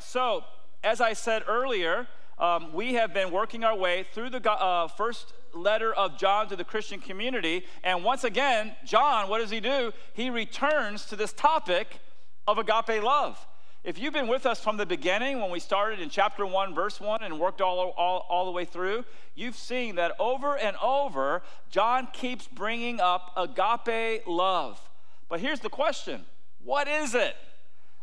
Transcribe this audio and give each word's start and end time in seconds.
right, 0.00 0.06
so 0.06 0.44
as 0.82 1.00
I 1.00 1.12
said 1.12 1.42
earlier, 1.46 2.06
um, 2.38 2.72
we 2.72 2.94
have 2.94 3.12
been 3.12 3.30
working 3.30 3.64
our 3.64 3.76
way 3.76 4.06
through 4.14 4.30
the 4.30 4.50
uh, 4.50 4.88
first 4.88 5.32
letter 5.52 5.92
of 5.92 6.16
John 6.16 6.48
to 6.48 6.56
the 6.56 6.64
Christian 6.64 7.00
community. 7.00 7.64
And 7.84 8.02
once 8.02 8.24
again, 8.24 8.74
John, 8.84 9.28
what 9.28 9.40
does 9.40 9.50
he 9.50 9.60
do? 9.60 9.92
He 10.14 10.30
returns 10.30 11.04
to 11.06 11.16
this 11.16 11.32
topic 11.32 11.98
of 12.46 12.58
agape 12.58 13.02
love. 13.02 13.46
If 13.82 13.98
you've 13.98 14.12
been 14.12 14.28
with 14.28 14.44
us 14.44 14.62
from 14.62 14.76
the 14.76 14.86
beginning, 14.86 15.40
when 15.40 15.50
we 15.50 15.60
started 15.60 16.00
in 16.00 16.10
chapter 16.10 16.44
1, 16.44 16.74
verse 16.74 17.00
1, 17.00 17.22
and 17.22 17.38
worked 17.38 17.60
all, 17.62 17.94
all, 17.96 18.26
all 18.28 18.44
the 18.44 18.52
way 18.52 18.66
through, 18.66 19.04
you've 19.34 19.56
seen 19.56 19.94
that 19.96 20.12
over 20.18 20.56
and 20.56 20.76
over, 20.82 21.42
John 21.70 22.08
keeps 22.12 22.46
bringing 22.46 23.00
up 23.00 23.32
agape 23.36 24.26
love. 24.26 24.80
But 25.28 25.40
here's 25.40 25.60
the 25.60 25.70
question 25.70 26.24
what 26.62 26.88
is 26.88 27.14
it? 27.14 27.34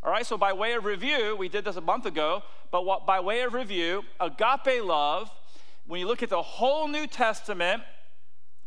All 0.03 0.11
right, 0.11 0.25
so 0.25 0.37
by 0.37 0.53
way 0.53 0.73
of 0.73 0.85
review, 0.85 1.35
we 1.35 1.49
did 1.49 1.65
this 1.65 1.75
a 1.75 1.81
month 1.81 2.05
ago, 2.05 2.43
but 2.71 2.85
what, 2.85 3.05
by 3.05 3.19
way 3.19 3.41
of 3.41 3.53
review, 3.53 4.03
agape 4.19 4.83
love, 4.83 5.31
when 5.87 5.99
you 5.99 6.07
look 6.07 6.21
at 6.21 6.29
the 6.29 6.41
whole 6.41 6.87
New 6.87 7.07
Testament, 7.07 7.81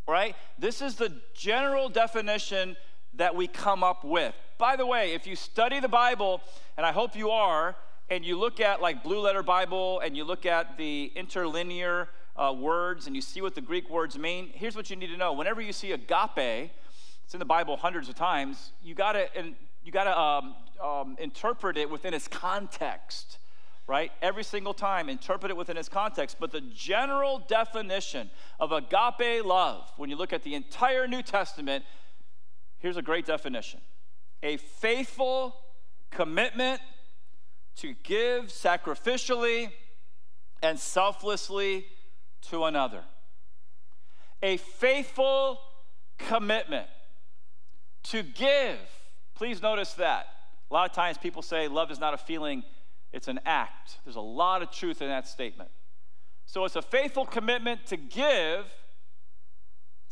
right, 0.09 0.35
this 0.59 0.83
is 0.83 0.97
the 0.97 1.13
general 1.35 1.89
definition 1.89 2.77
that 3.15 3.35
we 3.35 3.47
come 3.47 3.85
up 3.85 4.05
with. 4.05 4.35
By 4.59 4.77
the 4.77 4.87
way, 4.87 5.13
if 5.13 5.27
you 5.27 5.37
study 5.37 5.81
the 5.81 5.89
Bible, 5.89 6.41
and 6.77 6.85
I 6.85 6.93
hope 6.93 7.15
you 7.15 7.31
are, 7.31 7.77
and 8.11 8.25
you 8.25 8.37
look 8.37 8.59
at 8.59 8.83
like 8.83 9.05
Blue 9.05 9.21
Letter 9.21 9.43
Bible 9.43 10.01
and 10.01 10.17
you 10.17 10.25
look 10.25 10.45
at 10.45 10.77
the 10.77 11.13
interlinear 11.15 12.09
uh, 12.37 12.53
words 12.53 13.07
and 13.07 13.15
you 13.15 13.23
see 13.23 13.41
what 13.41 13.55
the 13.55 13.61
Greek 13.61 13.89
words 13.89 14.19
mean, 14.19 14.51
here's 14.53 14.75
what 14.75 14.91
you 14.91 14.97
need 14.97 15.07
to 15.07 15.17
know. 15.17 15.33
Whenever 15.33 15.61
you 15.61 15.73
see 15.73 15.93
agape, 15.93 16.73
it's 17.25 17.35
in 17.35 17.39
the 17.39 17.45
Bible 17.45 17.77
hundreds 17.77 18.09
of 18.09 18.17
times, 18.17 18.73
you 18.83 18.95
gotta, 18.95 19.29
you 19.91 19.93
gotta 19.93 20.17
um, 20.17 20.55
um, 20.81 21.17
interpret 21.19 21.77
it 21.77 21.91
within 21.91 22.15
its 22.15 22.29
context 22.29 23.39
right? 23.89 24.13
Every 24.23 24.45
single 24.45 24.73
time, 24.73 25.09
interpret 25.09 25.51
it 25.51 25.57
within 25.57 25.77
its 25.77 25.89
context. 25.89 26.37
But 26.39 26.53
the 26.53 26.61
general 26.61 27.41
definition 27.49 28.31
of 28.61 28.71
agape 28.71 29.45
love, 29.45 29.91
when 29.97 30.09
you 30.09 30.15
look 30.15 30.33
at 30.33 30.45
the 30.45 30.55
entire 30.55 31.09
New 31.09 31.23
Testament, 31.23 31.85
here's 32.79 32.97
a 32.97 33.03
great 33.03 33.27
definition 33.27 33.81
a 34.45 34.59
faithful 34.59 35.57
commitment 36.13 36.81
to 37.79 37.97
give 38.05 38.45
sacrificially 38.45 39.73
and 40.63 40.79
selflessly 40.79 41.85
to 42.43 42.67
another. 42.67 43.03
A 44.41 44.57
faithful 44.57 45.59
commitment 46.17 46.87
to 48.05 48.23
give. 48.23 48.79
Please 49.41 49.63
notice 49.63 49.95
that. 49.95 50.27
A 50.71 50.75
lot 50.75 50.91
of 50.91 50.95
times 50.95 51.17
people 51.17 51.41
say 51.41 51.67
love 51.67 51.91
is 51.91 51.99
not 51.99 52.13
a 52.13 52.19
feeling, 52.19 52.63
it's 53.11 53.27
an 53.27 53.41
act. 53.47 53.97
There's 54.05 54.17
a 54.17 54.21
lot 54.21 54.61
of 54.61 54.71
truth 54.71 55.01
in 55.01 55.09
that 55.09 55.27
statement. 55.27 55.71
So 56.45 56.67
it's 56.67 56.77
a 56.77 56.83
faithful 56.83 57.25
commitment 57.25 57.87
to 57.87 57.97
give 57.97 58.67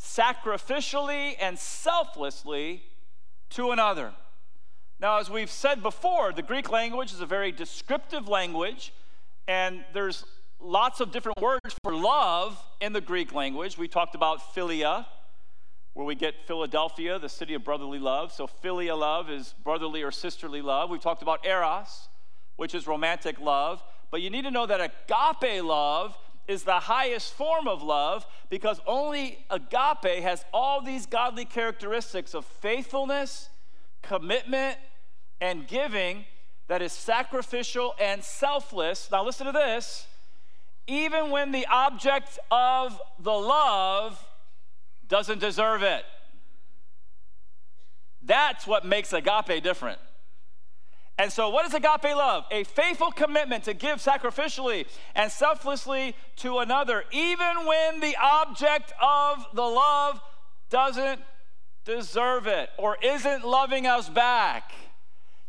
sacrificially 0.01 1.35
and 1.39 1.59
selflessly 1.59 2.81
to 3.51 3.69
another. 3.69 4.13
Now, 4.99 5.19
as 5.19 5.29
we've 5.29 5.51
said 5.51 5.83
before, 5.83 6.33
the 6.33 6.41
Greek 6.41 6.71
language 6.71 7.13
is 7.13 7.21
a 7.21 7.27
very 7.27 7.51
descriptive 7.51 8.27
language, 8.27 8.95
and 9.47 9.85
there's 9.93 10.25
lots 10.59 11.01
of 11.01 11.11
different 11.11 11.39
words 11.39 11.75
for 11.83 11.93
love 11.93 12.59
in 12.81 12.93
the 12.93 13.01
Greek 13.01 13.31
language. 13.31 13.77
We 13.77 13.87
talked 13.87 14.15
about 14.15 14.55
philia, 14.55 15.05
where 15.93 16.05
we 16.05 16.15
get 16.15 16.35
Philadelphia, 16.45 17.19
the 17.19 17.29
city 17.29 17.53
of 17.53 17.63
brotherly 17.63 17.99
love. 17.99 18.31
So, 18.31 18.47
philia 18.47 18.97
love 18.97 19.29
is 19.29 19.53
brotherly 19.63 20.03
or 20.03 20.11
sisterly 20.11 20.61
love. 20.61 20.89
We've 20.89 21.01
talked 21.01 21.21
about 21.21 21.45
eros, 21.45 22.09
which 22.55 22.75
is 22.75 22.87
romantic 22.87 23.39
love. 23.39 23.83
But 24.11 24.21
you 24.21 24.29
need 24.29 24.43
to 24.43 24.51
know 24.51 24.65
that 24.65 24.81
agape 24.81 25.63
love 25.63 26.17
is 26.47 26.63
the 26.63 26.79
highest 26.79 27.33
form 27.33 27.67
of 27.67 27.83
love 27.83 28.25
because 28.49 28.81
only 28.87 29.45
agape 29.51 30.23
has 30.23 30.43
all 30.51 30.81
these 30.81 31.05
godly 31.05 31.45
characteristics 31.45 32.33
of 32.33 32.43
faithfulness, 32.43 33.49
commitment, 34.01 34.77
and 35.39 35.67
giving 35.67 36.25
that 36.67 36.81
is 36.81 36.91
sacrificial 36.91 37.93
and 37.99 38.23
selfless. 38.23 39.09
Now, 39.11 39.23
listen 39.25 39.45
to 39.45 39.51
this. 39.51 40.07
Even 40.87 41.29
when 41.29 41.51
the 41.51 41.67
object 41.67 42.39
of 42.49 42.99
the 43.19 43.31
love 43.31 44.23
doesn't 45.09 45.39
deserve 45.39 45.83
it. 45.83 46.05
That's 48.21 48.65
what 48.65 48.85
makes 48.85 49.11
agape 49.11 49.63
different. 49.63 49.99
And 51.17 51.33
so, 51.33 51.49
what 51.49 51.65
is 51.65 51.73
agape 51.73 52.15
love? 52.15 52.45
A 52.49 52.63
faithful 52.63 53.11
commitment 53.11 53.65
to 53.65 53.73
give 53.73 53.97
sacrificially 53.97 54.85
and 55.15 55.29
selflessly 55.29 56.15
to 56.37 56.59
another, 56.59 57.03
even 57.11 57.65
when 57.65 57.99
the 57.99 58.15
object 58.21 58.93
of 59.01 59.45
the 59.53 59.63
love 59.63 60.21
doesn't 60.69 61.19
deserve 61.83 62.47
it 62.47 62.69
or 62.77 62.97
isn't 63.03 63.45
loving 63.45 63.85
us 63.85 64.07
back. 64.07 64.71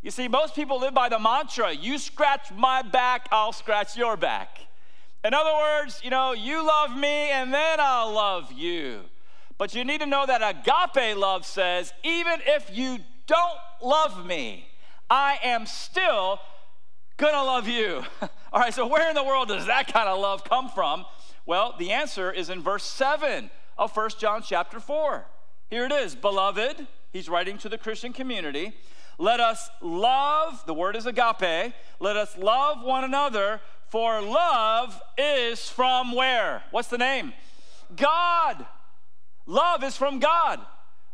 You 0.02 0.10
see, 0.10 0.26
most 0.26 0.56
people 0.56 0.80
live 0.80 0.94
by 0.94 1.08
the 1.08 1.18
mantra 1.18 1.72
you 1.72 1.98
scratch 1.98 2.50
my 2.50 2.82
back, 2.82 3.28
I'll 3.30 3.52
scratch 3.52 3.96
your 3.96 4.16
back. 4.16 4.58
In 5.22 5.34
other 5.34 5.52
words, 5.52 6.00
you 6.02 6.10
know, 6.10 6.32
you 6.32 6.66
love 6.66 6.96
me 6.96 7.30
and 7.30 7.52
then 7.52 7.78
I'll 7.78 8.12
love 8.12 8.50
you. 8.52 9.02
But 9.60 9.74
you 9.74 9.84
need 9.84 10.00
to 10.00 10.06
know 10.06 10.24
that 10.24 10.40
agape 10.40 11.18
love 11.18 11.44
says, 11.44 11.92
even 12.02 12.40
if 12.46 12.74
you 12.74 12.98
don't 13.26 13.58
love 13.82 14.24
me, 14.24 14.66
I 15.10 15.38
am 15.42 15.66
still 15.66 16.40
gonna 17.18 17.44
love 17.44 17.68
you. 17.68 18.02
All 18.54 18.58
right, 18.58 18.72
so 18.72 18.86
where 18.86 19.10
in 19.10 19.14
the 19.14 19.22
world 19.22 19.48
does 19.48 19.66
that 19.66 19.92
kind 19.92 20.08
of 20.08 20.18
love 20.18 20.44
come 20.44 20.70
from? 20.70 21.04
Well, 21.44 21.74
the 21.78 21.92
answer 21.92 22.32
is 22.32 22.48
in 22.48 22.62
verse 22.62 22.84
7 22.84 23.50
of 23.76 23.94
1 23.94 24.10
John 24.18 24.40
chapter 24.42 24.80
4. 24.80 25.26
Here 25.68 25.84
it 25.84 25.92
is, 25.92 26.14
beloved, 26.14 26.86
he's 27.12 27.28
writing 27.28 27.58
to 27.58 27.68
the 27.68 27.76
Christian 27.76 28.14
community. 28.14 28.72
Let 29.18 29.40
us 29.40 29.68
love, 29.82 30.64
the 30.64 30.72
word 30.72 30.96
is 30.96 31.04
agape, 31.04 31.74
let 31.98 32.16
us 32.16 32.34
love 32.38 32.82
one 32.82 33.04
another, 33.04 33.60
for 33.90 34.22
love 34.22 34.98
is 35.18 35.68
from 35.68 36.12
where? 36.12 36.62
What's 36.70 36.88
the 36.88 36.96
name? 36.96 37.34
God. 37.94 38.64
Love 39.46 39.82
is 39.84 39.96
from 39.96 40.18
God. 40.18 40.60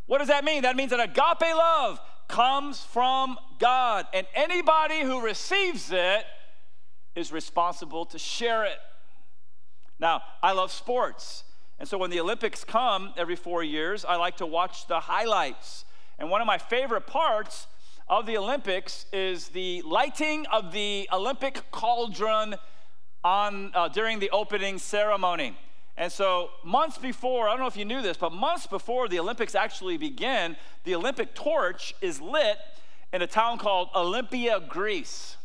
What 0.06 0.18
does 0.18 0.28
that 0.28 0.44
mean? 0.44 0.62
That 0.62 0.76
means 0.76 0.90
that 0.90 1.00
agape 1.00 1.54
love 1.54 2.00
comes 2.28 2.80
from 2.80 3.36
God, 3.58 4.06
and 4.12 4.26
anybody 4.34 5.00
who 5.00 5.20
receives 5.20 5.90
it 5.92 6.24
is 7.14 7.32
responsible 7.32 8.04
to 8.06 8.18
share 8.18 8.64
it. 8.64 8.78
Now, 9.98 10.22
I 10.42 10.52
love 10.52 10.72
sports, 10.72 11.44
and 11.78 11.88
so 11.88 11.98
when 11.98 12.10
the 12.10 12.20
Olympics 12.20 12.64
come 12.64 13.14
every 13.16 13.36
four 13.36 13.62
years, 13.62 14.04
I 14.04 14.16
like 14.16 14.36
to 14.38 14.46
watch 14.46 14.86
the 14.86 15.00
highlights. 15.00 15.84
And 16.18 16.30
one 16.30 16.40
of 16.40 16.46
my 16.46 16.58
favorite 16.58 17.06
parts 17.06 17.66
of 18.08 18.26
the 18.26 18.36
Olympics 18.38 19.06
is 19.12 19.48
the 19.48 19.82
lighting 19.82 20.46
of 20.46 20.72
the 20.72 21.08
Olympic 21.12 21.70
cauldron 21.70 22.56
on, 23.24 23.72
uh, 23.74 23.88
during 23.88 24.18
the 24.18 24.30
opening 24.30 24.78
ceremony. 24.78 25.56
And 25.96 26.12
so, 26.12 26.50
months 26.62 26.98
before, 26.98 27.48
I 27.48 27.52
don't 27.52 27.60
know 27.60 27.66
if 27.66 27.76
you 27.76 27.86
knew 27.86 28.02
this, 28.02 28.18
but 28.18 28.32
months 28.32 28.66
before 28.66 29.08
the 29.08 29.18
Olympics 29.18 29.54
actually 29.54 29.96
begin, 29.96 30.56
the 30.84 30.94
Olympic 30.94 31.34
torch 31.34 31.94
is 32.02 32.20
lit 32.20 32.58
in 33.12 33.22
a 33.22 33.26
town 33.26 33.56
called 33.56 33.88
Olympia, 33.94 34.60
Greece. 34.60 35.36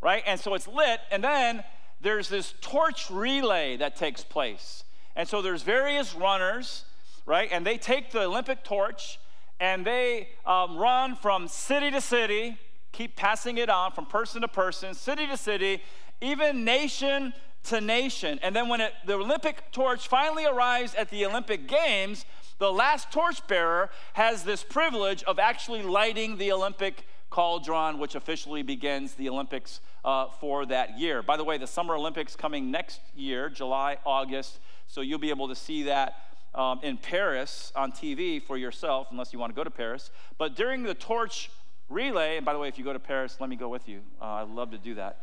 Right? 0.00 0.22
And 0.26 0.40
so 0.40 0.54
it's 0.54 0.66
lit, 0.66 1.00
and 1.10 1.22
then 1.22 1.62
there's 2.00 2.28
this 2.28 2.54
torch 2.60 3.10
relay 3.10 3.76
that 3.76 3.96
takes 3.96 4.24
place. 4.24 4.84
And 5.16 5.28
so 5.28 5.42
there's 5.42 5.62
various 5.62 6.14
runners, 6.14 6.84
right? 7.26 7.48
And 7.50 7.66
they 7.66 7.76
take 7.76 8.12
the 8.12 8.22
Olympic 8.22 8.62
torch 8.62 9.18
and 9.60 9.84
they 9.84 10.28
um, 10.46 10.76
run 10.76 11.16
from 11.16 11.48
city 11.48 11.90
to 11.90 12.00
city, 12.00 12.56
keep 12.92 13.16
passing 13.16 13.58
it 13.58 13.68
on 13.68 13.90
from 13.90 14.06
person 14.06 14.42
to 14.42 14.48
person, 14.48 14.94
city 14.94 15.26
to 15.26 15.36
city, 15.36 15.82
even 16.20 16.64
nation 16.64 17.32
to 17.68 17.80
nation. 17.80 18.38
And 18.42 18.54
then 18.54 18.68
when 18.68 18.80
it, 18.80 18.92
the 19.06 19.14
Olympic 19.14 19.70
torch 19.72 20.08
finally 20.08 20.46
arrives 20.46 20.94
at 20.94 21.10
the 21.10 21.24
Olympic 21.26 21.68
Games, 21.68 22.24
the 22.58 22.72
last 22.72 23.12
torchbearer 23.12 23.90
has 24.14 24.42
this 24.42 24.64
privilege 24.64 25.22
of 25.24 25.38
actually 25.38 25.82
lighting 25.82 26.38
the 26.38 26.50
Olympic 26.50 27.06
cauldron, 27.30 27.98
which 27.98 28.14
officially 28.14 28.62
begins 28.62 29.14
the 29.14 29.28
Olympics 29.28 29.80
uh, 30.04 30.26
for 30.40 30.64
that 30.66 30.98
year. 30.98 31.22
By 31.22 31.36
the 31.36 31.44
way, 31.44 31.58
the 31.58 31.66
Summer 31.66 31.94
Olympics 31.94 32.34
coming 32.34 32.70
next 32.70 33.00
year, 33.14 33.50
July, 33.50 33.98
August, 34.06 34.60
so 34.86 35.02
you'll 35.02 35.18
be 35.18 35.30
able 35.30 35.48
to 35.48 35.54
see 35.54 35.84
that 35.84 36.14
um, 36.54 36.80
in 36.82 36.96
Paris 36.96 37.70
on 37.76 37.92
TV 37.92 38.42
for 38.42 38.56
yourself, 38.56 39.08
unless 39.10 39.32
you 39.32 39.38
want 39.38 39.52
to 39.52 39.56
go 39.56 39.62
to 39.62 39.70
Paris. 39.70 40.10
But 40.38 40.56
during 40.56 40.82
the 40.82 40.94
torch 40.94 41.50
relay, 41.88 42.38
and 42.38 42.46
by 42.46 42.54
the 42.54 42.58
way, 42.58 42.68
if 42.68 42.78
you 42.78 42.84
go 42.84 42.92
to 42.92 42.98
Paris, 42.98 43.36
let 43.40 43.50
me 43.50 43.56
go 43.56 43.68
with 43.68 43.88
you. 43.88 44.00
Uh, 44.20 44.24
I'd 44.24 44.48
love 44.48 44.70
to 44.70 44.78
do 44.78 44.94
that. 44.94 45.20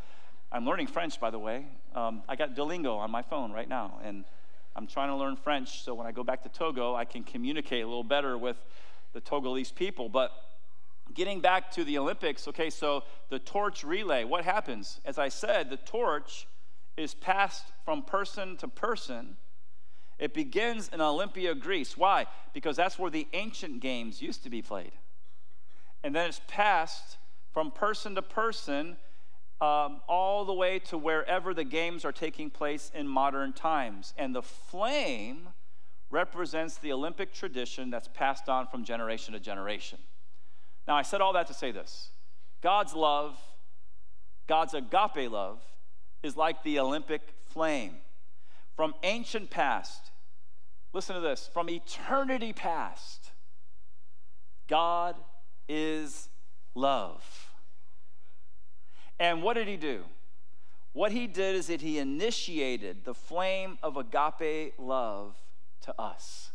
I'm 0.55 0.65
learning 0.65 0.87
French, 0.87 1.19
by 1.19 1.31
the 1.31 1.37
way. 1.37 1.65
Um, 1.93 2.23
I 2.29 2.37
got 2.37 2.55
Duolingo 2.55 2.97
on 2.97 3.11
my 3.11 3.21
phone 3.21 3.51
right 3.51 3.67
now, 3.67 3.99
and 4.05 4.23
I'm 4.73 4.87
trying 4.87 5.09
to 5.09 5.15
learn 5.17 5.35
French 5.35 5.83
so 5.83 5.93
when 5.93 6.07
I 6.07 6.13
go 6.13 6.23
back 6.23 6.43
to 6.43 6.49
Togo, 6.49 6.95
I 6.95 7.03
can 7.03 7.23
communicate 7.23 7.83
a 7.83 7.85
little 7.85 8.05
better 8.05 8.37
with 8.37 8.55
the 9.11 9.19
Togolese 9.19 9.75
people. 9.75 10.07
But 10.07 10.31
getting 11.13 11.41
back 11.41 11.71
to 11.71 11.83
the 11.83 11.97
Olympics, 11.97 12.47
okay, 12.47 12.69
so 12.69 13.03
the 13.27 13.37
torch 13.37 13.83
relay, 13.83 14.23
what 14.23 14.45
happens? 14.45 15.01
As 15.03 15.19
I 15.19 15.27
said, 15.27 15.69
the 15.69 15.75
torch 15.75 16.47
is 16.95 17.13
passed 17.13 17.65
from 17.83 18.01
person 18.01 18.55
to 18.55 18.69
person. 18.69 19.35
It 20.19 20.33
begins 20.33 20.87
in 20.93 21.01
Olympia, 21.01 21.53
Greece. 21.53 21.97
Why? 21.97 22.27
Because 22.53 22.77
that's 22.77 22.97
where 22.97 23.11
the 23.11 23.27
ancient 23.33 23.81
games 23.81 24.21
used 24.21 24.43
to 24.43 24.49
be 24.49 24.61
played. 24.61 24.93
And 26.01 26.15
then 26.15 26.29
it's 26.29 26.39
passed 26.47 27.17
from 27.51 27.71
person 27.71 28.15
to 28.15 28.21
person 28.21 28.95
um, 29.61 30.01
all 30.07 30.45
the 30.45 30.53
way 30.53 30.79
to 30.79 30.97
wherever 30.97 31.53
the 31.53 31.63
games 31.63 32.03
are 32.03 32.11
taking 32.11 32.49
place 32.49 32.91
in 32.93 33.07
modern 33.07 33.53
times. 33.53 34.13
And 34.17 34.35
the 34.35 34.41
flame 34.41 35.49
represents 36.09 36.77
the 36.77 36.91
Olympic 36.91 37.33
tradition 37.33 37.89
that's 37.89 38.07
passed 38.07 38.49
on 38.49 38.67
from 38.67 38.83
generation 38.83 39.33
to 39.33 39.39
generation. 39.39 39.99
Now, 40.87 40.95
I 40.95 41.01
said 41.01 41.21
all 41.21 41.33
that 41.33 41.47
to 41.47 41.53
say 41.53 41.71
this 41.71 42.09
God's 42.61 42.93
love, 42.93 43.37
God's 44.47 44.73
agape 44.73 45.31
love, 45.31 45.61
is 46.21 46.35
like 46.35 46.63
the 46.63 46.79
Olympic 46.79 47.21
flame. 47.45 47.97
From 48.75 48.93
ancient 49.03 49.49
past, 49.49 50.11
listen 50.91 51.15
to 51.15 51.21
this, 51.21 51.49
from 51.53 51.69
eternity 51.69 52.51
past, 52.51 53.31
God 54.67 55.15
is 55.69 56.27
love. 56.73 57.44
And 59.19 59.41
what 59.41 59.53
did 59.53 59.67
he 59.67 59.77
do? 59.77 60.03
What 60.93 61.11
he 61.11 61.27
did 61.27 61.55
is 61.55 61.67
that 61.67 61.81
he 61.81 61.99
initiated 61.99 63.03
the 63.03 63.13
flame 63.13 63.77
of 63.83 63.97
agape 63.97 64.73
love 64.79 65.35
to 65.81 65.99
us. 65.99 66.51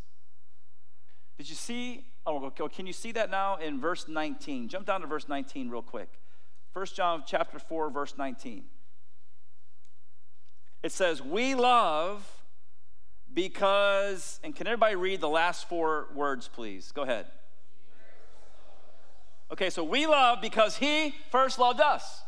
Did 1.36 1.48
you 1.48 1.54
see? 1.54 2.06
Oh, 2.26 2.50
can 2.50 2.86
you 2.86 2.92
see 2.92 3.12
that 3.12 3.30
now 3.30 3.56
in 3.56 3.80
verse 3.80 4.08
19? 4.08 4.68
Jump 4.68 4.86
down 4.86 5.00
to 5.00 5.06
verse 5.06 5.28
19 5.28 5.70
real 5.70 5.82
quick. 5.82 6.08
1 6.72 6.86
John 6.94 7.24
chapter 7.26 7.58
4, 7.58 7.90
verse 7.90 8.14
19. 8.16 8.64
It 10.82 10.92
says, 10.92 11.22
We 11.22 11.54
love 11.54 12.26
because, 13.32 14.40
and 14.42 14.54
can 14.54 14.66
everybody 14.66 14.96
read 14.96 15.20
the 15.20 15.28
last 15.28 15.68
four 15.68 16.08
words, 16.14 16.48
please? 16.48 16.92
Go 16.92 17.02
ahead. 17.02 17.26
Okay, 19.52 19.70
so 19.70 19.82
we 19.82 20.06
love 20.06 20.40
because 20.40 20.76
he 20.76 21.14
first 21.30 21.58
loved 21.58 21.80
us. 21.80 22.22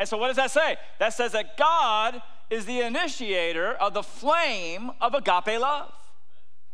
And 0.00 0.08
so, 0.08 0.16
what 0.16 0.28
does 0.28 0.36
that 0.36 0.50
say? 0.50 0.78
That 0.98 1.12
says 1.12 1.32
that 1.32 1.58
God 1.58 2.22
is 2.48 2.64
the 2.64 2.80
initiator 2.80 3.74
of 3.74 3.92
the 3.92 4.02
flame 4.02 4.90
of 4.98 5.14
agape 5.14 5.60
love. 5.60 5.92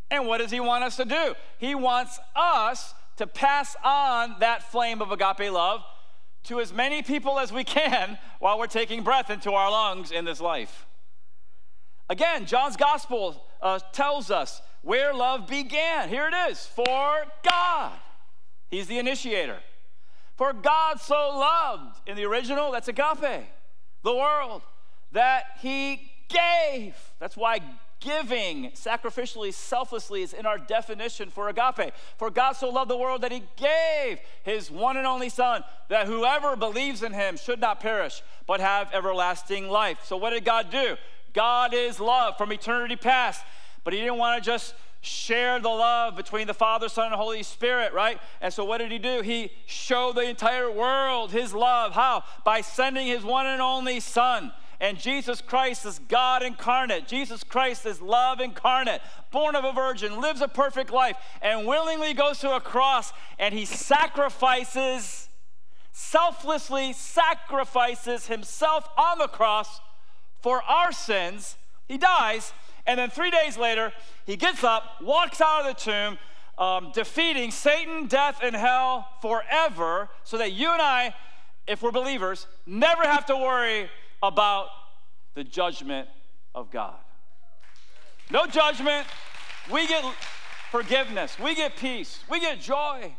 And 0.09 0.27
what 0.27 0.37
does 0.37 0.49
he 0.49 0.61
want 0.61 0.85
us 0.85 0.95
to 0.95 1.03
do? 1.03 1.35
He 1.57 1.75
wants 1.75 2.19
us 2.37 2.93
to 3.17 3.27
pass 3.27 3.75
on 3.83 4.35
that 4.39 4.71
flame 4.71 5.01
of 5.01 5.11
agape 5.11 5.51
love 5.51 5.83
to 6.45 6.61
as 6.61 6.71
many 6.71 7.03
people 7.03 7.37
as 7.37 7.51
we 7.51 7.65
can 7.65 8.17
while 8.39 8.57
we're 8.57 8.65
taking 8.65 9.03
breath 9.03 9.29
into 9.29 9.51
our 9.51 9.69
lungs 9.69 10.11
in 10.11 10.23
this 10.23 10.39
life. 10.39 10.85
Again, 12.09 12.45
John's 12.45 12.77
gospel 12.77 13.43
uh, 13.61 13.79
tells 13.91 14.31
us 14.31 14.61
where 14.83 15.13
love 15.13 15.47
began. 15.47 16.07
Here 16.07 16.29
it 16.31 16.49
is 16.49 16.65
for 16.65 17.25
God. 17.43 17.91
He's 18.69 18.87
the 18.87 18.99
initiator. 18.99 19.57
For 20.37 20.53
God 20.53 21.01
so 21.01 21.15
loved, 21.15 21.99
in 22.05 22.15
the 22.15 22.25
original, 22.25 22.71
that's 22.71 22.87
agape, 22.87 23.45
the 24.03 24.15
world, 24.15 24.61
that 25.11 25.45
he 25.59 26.11
gave. 26.29 26.95
That's 27.19 27.35
why 27.35 27.59
giving 27.99 28.69
sacrificially, 28.71 29.51
selflessly 29.51 30.21
is 30.21 30.33
in 30.33 30.45
our 30.45 30.59
definition 30.59 31.31
for 31.31 31.49
agape. 31.49 31.91
For 32.17 32.29
God 32.29 32.53
so 32.53 32.69
loved 32.69 32.91
the 32.91 32.97
world 32.97 33.21
that 33.21 33.31
he 33.31 33.43
gave 33.55 34.19
his 34.43 34.69
one 34.69 34.97
and 34.97 35.07
only 35.07 35.29
Son, 35.29 35.63
that 35.89 36.05
whoever 36.05 36.55
believes 36.55 37.01
in 37.01 37.13
him 37.13 37.35
should 37.35 37.59
not 37.59 37.79
perish, 37.79 38.21
but 38.45 38.59
have 38.59 38.93
everlasting 38.93 39.67
life. 39.67 39.97
So, 40.03 40.17
what 40.17 40.29
did 40.29 40.45
God 40.45 40.69
do? 40.69 40.97
God 41.33 41.73
is 41.73 41.99
love 41.99 42.37
from 42.37 42.51
eternity 42.53 42.95
past, 42.95 43.43
but 43.83 43.93
he 43.93 43.99
didn't 43.99 44.17
want 44.17 44.43
to 44.43 44.47
just 44.47 44.75
share 45.01 45.59
the 45.59 45.69
love 45.69 46.15
between 46.15 46.47
the 46.47 46.53
Father, 46.53 46.89
Son, 46.89 47.07
and 47.07 47.15
Holy 47.15 47.43
Spirit, 47.43 47.93
right? 47.93 48.19
And 48.41 48.53
so 48.53 48.65
what 48.65 48.79
did 48.79 48.91
he 48.91 48.99
do? 48.99 49.21
He 49.21 49.51
showed 49.65 50.15
the 50.15 50.29
entire 50.29 50.71
world 50.71 51.31
his 51.31 51.53
love. 51.53 51.93
How? 51.93 52.23
By 52.43 52.61
sending 52.61 53.07
his 53.07 53.23
one 53.23 53.45
and 53.45 53.61
only 53.61 53.99
Son. 53.99 54.51
And 54.79 54.99
Jesus 54.99 55.41
Christ 55.41 55.85
is 55.85 55.99
God 56.07 56.43
incarnate. 56.43 57.07
Jesus 57.07 57.43
Christ 57.43 57.85
is 57.85 57.99
love 57.99 58.39
incarnate, 58.39 59.01
born 59.31 59.55
of 59.55 59.63
a 59.63 59.71
virgin, 59.71 60.21
lives 60.21 60.41
a 60.41 60.47
perfect 60.47 60.91
life, 60.91 61.17
and 61.41 61.65
willingly 61.65 62.13
goes 62.13 62.39
to 62.39 62.55
a 62.55 62.61
cross 62.61 63.11
and 63.39 63.55
he 63.55 63.65
sacrifices, 63.65 65.29
selflessly 65.91 66.93
sacrifices 66.93 68.27
himself 68.27 68.87
on 68.97 69.17
the 69.17 69.27
cross 69.27 69.79
for 70.41 70.61
our 70.61 70.91
sins. 70.91 71.57
He 71.87 71.97
dies, 71.97 72.53
and 72.87 72.97
then 72.97 73.09
three 73.09 73.29
days 73.29 73.57
later, 73.57 73.91
he 74.25 74.37
gets 74.37 74.63
up, 74.63 75.01
walks 75.01 75.41
out 75.41 75.65
of 75.65 75.75
the 75.75 75.81
tomb, 75.81 76.17
um, 76.57 76.91
defeating 76.93 77.51
Satan, 77.51 78.07
death, 78.07 78.39
and 78.41 78.55
hell 78.55 79.07
forever, 79.21 80.09
so 80.23 80.37
that 80.37 80.53
you 80.53 80.71
and 80.71 80.81
I, 80.81 81.13
if 81.67 81.83
we're 81.83 81.91
believers, 81.91 82.47
never 82.65 83.03
have 83.03 83.25
to 83.27 83.35
worry 83.35 83.89
about 84.23 84.69
the 85.35 85.43
judgment 85.43 86.07
of 86.55 86.71
God. 86.71 86.95
No 88.31 88.47
judgment. 88.47 89.05
We 89.71 89.85
get 89.85 90.03
forgiveness. 90.71 91.37
We 91.37 91.55
get 91.55 91.75
peace. 91.75 92.23
We 92.29 92.39
get 92.39 92.59
joy. 92.59 93.13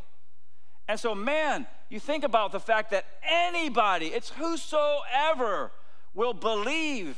And 0.89 0.99
so, 0.99 1.15
man, 1.15 1.67
you 1.91 2.01
think 2.01 2.25
about 2.25 2.53
the 2.53 2.61
fact 2.61 2.91
that 2.91 3.05
anybody, 3.23 4.07
it's 4.07 4.31
whosoever, 4.31 5.71
will 6.15 6.35
believe, 6.35 7.17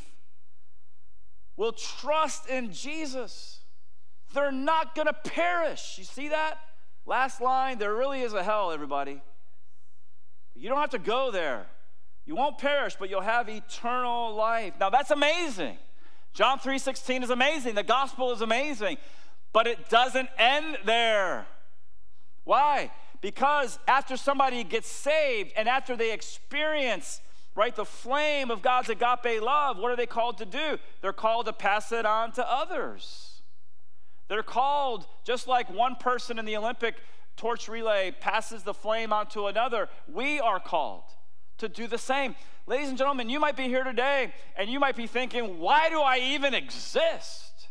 will 1.60 1.72
trust 1.72 2.48
in 2.48 2.72
Jesus. 2.72 3.60
They're 4.32 4.50
not 4.50 4.94
going 4.94 5.08
to 5.08 5.12
perish. 5.12 5.96
You 5.98 6.04
see 6.04 6.28
that? 6.28 6.58
Last 7.04 7.42
line 7.42 7.76
there 7.76 7.94
really 7.94 8.22
is 8.22 8.32
a 8.32 8.42
hell, 8.42 8.72
everybody. 8.72 9.20
You 10.56 10.70
don't 10.70 10.80
have 10.80 10.90
to 10.90 10.98
go 10.98 11.30
there. 11.30 11.66
You 12.24 12.34
won't 12.34 12.56
perish, 12.56 12.96
but 12.98 13.10
you'll 13.10 13.20
have 13.20 13.50
eternal 13.50 14.34
life. 14.34 14.72
Now 14.80 14.88
that's 14.88 15.10
amazing. 15.10 15.76
John 16.32 16.58
3:16 16.58 17.24
is 17.24 17.30
amazing. 17.30 17.74
The 17.74 17.82
gospel 17.82 18.32
is 18.32 18.40
amazing. 18.40 18.96
But 19.52 19.66
it 19.66 19.90
doesn't 19.90 20.30
end 20.38 20.78
there. 20.86 21.46
Why? 22.44 22.90
Because 23.20 23.78
after 23.86 24.16
somebody 24.16 24.64
gets 24.64 24.88
saved 24.88 25.52
and 25.56 25.68
after 25.68 25.94
they 25.94 26.12
experience 26.12 27.20
right 27.60 27.76
the 27.76 27.84
flame 27.84 28.50
of 28.50 28.62
God's 28.62 28.88
agape 28.88 29.42
love, 29.42 29.76
what 29.76 29.92
are 29.92 29.96
they 29.96 30.06
called 30.06 30.38
to 30.38 30.46
do? 30.46 30.78
They're 31.02 31.12
called 31.12 31.44
to 31.44 31.52
pass 31.52 31.92
it 31.92 32.06
on 32.06 32.32
to 32.32 32.50
others. 32.50 33.42
They're 34.28 34.42
called 34.42 35.06
just 35.24 35.46
like 35.46 35.68
one 35.68 35.96
person 35.96 36.38
in 36.38 36.46
the 36.46 36.56
Olympic 36.56 36.94
torch 37.36 37.68
relay 37.68 38.12
passes 38.18 38.62
the 38.62 38.72
flame 38.72 39.12
on 39.12 39.26
to 39.28 39.46
another, 39.46 39.90
we 40.10 40.40
are 40.40 40.58
called 40.58 41.02
to 41.58 41.68
do 41.68 41.86
the 41.86 41.98
same. 41.98 42.34
Ladies 42.66 42.88
and 42.88 42.96
gentlemen, 42.96 43.28
you 43.28 43.38
might 43.38 43.56
be 43.56 43.64
here 43.64 43.84
today 43.84 44.32
and 44.56 44.70
you 44.70 44.80
might 44.80 44.96
be 44.96 45.06
thinking, 45.06 45.58
why 45.58 45.90
do 45.90 46.00
I 46.00 46.16
even 46.18 46.54
exist? 46.54 47.68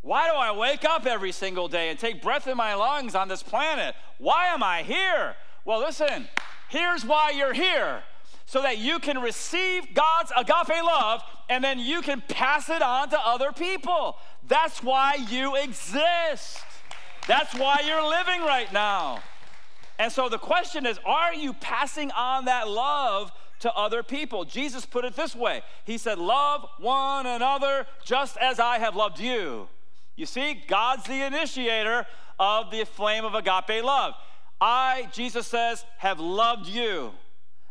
Why 0.00 0.30
do 0.30 0.34
I 0.34 0.52
wake 0.52 0.86
up 0.86 1.04
every 1.04 1.32
single 1.32 1.68
day 1.68 1.90
and 1.90 1.98
take 1.98 2.22
breath 2.22 2.46
in 2.46 2.56
my 2.56 2.72
lungs 2.72 3.14
on 3.14 3.28
this 3.28 3.42
planet? 3.42 3.94
Why 4.16 4.46
am 4.46 4.62
I 4.62 4.82
here? 4.82 5.36
Well, 5.66 5.80
listen, 5.80 6.26
here's 6.70 7.04
why 7.04 7.32
you're 7.36 7.52
here 7.52 8.02
so 8.50 8.60
that 8.62 8.78
you 8.78 8.98
can 8.98 9.20
receive 9.20 9.94
God's 9.94 10.32
agape 10.36 10.82
love 10.82 11.22
and 11.48 11.62
then 11.62 11.78
you 11.78 12.02
can 12.02 12.20
pass 12.20 12.68
it 12.68 12.82
on 12.82 13.08
to 13.10 13.20
other 13.20 13.52
people. 13.52 14.16
That's 14.48 14.82
why 14.82 15.24
you 15.30 15.54
exist. 15.54 16.58
That's 17.28 17.54
why 17.54 17.84
you're 17.86 18.08
living 18.08 18.40
right 18.40 18.66
now. 18.72 19.20
And 20.00 20.10
so 20.10 20.28
the 20.28 20.36
question 20.36 20.84
is 20.84 20.98
are 21.06 21.32
you 21.32 21.52
passing 21.52 22.10
on 22.10 22.46
that 22.46 22.68
love 22.68 23.30
to 23.60 23.72
other 23.72 24.02
people? 24.02 24.44
Jesus 24.44 24.84
put 24.84 25.04
it 25.04 25.14
this 25.14 25.36
way 25.36 25.62
He 25.84 25.96
said, 25.96 26.18
Love 26.18 26.66
one 26.80 27.26
another 27.26 27.86
just 28.04 28.36
as 28.38 28.58
I 28.58 28.80
have 28.80 28.96
loved 28.96 29.20
you. 29.20 29.68
You 30.16 30.26
see, 30.26 30.60
God's 30.66 31.04
the 31.04 31.24
initiator 31.24 32.04
of 32.40 32.72
the 32.72 32.84
flame 32.84 33.24
of 33.24 33.36
agape 33.36 33.84
love. 33.84 34.14
I, 34.60 35.08
Jesus 35.12 35.46
says, 35.46 35.84
have 35.98 36.18
loved 36.18 36.66
you. 36.66 37.12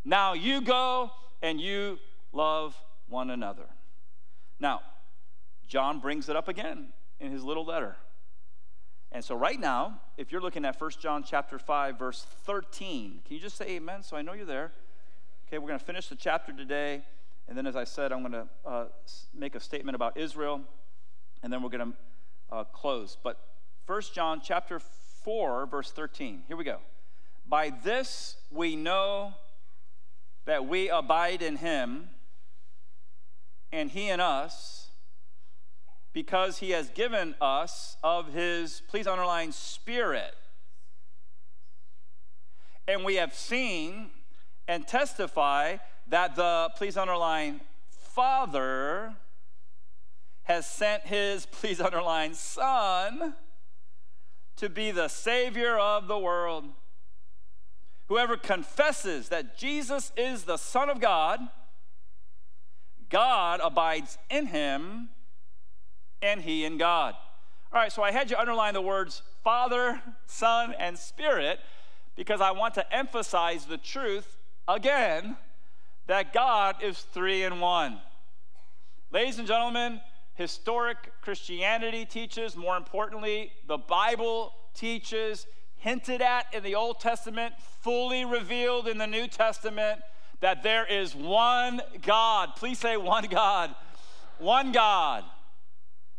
Now 0.04 0.34
you 0.34 0.62
go 0.62 1.12
and 1.42 1.60
you 1.60 2.00
love 2.32 2.76
one 3.08 3.30
another. 3.30 3.66
Now, 4.60 4.82
John 5.68 6.00
brings 6.00 6.30
it 6.30 6.36
up 6.36 6.48
again 6.48 6.88
in 7.20 7.32
his 7.32 7.44
little 7.44 7.66
letter. 7.66 7.96
And 9.12 9.24
so 9.24 9.36
right 9.36 9.60
now, 9.60 10.00
if 10.18 10.32
you're 10.32 10.42
looking 10.42 10.66
at 10.66 10.80
1 10.80 10.92
John 11.00 11.24
chapter 11.24 11.58
5 11.58 11.98
verse 11.98 12.26
13, 12.46 13.22
can 13.26 13.36
you 13.36 13.42
just 13.42 13.58
say 13.58 13.66
amen 13.70 14.04
so 14.04 14.16
I 14.16 14.22
know 14.22 14.34
you're 14.34 14.46
there? 14.46 14.72
Okay, 15.48 15.58
we're 15.58 15.68
going 15.68 15.80
to 15.80 15.86
finish 15.86 16.08
the 16.08 16.16
chapter 16.16 16.54
today 16.54 17.04
and 17.48 17.58
then 17.58 17.66
as 17.66 17.76
I 17.76 17.84
said, 17.84 18.12
I'm 18.12 18.20
going 18.20 18.34
to 18.34 18.48
uh, 18.64 18.86
make 19.34 19.56
a 19.56 19.60
statement 19.60 19.96
about 19.96 20.18
Israel 20.18 20.62
and 21.42 21.52
then 21.52 21.64
we're 21.64 21.70
going 21.70 21.92
to 21.92 21.98
uh, 22.56 22.64
close. 22.66 23.18
But 23.22 23.40
1 23.88 24.02
John 24.14 24.42
chapter 24.44 24.80
4 25.24 25.66
verse 25.66 25.92
13. 25.92 26.44
Here 26.48 26.56
we 26.56 26.64
go. 26.64 26.78
By 27.48 27.72
this 27.72 28.36
we 28.52 28.76
know 28.76 29.34
that 30.46 30.66
we 30.66 30.90
abide 30.90 31.42
in 31.42 31.58
him 31.58 32.10
and 33.72 33.92
he 33.92 34.10
in 34.10 34.20
us 34.20 34.90
because 36.14 36.58
he 36.58 36.72
has 36.72 36.90
given 36.90 37.36
us 37.40 37.98
of 38.04 38.34
his, 38.34 38.82
please 38.88 39.08
underline, 39.08 39.52
spirit. 39.52 40.36
And 42.88 43.06
we 43.06 43.16
have 43.16 43.34
seen 43.34 44.10
and 44.68 44.88
testify 44.88 45.78
that 46.08 46.36
the, 46.36 46.72
please 46.76 46.98
underline, 46.98 47.62
Father 47.90 49.16
has 50.44 50.66
sent 50.66 51.04
his, 51.04 51.46
please 51.52 51.80
underline, 51.80 52.34
Son 52.34 53.36
to 54.56 54.68
be 54.68 54.92
the 54.92 55.08
Savior 55.08 55.78
of 55.78 56.08
the 56.08 56.18
world. 56.18 56.66
Whoever 58.10 58.38
confesses 58.38 59.30
that 59.30 59.58
Jesus 59.58 60.12
is 60.18 60.44
the 60.44 60.58
Son 60.58 60.90
of 60.90 61.00
God, 61.00 61.40
God 63.10 63.60
abides 63.64 64.18
in 64.30 64.48
him, 64.48 65.10
and 66.22 66.42
he 66.42 66.66
in 66.66 66.78
God. 66.78 67.16
All 67.72 67.80
right, 67.80 67.92
so 67.92 68.02
I 68.02 68.12
had 68.12 68.32
you 68.32 68.38
underline 68.38 68.74
the 68.74 68.82
words 68.82 69.22
Father, 69.44 70.02
Son, 70.26 70.74
and 70.80 70.98
Spirit 70.98 71.60
because 72.16 72.42
I 72.42 72.52
want 72.52 72.74
to 72.74 72.94
emphasize 72.96 73.66
the 73.66 73.78
truth 73.78 74.38
again 74.68 75.38
that 76.08 76.34
God 76.34 76.84
is 76.84 77.00
three 77.00 77.44
in 77.44 77.60
one. 77.60 78.00
Ladies 79.12 79.38
and 79.38 79.48
gentlemen, 79.48 80.02
historic 80.34 80.98
Christianity 81.22 82.06
teaches, 82.06 82.58
more 82.58 82.76
importantly, 82.76 83.52
the 83.68 83.78
Bible 83.78 84.52
teaches, 84.74 85.46
hinted 85.80 86.22
at 86.22 86.46
in 86.54 86.64
the 86.64 86.76
Old 86.76 87.00
Testament, 87.00 87.56
fully 87.82 88.26
revealed 88.26 88.88
in 88.88 88.98
the 88.98 89.08
New 89.08 89.28
Testament, 89.28 90.02
that 90.42 90.64
there 90.64 90.86
is 90.86 91.16
one 91.16 91.82
God. 92.02 92.56
Please 92.56 92.80
say 92.80 92.96
one 92.98 93.26
God. 93.26 93.76
One 94.38 94.72
God. 94.72 95.24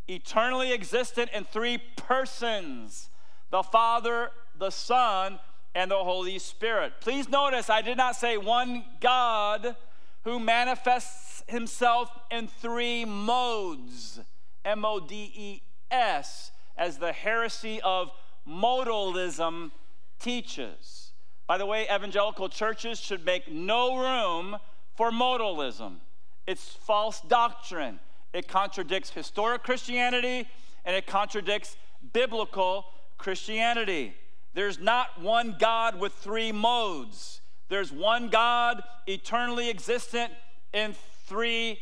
Eternally 0.09 0.73
existent 0.73 1.31
in 1.33 1.45
three 1.45 1.79
persons 1.97 3.09
the 3.51 3.63
Father, 3.63 4.31
the 4.59 4.71
Son, 4.71 5.39
and 5.75 5.91
the 5.91 5.97
Holy 5.97 6.39
Spirit. 6.39 6.95
Please 7.01 7.29
notice 7.29 7.69
I 7.69 7.83
did 7.83 7.97
not 7.97 8.17
say 8.17 8.37
one 8.37 8.85
God 9.01 9.77
who 10.25 10.39
manifests 10.39 11.43
himself 11.49 12.11
in 12.31 12.47
three 12.47 13.05
modes 13.05 14.21
M 14.65 14.85
O 14.85 15.01
D 15.01 15.33
E 15.35 15.63
S, 15.91 16.53
as 16.77 16.99
the 16.99 17.13
heresy 17.13 17.81
of 17.83 18.11
modalism 18.49 19.71
teaches. 20.19 21.13
By 21.47 21.59
the 21.59 21.67
way, 21.67 21.87
evangelical 21.93 22.49
churches 22.49 23.01
should 23.01 23.25
make 23.25 23.51
no 23.51 23.97
room 23.97 24.57
for 24.95 25.11
modalism. 25.11 25.97
It's 26.47 26.69
false 26.69 27.21
doctrine. 27.23 27.99
It 28.33 28.47
contradicts 28.47 29.11
historic 29.11 29.63
Christianity 29.63 30.47
and 30.85 30.95
it 30.95 31.07
contradicts 31.07 31.77
biblical 32.13 32.87
Christianity. 33.19 34.15
There's 34.55 34.79
not 34.79 35.21
one 35.21 35.57
God 35.59 35.99
with 35.99 36.13
three 36.13 36.53
modes. 36.53 37.41
There's 37.69 37.93
one 37.93 38.29
God, 38.29 38.83
eternally 39.07 39.71
existent 39.71 40.33
in 40.73 40.95
three 41.27 41.79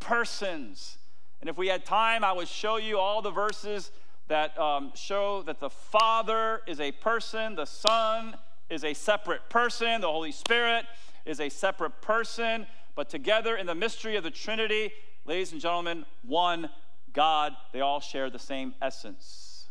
persons. 0.00 0.98
And 1.40 1.48
if 1.48 1.56
we 1.56 1.68
had 1.68 1.84
time, 1.84 2.24
I 2.24 2.32
would 2.32 2.48
show 2.48 2.76
you 2.76 2.98
all 2.98 3.22
the 3.22 3.30
verses 3.30 3.90
that 4.28 4.58
um, 4.58 4.92
show 4.94 5.42
that 5.42 5.60
the 5.60 5.70
Father 5.70 6.62
is 6.66 6.80
a 6.80 6.92
person, 6.92 7.54
the 7.54 7.64
Son 7.66 8.36
is 8.70 8.84
a 8.84 8.94
separate 8.94 9.48
person, 9.50 10.00
the 10.00 10.10
Holy 10.10 10.32
Spirit 10.32 10.86
is 11.24 11.40
a 11.40 11.48
separate 11.48 12.00
person, 12.00 12.66
but 12.94 13.08
together 13.08 13.56
in 13.56 13.66
the 13.66 13.74
mystery 13.74 14.16
of 14.16 14.24
the 14.24 14.30
Trinity, 14.30 14.92
ladies 15.24 15.52
and 15.52 15.60
gentlemen, 15.60 16.04
one 16.22 16.70
God, 17.12 17.54
they 17.72 17.80
all 17.80 18.00
share 18.00 18.30
the 18.30 18.38
same 18.38 18.74
essence, 18.82 19.66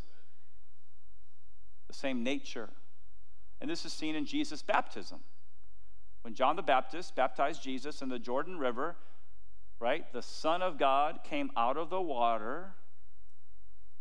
the 1.88 1.94
same 1.94 2.24
nature. 2.24 2.70
And 3.62 3.70
this 3.70 3.86
is 3.86 3.94
seen 3.94 4.16
in 4.16 4.26
Jesus' 4.26 4.62
baptism. 4.62 5.20
When 6.22 6.34
John 6.34 6.56
the 6.56 6.64
Baptist 6.64 7.16
baptized 7.16 7.62
Jesus 7.62 8.02
in 8.02 8.10
the 8.10 8.20
Jordan 8.20 8.58
River, 8.58 8.96
right, 9.80 10.12
the 10.14 10.22
Son 10.22 10.62
of 10.62 10.78
God 10.80 11.20
came 11.24 11.52
out 11.58 11.78
of 11.78 11.90
the 11.90 12.02
water. 12.02 12.72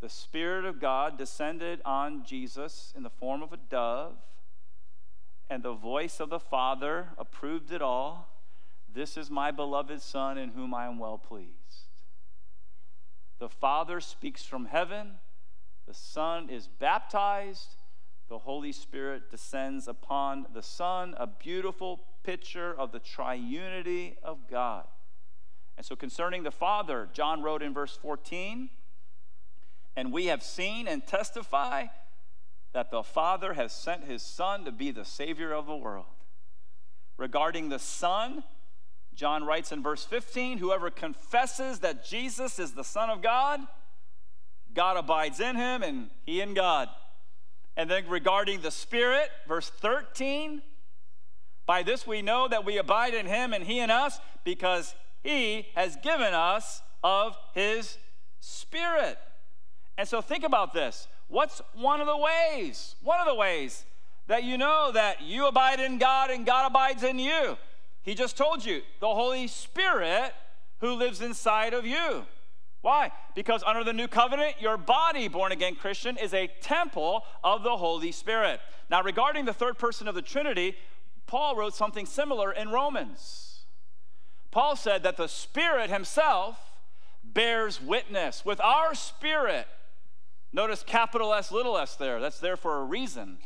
The 0.03 0.09
Spirit 0.09 0.65
of 0.65 0.81
God 0.81 1.17
descended 1.17 1.79
on 1.85 2.25
Jesus 2.25 2.91
in 2.93 3.03
the 3.03 3.09
form 3.09 3.41
of 3.41 3.53
a 3.53 3.57
dove, 3.69 4.17
and 5.49 5.63
the 5.63 5.71
voice 5.71 6.19
of 6.19 6.29
the 6.29 6.41
Father 6.41 7.07
approved 7.17 7.71
it 7.71 7.81
all. 7.81 8.27
This 8.93 9.15
is 9.15 9.31
my 9.31 9.49
beloved 9.49 10.01
Son 10.01 10.37
in 10.37 10.49
whom 10.49 10.73
I 10.73 10.87
am 10.87 10.99
well 10.99 11.17
pleased. 11.17 11.87
The 13.39 13.47
Father 13.47 14.01
speaks 14.01 14.43
from 14.43 14.65
heaven, 14.65 15.11
the 15.87 15.93
Son 15.93 16.49
is 16.49 16.67
baptized, 16.67 17.77
the 18.27 18.39
Holy 18.39 18.73
Spirit 18.73 19.31
descends 19.31 19.87
upon 19.87 20.47
the 20.53 20.63
Son, 20.63 21.15
a 21.17 21.27
beautiful 21.27 22.01
picture 22.23 22.77
of 22.77 22.91
the 22.91 22.99
triunity 22.99 24.17
of 24.21 24.49
God. 24.51 24.85
And 25.77 25.85
so, 25.85 25.95
concerning 25.95 26.43
the 26.43 26.51
Father, 26.51 27.07
John 27.13 27.41
wrote 27.41 27.63
in 27.63 27.73
verse 27.73 27.97
14, 28.01 28.69
and 29.95 30.11
we 30.11 30.27
have 30.27 30.43
seen 30.43 30.87
and 30.87 31.05
testify 31.05 31.85
that 32.73 32.91
the 32.91 33.03
Father 33.03 33.53
has 33.53 33.71
sent 33.71 34.05
his 34.05 34.23
Son 34.23 34.65
to 34.65 34.71
be 34.71 34.91
the 34.91 35.05
Savior 35.05 35.53
of 35.53 35.67
the 35.67 35.75
world. 35.75 36.05
Regarding 37.17 37.69
the 37.69 37.79
Son, 37.79 38.43
John 39.13 39.43
writes 39.43 39.71
in 39.71 39.83
verse 39.83 40.03
15 40.03 40.57
Whoever 40.57 40.89
confesses 40.89 41.79
that 41.79 42.03
Jesus 42.03 42.57
is 42.57 42.73
the 42.73 42.83
Son 42.83 43.09
of 43.09 43.21
God, 43.21 43.59
God 44.73 44.97
abides 44.97 45.39
in 45.39 45.55
him 45.55 45.83
and 45.83 46.09
he 46.25 46.41
in 46.41 46.53
God. 46.53 46.89
And 47.77 47.89
then 47.89 48.07
regarding 48.07 48.61
the 48.61 48.71
Spirit, 48.71 49.29
verse 49.47 49.69
13, 49.69 50.61
by 51.65 51.83
this 51.83 52.05
we 52.05 52.21
know 52.21 52.47
that 52.47 52.65
we 52.65 52.77
abide 52.77 53.13
in 53.13 53.25
him 53.25 53.53
and 53.53 53.63
he 53.63 53.79
in 53.79 53.91
us 53.91 54.19
because 54.43 54.95
he 55.23 55.67
has 55.75 55.95
given 55.97 56.33
us 56.33 56.81
of 57.03 57.37
his 57.53 57.97
spirit. 58.39 59.17
And 59.97 60.07
so 60.07 60.21
think 60.21 60.43
about 60.43 60.73
this. 60.73 61.07
What's 61.27 61.61
one 61.73 62.01
of 62.01 62.07
the 62.07 62.17
ways? 62.17 62.95
One 63.03 63.19
of 63.19 63.27
the 63.27 63.35
ways 63.35 63.85
that 64.27 64.43
you 64.43 64.57
know 64.57 64.91
that 64.93 65.21
you 65.21 65.47
abide 65.47 65.79
in 65.79 65.97
God 65.97 66.29
and 66.29 66.45
God 66.45 66.67
abides 66.67 67.03
in 67.03 67.19
you. 67.19 67.57
He 68.01 68.15
just 68.15 68.37
told 68.37 68.65
you 68.65 68.81
the 68.99 69.13
Holy 69.13 69.47
Spirit 69.47 70.33
who 70.79 70.93
lives 70.93 71.21
inside 71.21 71.73
of 71.73 71.85
you. 71.85 72.25
Why? 72.81 73.11
Because 73.33 73.63
under 73.65 73.83
the 73.83 73.93
new 73.93 74.09
covenant, 74.09 74.55
your 74.59 74.75
body, 74.75 75.29
born 75.29 75.53
again 75.53 75.75
Christian, 75.75 76.17
is 76.17 76.33
a 76.33 76.51
temple 76.61 77.23
of 77.41 77.63
the 77.63 77.77
Holy 77.77 78.11
Spirit. 78.11 78.59
Now, 78.89 79.01
regarding 79.01 79.45
the 79.45 79.53
third 79.53 79.77
person 79.77 80.07
of 80.09 80.15
the 80.15 80.21
Trinity, 80.21 80.75
Paul 81.25 81.55
wrote 81.55 81.75
something 81.75 82.05
similar 82.05 82.51
in 82.51 82.69
Romans. 82.69 83.61
Paul 84.51 84.75
said 84.75 85.03
that 85.03 85.15
the 85.15 85.27
Spirit 85.27 85.89
Himself 85.89 86.57
bears 87.23 87.81
witness 87.81 88.43
with 88.45 88.59
our 88.59 88.93
spirit. 88.93 89.65
Notice 90.53 90.83
capital 90.83 91.33
S, 91.33 91.51
little 91.51 91.77
s 91.77 91.95
there. 91.95 92.19
That's 92.21 92.39
there 92.39 92.55
for 92.55 92.79
a 92.79 92.83
reason. 92.83 93.39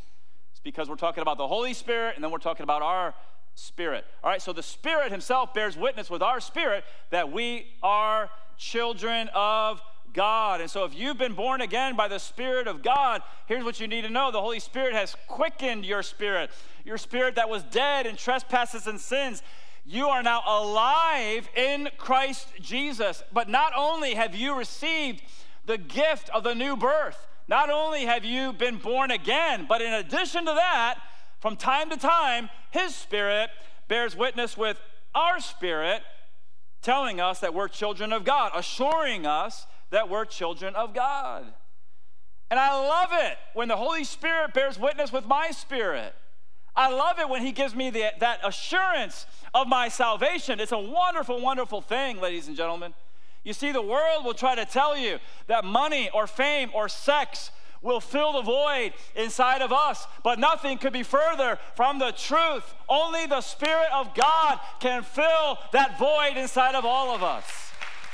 It's 0.50 0.60
because 0.60 0.90
we're 0.90 0.96
talking 0.96 1.22
about 1.22 1.38
the 1.38 1.48
Holy 1.48 1.72
Spirit 1.72 2.14
and 2.14 2.22
then 2.22 2.30
we're 2.30 2.38
talking 2.38 2.64
about 2.64 2.82
our 2.82 3.14
spirit. 3.54 4.04
All 4.22 4.30
right, 4.30 4.42
so 4.42 4.52
the 4.52 4.62
Spirit 4.62 5.10
Himself 5.10 5.54
bears 5.54 5.76
witness 5.76 6.10
with 6.10 6.22
our 6.22 6.38
spirit 6.38 6.84
that 7.10 7.32
we 7.32 7.66
are 7.82 8.30
children 8.58 9.30
of 9.34 9.80
God. 10.12 10.60
And 10.60 10.70
so, 10.70 10.84
if 10.84 10.94
you've 10.94 11.18
been 11.18 11.34
born 11.34 11.60
again 11.60 11.96
by 11.96 12.08
the 12.08 12.18
Spirit 12.18 12.66
of 12.66 12.82
God, 12.82 13.22
here's 13.46 13.64
what 13.64 13.80
you 13.80 13.88
need 13.88 14.02
to 14.02 14.10
know 14.10 14.30
the 14.30 14.40
Holy 14.40 14.60
Spirit 14.60 14.92
has 14.94 15.16
quickened 15.28 15.86
your 15.86 16.02
spirit, 16.02 16.50
your 16.84 16.98
spirit 16.98 17.36
that 17.36 17.48
was 17.48 17.62
dead 17.64 18.06
in 18.06 18.16
trespasses 18.16 18.86
and 18.86 19.00
sins. 19.00 19.42
You 19.84 20.08
are 20.08 20.22
now 20.22 20.42
alive 20.46 21.48
in 21.56 21.88
Christ 21.96 22.48
Jesus. 22.60 23.22
But 23.32 23.48
not 23.48 23.72
only 23.74 24.14
have 24.14 24.34
you 24.34 24.54
received 24.54 25.22
the 25.68 25.78
gift 25.78 26.30
of 26.30 26.42
the 26.42 26.54
new 26.54 26.76
birth, 26.76 27.28
not 27.46 27.70
only 27.70 28.06
have 28.06 28.24
you 28.24 28.52
been 28.52 28.78
born 28.78 29.10
again, 29.12 29.66
but 29.68 29.80
in 29.80 29.92
addition 29.92 30.46
to 30.46 30.52
that, 30.52 30.96
from 31.40 31.56
time 31.56 31.90
to 31.90 31.96
time, 31.96 32.50
His 32.70 32.94
Spirit 32.94 33.50
bears 33.86 34.16
witness 34.16 34.56
with 34.56 34.80
our 35.14 35.40
spirit, 35.40 36.02
telling 36.82 37.20
us 37.20 37.40
that 37.40 37.54
we're 37.54 37.68
children 37.68 38.12
of 38.12 38.24
God, 38.24 38.52
assuring 38.54 39.26
us 39.26 39.66
that 39.90 40.08
we're 40.08 40.24
children 40.24 40.74
of 40.74 40.94
God. 40.94 41.44
And 42.50 42.58
I 42.58 42.74
love 42.74 43.10
it 43.12 43.36
when 43.54 43.68
the 43.68 43.76
Holy 43.76 44.04
Spirit 44.04 44.54
bears 44.54 44.78
witness 44.78 45.12
with 45.12 45.26
my 45.26 45.50
spirit. 45.50 46.14
I 46.74 46.90
love 46.90 47.18
it 47.18 47.28
when 47.28 47.42
He 47.42 47.52
gives 47.52 47.74
me 47.74 47.90
the, 47.90 48.06
that 48.20 48.40
assurance 48.42 49.26
of 49.52 49.66
my 49.66 49.88
salvation. 49.88 50.60
It's 50.60 50.72
a 50.72 50.78
wonderful, 50.78 51.40
wonderful 51.40 51.82
thing, 51.82 52.20
ladies 52.20 52.48
and 52.48 52.56
gentlemen. 52.56 52.94
You 53.44 53.52
see, 53.52 53.72
the 53.72 53.82
world 53.82 54.24
will 54.24 54.34
try 54.34 54.54
to 54.54 54.64
tell 54.64 54.96
you 54.96 55.18
that 55.46 55.64
money 55.64 56.10
or 56.12 56.26
fame 56.26 56.70
or 56.74 56.88
sex 56.88 57.50
will 57.80 58.00
fill 58.00 58.32
the 58.32 58.42
void 58.42 58.92
inside 59.14 59.62
of 59.62 59.72
us, 59.72 60.06
but 60.24 60.38
nothing 60.38 60.78
could 60.78 60.92
be 60.92 61.02
further 61.02 61.58
from 61.76 61.98
the 61.98 62.12
truth. 62.12 62.74
Only 62.88 63.26
the 63.26 63.40
Spirit 63.40 63.88
of 63.94 64.14
God 64.14 64.58
can 64.80 65.02
fill 65.02 65.58
that 65.72 65.98
void 65.98 66.36
inside 66.36 66.74
of 66.74 66.84
all 66.84 67.14
of 67.14 67.22
us. 67.22 67.44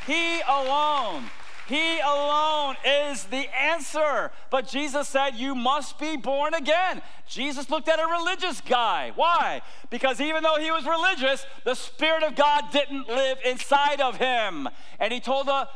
He 0.07 0.41
alone 0.43 1.25
he 1.67 1.99
alone 2.01 2.77
is 2.85 3.25
the 3.25 3.49
answer. 3.55 4.31
But 4.51 4.69
Jesus 4.69 5.09
said, 5.09 5.37
You 5.37 5.55
must 5.55 5.99
be 5.99 6.17
born 6.17 6.55
again. 6.55 7.01
Jesus 7.27 7.71
looked 7.71 7.89
at 7.89 7.99
a 7.99 8.07
religious 8.07 8.61
guy. 8.61 9.13
Why? 9.15 9.63
Because 9.91 10.21
even 10.21 10.43
though 10.43 10.57
he 10.59 10.71
was 10.71 10.85
religious, 10.85 11.47
the 11.65 11.75
Spirit 11.75 12.23
of 12.23 12.35
God 12.35 12.65
didn't 12.71 13.09
live 13.09 13.39
inside 13.45 14.01
of 14.01 14.17
him. 14.17 14.69
And 15.01 15.13
he 15.13 15.21
told 15.21 15.47
the 15.47 15.69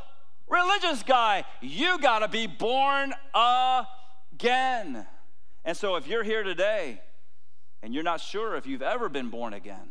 religious 0.48 1.02
guy, 1.02 1.44
You 1.60 1.98
got 1.98 2.20
to 2.20 2.28
be 2.28 2.46
born 2.46 3.14
again. 3.34 5.06
And 5.64 5.76
so 5.76 5.96
if 5.96 6.06
you're 6.06 6.24
here 6.24 6.42
today 6.42 7.00
and 7.82 7.94
you're 7.94 8.02
not 8.02 8.20
sure 8.20 8.56
if 8.56 8.66
you've 8.66 8.82
ever 8.82 9.08
been 9.08 9.30
born 9.30 9.54
again, 9.54 9.90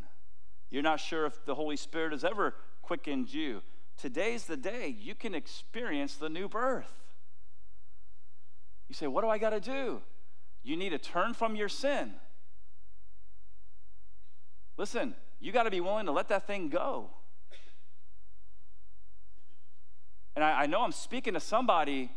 you're 0.70 0.84
not 0.84 1.00
sure 1.00 1.26
if 1.26 1.46
the 1.46 1.56
Holy 1.56 1.78
Spirit 1.78 2.12
has 2.12 2.24
ever 2.24 2.54
quickened 2.82 3.34
you, 3.34 3.62
today's 3.98 4.46
the 4.46 4.58
day 4.58 4.88
you 4.88 5.16
can 5.16 5.36
experience 5.36 6.16
the 6.16 6.30
new 6.30 6.48
birth. 6.48 6.92
You 8.88 8.96
say, 8.96 9.08
What 9.08 9.22
do 9.22 9.30
I 9.30 9.38
got 9.38 9.52
to 9.52 9.60
do? 9.60 10.02
You 10.64 10.78
need 10.78 10.90
to 10.90 10.98
turn 10.98 11.34
from 11.34 11.56
your 11.56 11.70
sin. 11.70 12.14
Listen, 14.78 15.16
you 15.40 15.52
got 15.52 15.64
to 15.64 15.72
be 15.72 15.82
willing 15.82 16.06
to 16.06 16.12
let 16.12 16.28
that 16.30 16.46
thing 16.46 16.70
go. 16.70 17.10
And 20.36 20.44
I, 20.44 20.64
I, 20.64 20.66
know 20.68 20.82
I'm 20.82 20.92
speaking 20.92 21.34
to 21.34 21.40
somebody 21.40 22.12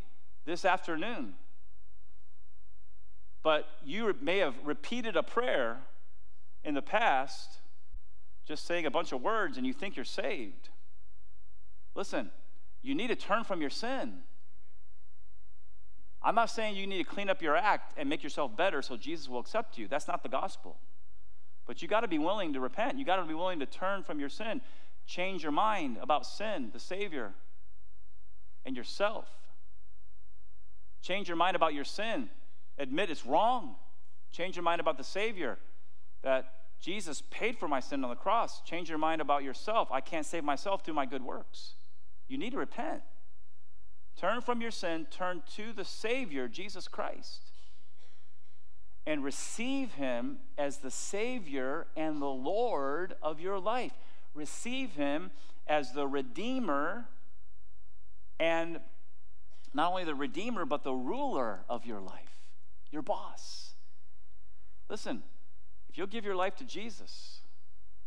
this 0.44 0.66
afternoon, 0.66 1.34
but 3.42 3.66
you 3.82 4.14
may 4.20 4.38
have 4.38 4.54
repeated 4.62 5.16
a 5.16 5.22
prayer 5.22 5.78
in 6.62 6.74
the 6.74 6.82
past, 6.82 7.60
just 8.46 8.66
saying 8.66 8.84
a 8.84 8.90
bunch 8.90 9.12
of 9.12 9.22
words, 9.22 9.56
and 9.56 9.66
you 9.66 9.72
think 9.72 9.96
you're 9.96 10.04
saved. 10.04 10.68
Listen, 11.94 12.30
you 12.82 12.94
need 12.94 13.08
to 13.08 13.16
turn 13.16 13.44
from 13.44 13.60
your 13.60 13.70
sin. 13.70 14.20
I'm 16.22 16.34
not 16.34 16.50
saying 16.50 16.76
you 16.76 16.86
need 16.86 16.98
to 16.98 17.04
clean 17.04 17.30
up 17.30 17.40
your 17.40 17.56
act 17.56 17.94
and 17.96 18.08
make 18.08 18.22
yourself 18.22 18.56
better 18.56 18.82
so 18.82 18.96
Jesus 18.96 19.28
will 19.28 19.40
accept 19.40 19.78
you. 19.78 19.88
That's 19.88 20.06
not 20.06 20.22
the 20.22 20.28
gospel. 20.28 20.76
But 21.66 21.82
you 21.82 21.88
got 21.88 22.00
to 22.00 22.08
be 22.08 22.18
willing 22.18 22.52
to 22.52 22.60
repent. 22.60 22.98
You 22.98 23.04
got 23.04 23.16
to 23.16 23.24
be 23.24 23.34
willing 23.34 23.60
to 23.60 23.66
turn 23.66 24.02
from 24.02 24.20
your 24.20 24.28
sin, 24.28 24.60
change 25.06 25.42
your 25.42 25.52
mind 25.52 25.98
about 26.00 26.26
sin, 26.26 26.70
the 26.72 26.78
Savior, 26.78 27.32
and 28.66 28.76
yourself. 28.76 29.28
Change 31.02 31.28
your 31.28 31.36
mind 31.36 31.56
about 31.56 31.72
your 31.72 31.84
sin. 31.84 32.28
Admit 32.78 33.10
it's 33.10 33.24
wrong. 33.24 33.76
Change 34.32 34.56
your 34.56 34.62
mind 34.62 34.80
about 34.80 34.96
the 34.96 35.04
Savior, 35.04 35.58
that 36.22 36.52
Jesus 36.80 37.22
paid 37.30 37.58
for 37.58 37.68
my 37.68 37.80
sin 37.80 38.04
on 38.04 38.10
the 38.10 38.16
cross. 38.16 38.60
Change 38.62 38.88
your 38.88 38.98
mind 38.98 39.20
about 39.20 39.42
yourself. 39.42 39.88
I 39.90 40.00
can't 40.00 40.24
save 40.24 40.44
myself 40.44 40.84
through 40.84 40.94
my 40.94 41.06
good 41.06 41.22
works. 41.22 41.74
You 42.30 42.38
need 42.38 42.52
to 42.52 42.58
repent. 42.58 43.02
Turn 44.16 44.40
from 44.40 44.60
your 44.60 44.70
sin, 44.70 45.08
turn 45.10 45.42
to 45.56 45.72
the 45.72 45.84
Savior, 45.84 46.46
Jesus 46.46 46.86
Christ, 46.86 47.50
and 49.04 49.24
receive 49.24 49.94
Him 49.94 50.38
as 50.56 50.78
the 50.78 50.92
Savior 50.92 51.88
and 51.96 52.22
the 52.22 52.26
Lord 52.26 53.14
of 53.20 53.40
your 53.40 53.58
life. 53.58 53.92
Receive 54.32 54.92
Him 54.92 55.32
as 55.66 55.92
the 55.92 56.06
Redeemer 56.06 57.08
and 58.38 58.78
not 59.74 59.90
only 59.90 60.04
the 60.04 60.14
Redeemer, 60.14 60.64
but 60.64 60.84
the 60.84 60.94
ruler 60.94 61.64
of 61.68 61.84
your 61.84 62.00
life, 62.00 62.46
your 62.92 63.02
boss. 63.02 63.74
Listen, 64.88 65.24
if 65.88 65.98
you'll 65.98 66.06
give 66.06 66.24
your 66.24 66.36
life 66.36 66.54
to 66.56 66.64
Jesus, 66.64 67.40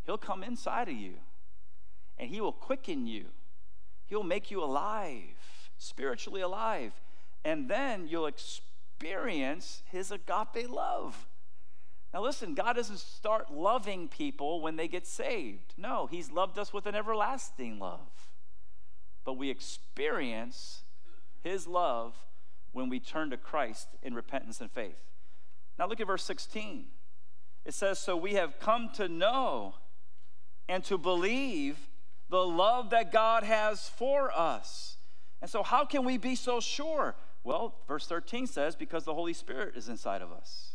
He'll 0.06 0.18
come 0.18 0.44
inside 0.44 0.88
of 0.88 0.96
you 0.96 1.16
and 2.18 2.30
He 2.30 2.40
will 2.40 2.54
quicken 2.54 3.06
you 3.06 3.26
He'll 4.14 4.22
make 4.22 4.52
you 4.52 4.64
alive, 4.64 5.72
spiritually 5.80 6.42
alive. 6.42 6.94
And 7.44 7.68
then 7.68 8.08
you'll 8.08 8.28
experience 8.28 9.82
His 9.90 10.12
agape 10.12 10.70
love. 10.70 11.26
Now, 12.14 12.22
listen, 12.22 12.54
God 12.54 12.74
doesn't 12.74 13.00
start 13.00 13.52
loving 13.52 14.08
people 14.08 14.62
when 14.62 14.76
they 14.76 14.88
get 14.88 15.08
saved. 15.08 15.74
No, 15.78 16.06
He's 16.06 16.30
loved 16.32 16.60
us 16.60 16.72
with 16.72 16.86
an 16.86 16.94
everlasting 16.94 17.80
love. 17.80 18.30
But 19.26 19.34
we 19.34 19.50
experience 19.50 20.84
His 21.42 21.66
love 21.66 22.14
when 22.72 22.90
we 22.90 23.00
turn 23.00 23.32
to 23.32 23.38
Christ 23.38 23.88
in 24.04 24.14
repentance 24.14 24.62
and 24.62 24.70
faith. 24.70 25.02
Now, 25.80 25.88
look 25.88 26.00
at 26.00 26.06
verse 26.06 26.24
16. 26.24 26.86
It 27.66 27.74
says, 27.74 27.98
So 27.98 28.16
we 28.16 28.36
have 28.36 28.60
come 28.60 28.92
to 28.94 29.08
know 29.08 29.74
and 30.70 30.84
to 30.84 31.00
believe 31.00 31.90
the 32.34 32.44
love 32.44 32.90
that 32.90 33.12
God 33.12 33.44
has 33.44 33.90
for 33.90 34.36
us. 34.36 34.98
And 35.40 35.48
so, 35.48 35.62
how 35.62 35.86
can 35.86 36.04
we 36.04 36.18
be 36.18 36.34
so 36.36 36.60
sure? 36.60 37.14
Well, 37.44 37.76
verse 37.88 38.08
13 38.08 38.48
says, 38.48 38.76
because 38.76 39.04
the 39.04 39.14
Holy 39.14 39.34
Spirit 39.34 39.76
is 39.76 39.88
inside 39.88 40.24
of 40.24 40.32
us. 40.32 40.70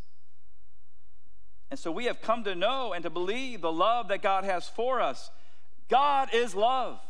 And 1.69 1.77
so 1.77 1.91
we 1.91 2.05
have 2.05 2.23
come 2.23 2.45
to 2.45 2.55
know 2.55 2.93
and 2.93 3.03
to 3.03 3.11
believe 3.11 3.61
the 3.61 3.73
love 3.73 4.07
that 4.07 4.23
God 4.23 4.45
has 4.45 4.69
for 4.69 5.01
us. 5.01 5.33
God 5.89 6.33
is 6.33 6.55
love. 6.55 7.01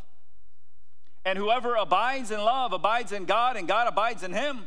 And 1.26 1.38
whoever 1.38 1.74
abides 1.74 2.30
in 2.30 2.40
love 2.40 2.72
abides 2.72 3.12
in 3.12 3.26
God, 3.26 3.58
and 3.58 3.68
God 3.68 3.86
abides 3.86 4.22
in 4.22 4.32
him. 4.32 4.66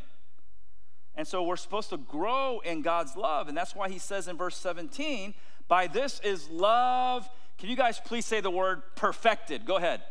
And 1.15 1.27
so 1.27 1.41
we're 1.41 1.55
supposed 1.55 1.89
to 1.89 1.97
grow 1.97 2.59
in 2.59 2.83
God's 2.83 3.17
love. 3.17 3.47
And 3.47 3.57
that's 3.57 3.73
why 3.73 3.89
he 3.89 3.97
says 3.97 4.27
in 4.27 4.37
verse 4.37 4.57
17, 4.57 5.33
By 5.67 5.87
this 5.87 6.19
is 6.23 6.51
love 6.51 7.27
can 7.62 7.69
you 7.69 7.76
guys 7.76 8.02
please 8.04 8.26
say 8.26 8.41
the 8.41 8.50
word 8.50 8.82
perfected? 8.95 9.67
Go 9.67 9.78
ahead. 9.78 10.02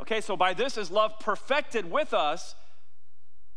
Okay, 0.00 0.22
so 0.22 0.34
by 0.34 0.54
this 0.54 0.78
is 0.78 0.90
love 0.90 1.12
perfected 1.20 1.90
with 1.90 2.14
us 2.14 2.54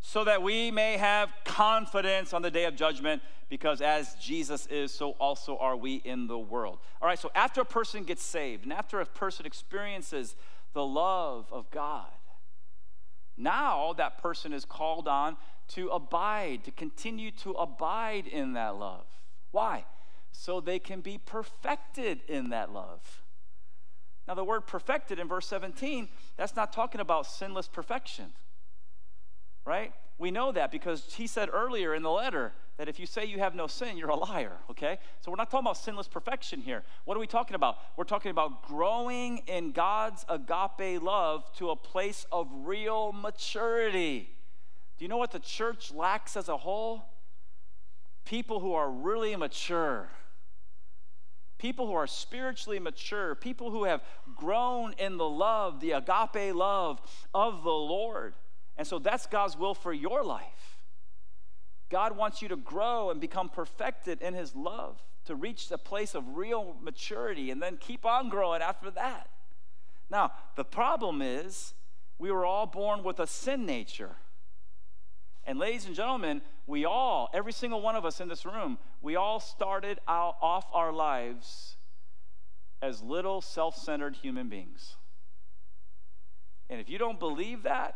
so 0.02 0.26
that 0.26 0.44
we 0.44 0.72
may 0.72 0.98
have 0.98 1.30
confidence 1.46 2.34
on 2.34 2.42
the 2.42 2.52
day 2.52 2.66
of 2.66 2.76
judgment 2.76 3.22
because 3.48 3.80
as 3.80 4.14
Jesus 4.16 4.66
is, 4.66 4.94
so 4.94 5.12
also 5.12 5.58
are 5.58 5.78
we 5.78 5.96
in 5.96 6.28
the 6.28 6.38
world. 6.38 6.80
All 7.02 7.08
right, 7.08 7.18
so 7.18 7.32
after 7.34 7.62
a 7.62 7.66
person 7.66 8.04
gets 8.04 8.24
saved 8.24 8.66
and 8.66 8.74
after 8.74 9.00
a 9.00 9.06
person 9.06 9.46
experiences 9.46 10.36
the 10.74 10.84
love 10.84 11.48
of 11.50 11.72
God, 11.72 12.12
now 13.38 13.94
that 13.94 14.18
person 14.18 14.52
is 14.52 14.66
called 14.66 15.08
on 15.08 15.38
to 15.70 15.88
abide, 15.92 16.66
to 16.66 16.72
continue 16.72 17.32
to 17.32 17.52
abide 17.52 18.28
in 18.28 18.52
that 18.52 18.76
love. 18.76 19.06
Why? 19.52 19.86
So 20.38 20.62
they 20.62 20.78
can 20.78 21.02
be 21.02 21.18
perfected 21.18 22.22
in 22.28 22.52
that 22.52 22.72
love. 22.72 23.24
Now, 24.28 24.36
the 24.36 24.44
word 24.44 24.68
perfected 24.68 25.18
in 25.18 25.28
verse 25.28 25.48
17, 25.48 26.10
that's 26.38 26.56
not 26.56 26.72
talking 26.72 27.02
about 27.02 27.26
sinless 27.26 27.68
perfection, 27.68 28.28
right? 29.66 29.94
We 30.20 30.30
know 30.30 30.52
that 30.52 30.72
because 30.72 31.16
he 31.16 31.26
said 31.26 31.50
earlier 31.52 31.96
in 31.96 32.04
the 32.04 32.12
letter 32.12 32.54
that 32.78 32.88
if 32.88 33.00
you 33.00 33.08
say 33.08 33.26
you 33.26 33.40
have 33.40 33.56
no 33.56 33.66
sin, 33.66 33.98
you're 33.98 34.10
a 34.10 34.16
liar, 34.16 34.58
okay? 34.70 35.00
So 35.22 35.32
we're 35.32 35.38
not 35.38 35.50
talking 35.50 35.66
about 35.66 35.78
sinless 35.78 36.08
perfection 36.08 36.62
here. 36.62 36.84
What 37.06 37.18
are 37.18 37.20
we 37.20 37.26
talking 37.26 37.56
about? 37.56 37.78
We're 37.96 38.04
talking 38.04 38.30
about 38.30 38.62
growing 38.68 39.40
in 39.48 39.72
God's 39.72 40.24
agape 40.30 41.02
love 41.02 41.52
to 41.56 41.72
a 41.72 41.76
place 41.76 42.28
of 42.32 42.48
real 42.52 43.12
maturity. 43.12 44.30
Do 45.00 45.06
you 45.06 45.10
know 45.10 45.18
what 45.18 45.32
the 45.32 45.40
church 45.40 45.92
lacks 45.92 46.38
as 46.38 46.48
a 46.48 46.58
whole? 46.58 47.06
People 48.24 48.60
who 48.60 48.74
are 48.74 48.92
really 48.92 49.36
mature 49.36 50.10
people 51.58 51.88
who 51.88 51.94
are 51.94 52.08
spiritually 52.08 52.80
mature, 52.80 53.36
people 53.36 53.72
who 53.72 53.86
have 53.86 54.02
grown 54.36 54.94
in 54.94 55.18
the 55.18 55.28
love, 55.28 55.80
the 55.80 55.92
agape 55.92 56.56
love 56.56 57.02
of 57.34 57.64
the 57.64 57.70
Lord. 57.70 58.36
And 58.78 58.86
so 58.86 59.00
that's 59.00 59.26
God's 59.26 59.58
will 59.58 59.74
for 59.74 59.92
your 59.94 60.24
life. 60.24 60.84
God 61.90 62.18
wants 62.18 62.42
you 62.42 62.48
to 62.50 62.56
grow 62.56 63.10
and 63.10 63.20
become 63.20 63.50
perfected 63.50 64.22
in 64.22 64.34
His 64.34 64.56
love, 64.56 65.02
to 65.26 65.36
reach 65.36 65.72
a 65.72 65.78
place 65.78 66.16
of 66.16 66.36
real 66.36 66.76
maturity 66.82 67.50
and 67.50 67.62
then 67.62 67.78
keep 67.78 68.06
on 68.06 68.30
growing 68.30 68.62
after 68.62 68.92
that. 68.92 69.30
Now, 70.10 70.32
the 70.56 70.66
problem 70.66 71.22
is 71.22 71.74
we 72.20 72.32
were 72.32 72.46
all 72.46 72.66
born 72.66 73.04
with 73.04 73.20
a 73.20 73.28
sin 73.28 73.66
nature. 73.66 74.16
And, 75.48 75.58
ladies 75.58 75.86
and 75.86 75.96
gentlemen, 75.96 76.42
we 76.68 76.84
all, 76.84 77.30
every 77.34 77.54
single 77.54 77.82
one 77.82 77.96
of 77.96 78.04
us 78.04 78.20
in 78.20 78.28
this 78.28 78.46
room, 78.46 78.78
we 79.02 79.16
all 79.16 79.40
started 79.40 79.98
out 80.06 80.36
off 80.42 80.66
our 80.74 80.92
lives 80.92 81.78
as 82.82 83.02
little 83.02 83.42
self 83.42 83.78
centered 83.78 84.18
human 84.18 84.50
beings. 84.50 84.98
And 86.70 86.82
if 86.82 86.90
you 86.90 86.98
don't 86.98 87.18
believe 87.18 87.64
that, 87.64 87.96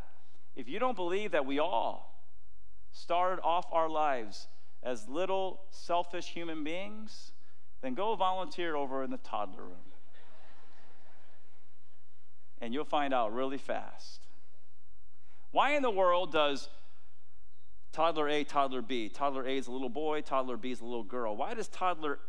if 0.56 0.70
you 0.70 0.80
don't 0.80 0.96
believe 0.96 1.32
that 1.32 1.46
we 1.46 1.60
all 1.60 2.24
started 2.94 3.42
off 3.42 3.66
our 3.74 3.90
lives 3.90 4.48
as 4.82 5.10
little 5.10 5.62
selfish 5.72 6.28
human 6.28 6.64
beings, 6.64 7.34
then 7.82 7.96
go 7.96 8.16
volunteer 8.16 8.78
over 8.78 9.04
in 9.04 9.12
the 9.12 9.18
toddler 9.18 9.64
room. 9.64 9.92
and 12.62 12.74
you'll 12.74 12.86
find 12.86 13.14
out 13.14 13.34
really 13.34 13.58
fast. 13.58 14.22
Why 15.52 15.76
in 15.76 15.82
the 15.82 15.92
world 15.92 16.32
does 16.32 16.70
toddler 17.92 18.30
A, 18.30 18.44
toddler 18.44 18.82
B. 18.82 19.10
Toddler 19.10 19.46
A 19.46 19.58
is 19.58 19.68
a 19.68 19.72
little 19.72 19.90
boy, 19.90 20.22
toddler 20.22 20.58
B 20.58 20.72
is 20.72 20.82
a 20.82 20.86
little 20.86 21.04
girl. 21.04 21.36
Why 21.36 21.54
does 21.54 21.68
toddler 21.68 22.20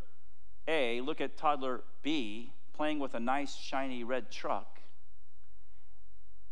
A 0.66 1.01
look 1.01 1.20
at 1.20 1.37
toddler 1.37 1.83
B 2.03 2.53
playing 2.72 2.98
with 2.98 3.14
a 3.14 3.20
nice, 3.20 3.55
shiny 3.55 4.05
red 4.05 4.31
truck 4.31 4.81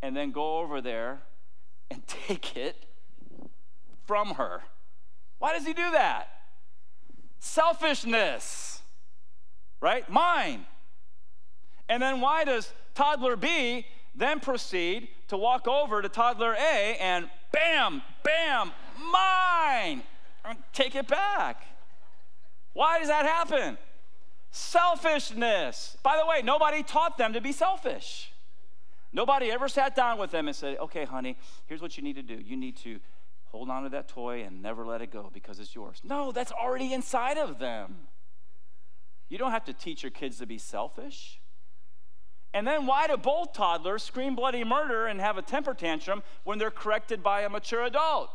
and 0.02 0.16
then 0.16 0.30
go 0.30 0.58
over 0.58 0.80
there 0.80 1.22
and 1.90 2.06
take 2.26 2.56
it 2.56 2.86
from 4.06 4.34
her? 4.34 4.62
Why 5.38 5.54
does 5.54 5.66
he 5.66 5.72
do 5.72 5.90
that? 5.92 6.28
Selfishness, 7.38 8.82
right? 9.80 10.08
Mine. 10.10 10.66
And 11.88 12.02
then 12.02 12.20
why 12.20 12.44
does 12.44 12.72
toddler 12.94 13.36
B 13.36 13.86
then 14.14 14.40
proceed 14.40 15.08
to 15.28 15.36
walk 15.36 15.66
over 15.66 16.02
to 16.02 16.08
toddler 16.08 16.52
A 16.52 16.96
and 17.00 17.30
bam, 17.52 18.02
bam, 18.22 18.72
mine, 19.00 20.02
take 20.72 20.94
it 20.94 21.08
back? 21.08 21.64
Why 22.72 22.98
does 22.98 23.08
that 23.08 23.26
happen? 23.26 23.78
Selfishness. 24.50 25.96
By 26.02 26.16
the 26.16 26.26
way, 26.26 26.42
nobody 26.42 26.82
taught 26.82 27.18
them 27.18 27.32
to 27.32 27.40
be 27.40 27.52
selfish. 27.52 28.32
Nobody 29.12 29.50
ever 29.50 29.68
sat 29.68 29.96
down 29.96 30.18
with 30.18 30.30
them 30.30 30.46
and 30.46 30.56
said, 30.56 30.78
okay, 30.78 31.04
honey, 31.04 31.36
here's 31.66 31.82
what 31.82 31.96
you 31.96 32.02
need 32.02 32.16
to 32.16 32.22
do. 32.22 32.34
You 32.34 32.56
need 32.56 32.76
to 32.78 33.00
hold 33.46 33.68
on 33.68 33.82
to 33.82 33.88
that 33.90 34.08
toy 34.08 34.44
and 34.44 34.62
never 34.62 34.86
let 34.86 35.02
it 35.02 35.10
go 35.10 35.30
because 35.32 35.58
it's 35.58 35.74
yours. 35.74 36.00
No, 36.04 36.30
that's 36.30 36.52
already 36.52 36.92
inside 36.92 37.36
of 37.36 37.58
them. 37.58 37.96
You 39.28 39.38
don't 39.38 39.50
have 39.50 39.64
to 39.64 39.72
teach 39.72 40.02
your 40.02 40.10
kids 40.10 40.38
to 40.38 40.46
be 40.46 40.58
selfish. 40.58 41.40
And 42.52 42.66
then 42.66 42.86
why 42.86 43.06
do 43.06 43.16
both 43.16 43.52
toddlers 43.52 44.02
scream 44.02 44.34
bloody 44.34 44.64
murder 44.64 45.06
and 45.06 45.20
have 45.20 45.38
a 45.38 45.42
temper 45.42 45.74
tantrum 45.74 46.22
when 46.44 46.58
they're 46.58 46.70
corrected 46.70 47.22
by 47.22 47.42
a 47.42 47.48
mature 47.48 47.84
adult? 47.84 48.30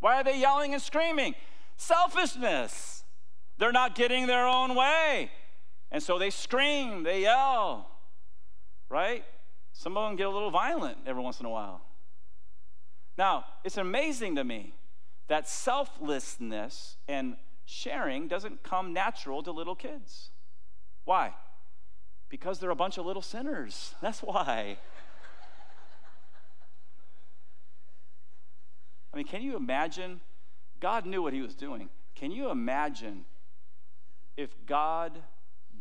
Why 0.00 0.20
are 0.20 0.24
they 0.24 0.38
yelling 0.38 0.72
and 0.74 0.82
screaming? 0.82 1.34
Selfishness. 1.76 3.04
They're 3.58 3.72
not 3.72 3.94
getting 3.94 4.26
their 4.26 4.46
own 4.46 4.74
way. 4.74 5.30
And 5.90 6.02
so 6.02 6.18
they 6.18 6.30
scream, 6.30 7.02
they 7.02 7.22
yell, 7.22 7.88
right? 8.88 9.24
Some 9.72 9.96
of 9.96 10.08
them 10.08 10.16
get 10.16 10.26
a 10.26 10.30
little 10.30 10.50
violent 10.50 10.98
every 11.06 11.22
once 11.22 11.40
in 11.40 11.46
a 11.46 11.50
while. 11.50 11.80
Now, 13.16 13.46
it's 13.64 13.78
amazing 13.78 14.36
to 14.36 14.44
me 14.44 14.74
that 15.28 15.48
selflessness 15.48 16.96
and 17.08 17.36
sharing 17.64 18.28
doesn't 18.28 18.62
come 18.62 18.92
natural 18.92 19.42
to 19.42 19.50
little 19.50 19.74
kids. 19.74 20.30
Why? 21.04 21.34
Because 22.28 22.58
they're 22.58 22.70
a 22.70 22.76
bunch 22.76 22.98
of 22.98 23.06
little 23.06 23.22
sinners. 23.22 23.94
That's 24.02 24.20
why. 24.20 24.78
I 29.18 29.20
mean, 29.20 29.26
can 29.26 29.42
you 29.42 29.56
imagine? 29.56 30.20
God 30.78 31.04
knew 31.04 31.20
what 31.22 31.32
he 31.32 31.40
was 31.40 31.56
doing. 31.56 31.88
Can 32.14 32.30
you 32.30 32.50
imagine 32.50 33.24
if 34.36 34.50
God 34.64 35.18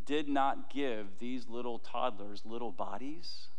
did 0.07 0.27
not 0.27 0.71
give 0.73 1.19
these 1.19 1.47
little 1.47 1.77
toddlers 1.77 2.41
little 2.47 2.71
bodies? 2.71 3.49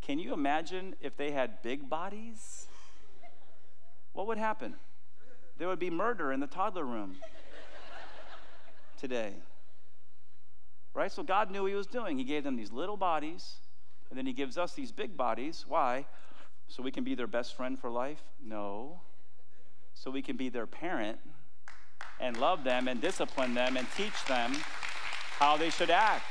Can 0.00 0.20
you 0.20 0.32
imagine 0.32 0.94
if 1.00 1.16
they 1.16 1.32
had 1.32 1.60
big 1.60 1.90
bodies? 1.90 2.68
What 4.12 4.28
would 4.28 4.38
happen? 4.38 4.76
There 5.58 5.66
would 5.66 5.80
be 5.80 5.90
murder 5.90 6.30
in 6.30 6.38
the 6.38 6.46
toddler 6.46 6.84
room 6.84 7.16
today. 8.96 9.32
Right? 10.94 11.10
So 11.10 11.24
God 11.24 11.50
knew 11.50 11.62
what 11.62 11.70
He 11.70 11.74
was 11.74 11.88
doing. 11.88 12.16
He 12.16 12.22
gave 12.22 12.44
them 12.44 12.54
these 12.54 12.70
little 12.70 12.96
bodies, 12.96 13.56
and 14.08 14.16
then 14.16 14.24
He 14.24 14.32
gives 14.32 14.56
us 14.56 14.74
these 14.74 14.92
big 14.92 15.16
bodies. 15.16 15.64
Why? 15.66 16.06
So 16.70 16.84
we 16.84 16.92
can 16.92 17.02
be 17.02 17.16
their 17.16 17.26
best 17.26 17.56
friend 17.56 17.76
for 17.76 17.90
life? 17.90 18.22
No. 18.40 19.00
So 19.94 20.08
we 20.08 20.22
can 20.22 20.36
be 20.36 20.48
their 20.48 20.68
parent 20.68 21.18
and 22.20 22.36
love 22.36 22.62
them 22.62 22.86
and 22.86 23.00
discipline 23.00 23.54
them 23.54 23.76
and 23.76 23.88
teach 23.96 24.24
them 24.26 24.52
how 25.40 25.56
they 25.56 25.68
should 25.68 25.90
act. 25.90 26.30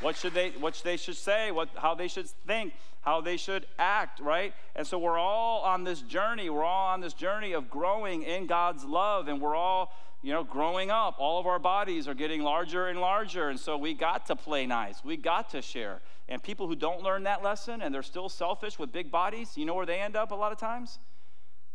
What 0.00 0.16
should 0.16 0.34
they 0.34 0.50
what 0.50 0.80
they 0.82 0.96
should 0.96 1.16
say, 1.16 1.52
what 1.52 1.68
how 1.76 1.94
they 1.94 2.08
should 2.08 2.28
think, 2.28 2.72
how 3.02 3.20
they 3.20 3.36
should 3.36 3.66
act, 3.78 4.18
right? 4.18 4.54
And 4.74 4.84
so 4.84 4.98
we're 4.98 5.18
all 5.18 5.62
on 5.62 5.84
this 5.84 6.02
journey. 6.02 6.50
We're 6.50 6.64
all 6.64 6.88
on 6.88 7.00
this 7.00 7.14
journey 7.14 7.52
of 7.52 7.70
growing 7.70 8.24
in 8.24 8.48
God's 8.48 8.84
love 8.84 9.28
and 9.28 9.40
we're 9.40 9.56
all 9.56 9.92
you 10.20 10.32
know, 10.32 10.42
growing 10.42 10.90
up, 10.90 11.14
all 11.18 11.38
of 11.38 11.46
our 11.46 11.60
bodies 11.60 12.08
are 12.08 12.14
getting 12.14 12.42
larger 12.42 12.88
and 12.88 13.00
larger. 13.00 13.50
And 13.50 13.60
so 13.60 13.78
we 13.78 13.94
got 13.94 14.26
to 14.26 14.34
play 14.36 14.66
nice. 14.66 15.04
We 15.04 15.16
got 15.16 15.50
to 15.50 15.62
share. 15.62 16.00
And 16.28 16.42
people 16.42 16.66
who 16.68 16.76
don't 16.76 17.02
learn 17.02 17.22
that 17.22 17.42
lesson 17.42 17.80
and 17.80 17.94
they're 17.94 18.02
still 18.02 18.28
selfish 18.28 18.78
with 18.78 18.92
big 18.92 19.10
bodies, 19.10 19.56
you 19.56 19.64
know 19.64 19.74
where 19.74 19.86
they 19.86 19.98
end 19.98 20.16
up 20.16 20.30
a 20.30 20.34
lot 20.34 20.52
of 20.52 20.58
times? 20.58 20.98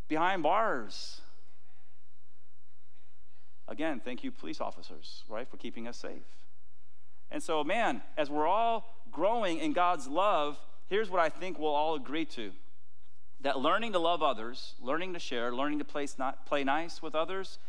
Behind 0.08 0.44
bars. 0.44 1.22
Again, 3.68 4.02
thank 4.04 4.24
you, 4.24 4.32
police 4.32 4.62
officers, 4.62 5.24
right, 5.28 5.48
for 5.48 5.58
keeping 5.58 5.88
us 5.88 5.98
safe. 5.98 6.24
And 7.32 7.42
so, 7.42 7.64
man, 7.64 8.02
as 8.18 8.30
we're 8.30 8.48
all 8.48 8.86
growing 9.12 9.58
in 9.58 9.74
God's 9.74 10.08
love, 10.08 10.60
here's 10.88 11.10
what 11.10 11.20
I 11.20 11.30
think 11.30 11.58
we'll 11.58 11.74
all 11.74 11.96
agree 11.96 12.26
to 12.26 12.52
that 13.42 13.60
learning 13.60 13.92
to 13.92 14.00
love 14.00 14.24
others, 14.24 14.76
learning 14.80 15.12
to 15.14 15.20
share, 15.20 15.54
learning 15.54 15.80
to 15.80 15.84
play, 15.84 16.08
play 16.46 16.64
nice 16.64 17.02
with 17.02 17.14
others 17.14 17.60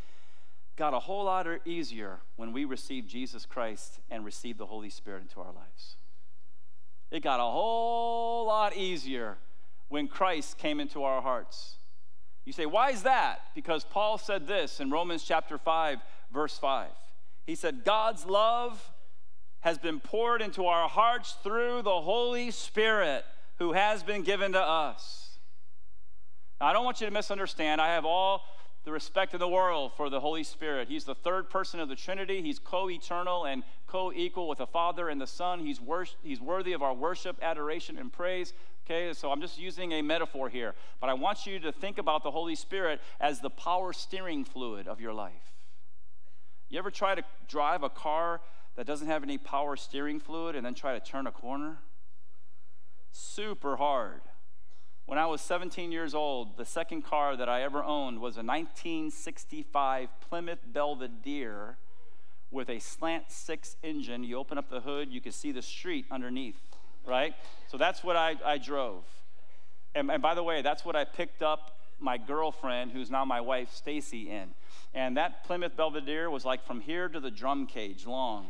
got 0.77 0.94
a 0.94 0.99
whole 0.99 1.25
lot 1.25 1.47
easier 1.64 2.18
when 2.37 2.53
we 2.53 2.64
received 2.64 3.09
Jesus 3.09 3.47
Christ 3.47 4.01
and 4.11 4.25
received 4.25 4.59
the 4.59 4.66
Holy 4.66 4.90
Spirit 4.90 5.23
into 5.23 5.40
our 5.40 5.53
lives. 5.53 5.97
It 7.14 7.22
got 7.22 7.38
a 7.38 7.44
whole 7.44 8.46
lot 8.46 8.77
easier 8.77 9.37
when 9.88 10.09
Christ 10.09 10.59
came 10.59 10.81
into 10.81 11.05
our 11.05 11.22
hearts. 11.22 11.77
You 12.44 12.53
say, 12.53 12.66
why 12.66 12.90
is 12.90 13.05
that? 13.05 13.42
Because 13.55 13.85
Paul 13.85 14.18
said 14.18 14.48
this 14.48 14.81
in 14.81 14.90
Romans 14.90 15.22
chapter 15.22 15.57
5, 15.57 15.98
verse 16.33 16.59
5. 16.59 16.88
He 17.46 17.55
said, 17.55 17.85
God's 17.85 18.27
love 18.27 18.90
has 19.61 19.79
been 19.79 20.00
poured 20.00 20.42
into 20.42 20.66
our 20.66 20.88
hearts 20.88 21.37
through 21.44 21.83
the 21.83 22.00
Holy 22.00 22.50
Spirit 22.50 23.24
who 23.59 23.74
has 23.74 24.03
been 24.03 24.22
given 24.22 24.50
to 24.50 24.61
us. 24.61 25.38
Now, 26.61 26.66
I 26.66 26.72
don't 26.72 26.85
want 26.85 27.00
you 27.00 27.07
to 27.07 27.12
misunderstand. 27.12 27.81
I 27.81 27.94
have 27.94 28.05
all 28.05 28.42
the 28.85 28.90
respect 28.90 29.35
in 29.35 29.38
the 29.38 29.48
world 29.48 29.92
for 29.96 30.11
the 30.11 30.18
Holy 30.18 30.42
Spirit. 30.42 30.88
He's 30.88 31.05
the 31.05 31.14
third 31.14 31.48
person 31.48 31.79
of 31.79 31.88
the 31.88 31.94
Trinity. 31.94 32.42
He's 32.42 32.59
co 32.59 32.90
eternal 32.90 33.44
and 33.44 33.62
co 33.95 34.13
equal 34.13 34.49
with 34.49 34.59
the 34.59 34.67
Father 34.67 35.09
and 35.09 35.21
the 35.21 35.27
Son. 35.27 35.61
He's, 35.61 35.81
wor- 35.81 36.09
he's 36.25 36.41
worthy 36.41 36.73
of 36.73 36.83
our 36.83 36.93
worship, 36.93 37.37
adoration, 37.41 37.97
and 37.97 38.13
praise. 38.13 38.53
Okay, 38.85 39.13
so 39.13 39.31
I'm 39.31 39.41
just 39.41 39.57
using 39.57 39.93
a 39.93 40.03
metaphor 40.03 40.49
here. 40.49 40.75
But 41.01 41.11
I 41.11 41.15
want 41.15 41.47
you 41.47 41.61
to 41.61 41.71
think 41.71 41.99
about 41.99 42.25
the 42.25 42.33
Holy 42.33 42.57
Spirit 42.57 43.01
as 43.21 43.39
the 43.39 43.51
power 43.51 43.93
steering 43.93 44.45
fluid 44.45 44.89
of 44.89 45.01
your 45.01 45.13
life. 45.13 45.53
You 46.69 46.81
ever 46.81 46.91
try 46.91 47.15
to 47.15 47.23
drive 47.47 47.85
a 47.85 47.89
car 47.89 48.41
that 48.75 48.85
doesn't 48.85 49.07
have 49.07 49.23
any 49.23 49.39
power 49.39 49.77
steering 49.77 50.19
fluid 50.19 50.57
and 50.57 50.67
then 50.67 50.75
try 50.75 50.99
to 50.99 51.01
turn 51.01 51.29
a 51.29 51.33
corner? 51.33 51.79
Super 53.13 53.77
hard. 53.77 54.23
When 55.07 55.21
I 55.21 55.27
was 55.27 55.41
17 55.41 55.93
years 55.93 56.17
old, 56.17 56.57
the 56.57 56.65
second 56.65 57.03
car 57.03 57.37
that 57.37 57.49
I 57.49 57.63
ever 57.63 57.85
owned 57.85 58.19
was 58.19 58.35
a 58.35 58.43
1965 58.43 60.09
Plymouth 60.21 60.65
Belvedere 60.67 61.77
with 62.51 62.69
a 62.69 62.79
slant 62.79 63.25
six 63.29 63.77
engine. 63.83 64.25
You 64.25 64.39
open 64.39 64.59
up 64.59 64.71
the 64.71 64.81
hood, 64.81 65.11
you 65.11 65.21
can 65.21 65.33
see 65.33 65.53
the 65.53 65.63
street 65.63 66.07
underneath, 66.11 66.61
right? 67.07 67.35
So 67.69 67.77
that's 67.77 68.05
what 68.05 68.17
I, 68.17 68.37
I 68.45 68.59
drove. 68.59 69.05
And, 69.95 70.11
and 70.11 70.23
by 70.23 70.35
the 70.35 70.43
way, 70.43 70.63
that's 70.63 70.85
what 70.85 70.97
I 70.97 71.05
picked 71.05 71.43
up 71.43 71.73
my 72.01 72.19
girlfriend, 72.19 72.93
who's 72.93 73.11
now 73.11 73.25
my 73.25 73.41
wife, 73.41 73.73
Stacy, 73.73 74.31
in. 74.31 74.51
And 74.93 75.17
that 75.17 75.45
Plymouth 75.45 75.77
Belvedere 75.77 76.31
was 76.31 76.45
like 76.45 76.67
from 76.67 76.81
here 76.81 77.09
to 77.09 77.21
the 77.21 77.31
drum 77.31 77.67
cage 77.67 78.07
long. 78.07 78.47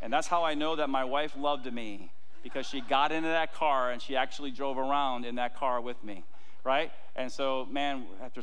And 0.00 0.12
that's 0.12 0.28
how 0.28 0.44
I 0.44 0.54
know 0.54 0.76
that 0.76 0.88
my 0.88 1.04
wife 1.04 1.34
loved 1.36 1.70
me 1.72 2.12
because 2.42 2.66
she 2.66 2.80
got 2.80 3.10
into 3.10 3.28
that 3.28 3.52
car 3.52 3.90
and 3.90 4.00
she 4.00 4.16
actually 4.16 4.50
drove 4.50 4.78
around 4.78 5.24
in 5.24 5.34
that 5.36 5.56
car 5.56 5.80
with 5.80 6.02
me, 6.04 6.24
right? 6.62 6.92
And 7.16 7.32
so, 7.32 7.66
man, 7.70 8.06
after 8.22 8.42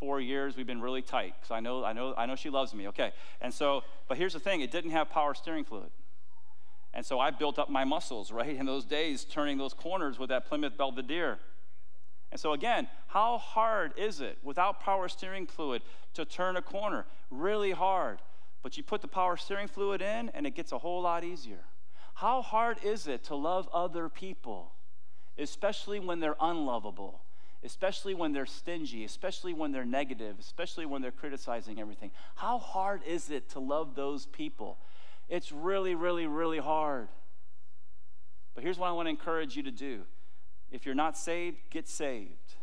34 0.00 0.20
years, 0.20 0.56
we've 0.56 0.66
been 0.66 0.80
really 0.80 1.02
tight 1.02 1.34
because 1.38 1.50
I 1.50 1.60
know, 1.60 1.84
I 1.84 1.92
know, 1.92 2.14
I 2.16 2.26
know 2.26 2.36
she 2.36 2.50
loves 2.50 2.74
me. 2.74 2.88
Okay, 2.88 3.12
and 3.40 3.52
so, 3.52 3.82
but 4.08 4.16
here's 4.16 4.32
the 4.32 4.40
thing: 4.40 4.60
it 4.60 4.70
didn't 4.70 4.90
have 4.92 5.10
power 5.10 5.34
steering 5.34 5.64
fluid, 5.64 5.90
and 6.94 7.04
so 7.04 7.18
I 7.18 7.30
built 7.30 7.58
up 7.58 7.68
my 7.68 7.84
muscles, 7.84 8.30
right, 8.32 8.54
in 8.54 8.66
those 8.66 8.84
days, 8.84 9.24
turning 9.24 9.58
those 9.58 9.74
corners 9.74 10.18
with 10.18 10.28
that 10.30 10.46
Plymouth 10.46 10.76
Belvedere. 10.76 11.38
And 12.30 12.38
so, 12.38 12.52
again, 12.52 12.88
how 13.06 13.38
hard 13.38 13.92
is 13.96 14.20
it 14.20 14.36
without 14.42 14.80
power 14.80 15.08
steering 15.08 15.46
fluid 15.46 15.82
to 16.12 16.26
turn 16.26 16.56
a 16.56 16.62
corner? 16.62 17.06
Really 17.30 17.70
hard. 17.70 18.18
But 18.62 18.76
you 18.76 18.82
put 18.82 19.00
the 19.00 19.08
power 19.08 19.38
steering 19.38 19.68
fluid 19.68 20.02
in, 20.02 20.28
and 20.30 20.46
it 20.46 20.54
gets 20.54 20.72
a 20.72 20.78
whole 20.78 21.00
lot 21.00 21.24
easier. 21.24 21.64
How 22.14 22.42
hard 22.42 22.84
is 22.84 23.06
it 23.06 23.24
to 23.24 23.34
love 23.34 23.66
other 23.72 24.10
people, 24.10 24.72
especially 25.38 26.00
when 26.00 26.20
they're 26.20 26.36
unlovable, 26.38 27.22
especially 27.64 28.14
when 28.14 28.32
they're 28.32 28.46
stingy, 28.46 29.04
especially 29.04 29.52
when 29.52 29.72
they're 29.72 29.84
negative, 29.84 30.36
especially 30.38 30.86
when 30.86 31.02
they're 31.02 31.10
criticizing 31.10 31.80
everything? 31.80 32.10
How 32.36 32.58
hard 32.58 33.02
is 33.04 33.30
it 33.30 33.50
to 33.50 33.60
love 33.60 33.94
those 33.94 34.26
people? 34.26 34.78
It's 35.28 35.52
really, 35.52 35.94
really, 35.94 36.26
really 36.26 36.58
hard. 36.58 37.08
But 38.54 38.64
here's 38.64 38.78
what 38.78 38.88
I 38.88 38.92
want 38.92 39.06
to 39.06 39.10
encourage 39.10 39.56
you 39.56 39.62
to 39.64 39.70
do 39.70 40.02
if 40.70 40.84
you're 40.84 40.94
not 40.94 41.16
saved, 41.16 41.56
get 41.70 41.88
saved. 41.88 42.54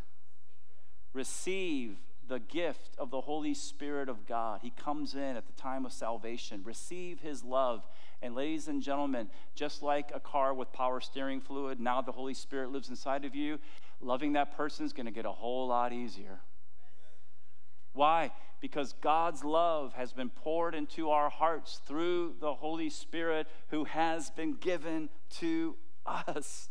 receive 1.14 1.98
the 2.28 2.40
gift 2.40 2.96
of 2.98 3.12
the 3.12 3.22
Holy 3.22 3.54
Spirit 3.54 4.10
of 4.10 4.26
God. 4.26 4.60
He 4.62 4.72
comes 4.72 5.14
in 5.14 5.38
at 5.38 5.46
the 5.46 5.54
time 5.54 5.86
of 5.86 5.94
salvation. 5.94 6.62
Receive 6.64 7.20
his 7.20 7.44
love. 7.44 7.88
And, 8.22 8.34
ladies 8.34 8.68
and 8.68 8.82
gentlemen, 8.82 9.30
just 9.54 9.84
like 9.84 10.12
a 10.14 10.20
car 10.20 10.54
with 10.54 10.72
power 10.74 11.00
steering 11.00 11.42
fluid, 11.42 11.80
now 11.80 12.02
the 12.02 12.12
Holy 12.12 12.34
Spirit 12.34 12.72
lives 12.72 12.90
inside 12.90 13.26
of 13.26 13.36
you. 13.36 13.60
Loving 14.06 14.34
that 14.34 14.56
person 14.56 14.86
is 14.86 14.94
going 14.94 15.08
to 15.08 15.12
get 15.12 15.26
a 15.26 15.32
whole 15.32 15.68
lot 15.68 15.91
easier. 15.91 16.41
Why? 17.94 18.32
Because 18.62 18.94
God's 19.02 19.44
love 19.44 19.94
has 19.94 20.13
been 20.13 20.30
poured 20.30 20.76
into 20.76 21.10
our 21.10 21.30
hearts 21.30 21.82
through 21.88 22.36
the 22.39 22.54
Holy 22.54 22.91
Spirit 22.91 23.48
who 23.70 23.86
has 23.86 24.30
been 24.30 24.54
given 24.54 25.10
to 25.38 25.76
us. 26.06 26.70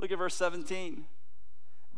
Look 0.00 0.10
at 0.10 0.18
verse 0.18 0.34
17. 0.34 1.04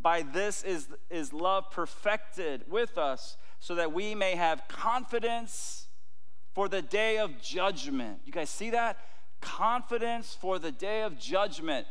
By 0.00 0.20
this 0.20 0.62
is, 0.62 0.88
is 1.08 1.32
love 1.32 1.70
perfected 1.70 2.64
with 2.68 2.98
us, 2.98 3.38
so 3.58 3.74
that 3.74 3.92
we 3.92 4.14
may 4.14 4.36
have 4.36 4.68
confidence 4.68 5.88
for 6.52 6.68
the 6.68 6.82
day 6.82 7.16
of 7.16 7.40
judgment. 7.40 8.20
You 8.24 8.32
guys 8.32 8.50
see 8.50 8.70
that? 8.70 8.98
Confidence 9.40 10.36
for 10.38 10.58
the 10.58 10.70
day 10.70 11.02
of 11.02 11.18
judgment. 11.18 11.86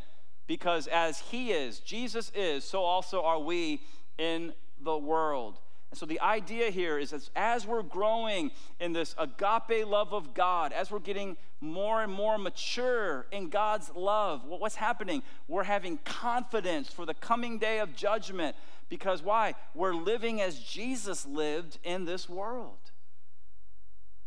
Because 0.48 0.88
as 0.88 1.20
He 1.20 1.52
is, 1.52 1.80
Jesus 1.80 2.32
is, 2.34 2.64
so 2.64 2.84
also 2.84 3.22
are 3.22 3.40
we 3.40 3.82
in 4.18 4.54
the 4.82 4.98
world. 4.98 5.60
And 5.92 5.98
so 5.98 6.06
the 6.06 6.20
idea 6.20 6.70
here 6.70 6.98
is 6.98 7.12
that 7.12 7.30
as 7.36 7.66
we're 7.66 7.84
growing 7.84 8.52
in 8.80 8.94
this 8.94 9.16
agape 9.18 9.88
love 9.88 10.14
of 10.14 10.34
God, 10.34 10.74
as 10.74 10.92
we're 10.92 11.00
getting 11.00 11.38
more 11.62 12.04
and 12.04 12.12
more 12.12 12.38
mature 12.38 13.26
in 13.32 13.50
God's 13.50 13.92
love, 13.96 14.44
what's 14.46 14.76
happening? 14.76 15.24
We're 15.48 15.64
having 15.64 15.98
confidence 16.04 16.90
for 16.90 17.06
the 17.06 17.14
coming 17.14 17.58
day 17.58 17.80
of 17.80 17.96
judgment. 17.96 18.56
Because 18.90 19.22
why? 19.22 19.56
We're 19.74 19.94
living 19.94 20.42
as 20.42 20.60
Jesus 20.60 21.26
lived 21.26 21.78
in 21.84 22.06
this 22.06 22.28
world. 22.30 22.92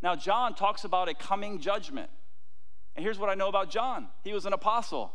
Now, 0.03 0.17
John 0.17 0.55
talks 0.55 0.85
about 0.85 1.09
a 1.09 1.15
coming 1.15 1.61
judgment. 1.61 2.09
And 2.97 3.05
here's 3.05 3.19
what 3.19 3.29
I 3.29 3.35
know 3.35 3.49
about 3.49 3.71
John 3.71 4.09
he 4.25 4.33
was 4.33 4.47
an 4.47 4.53
apostle. 4.53 5.13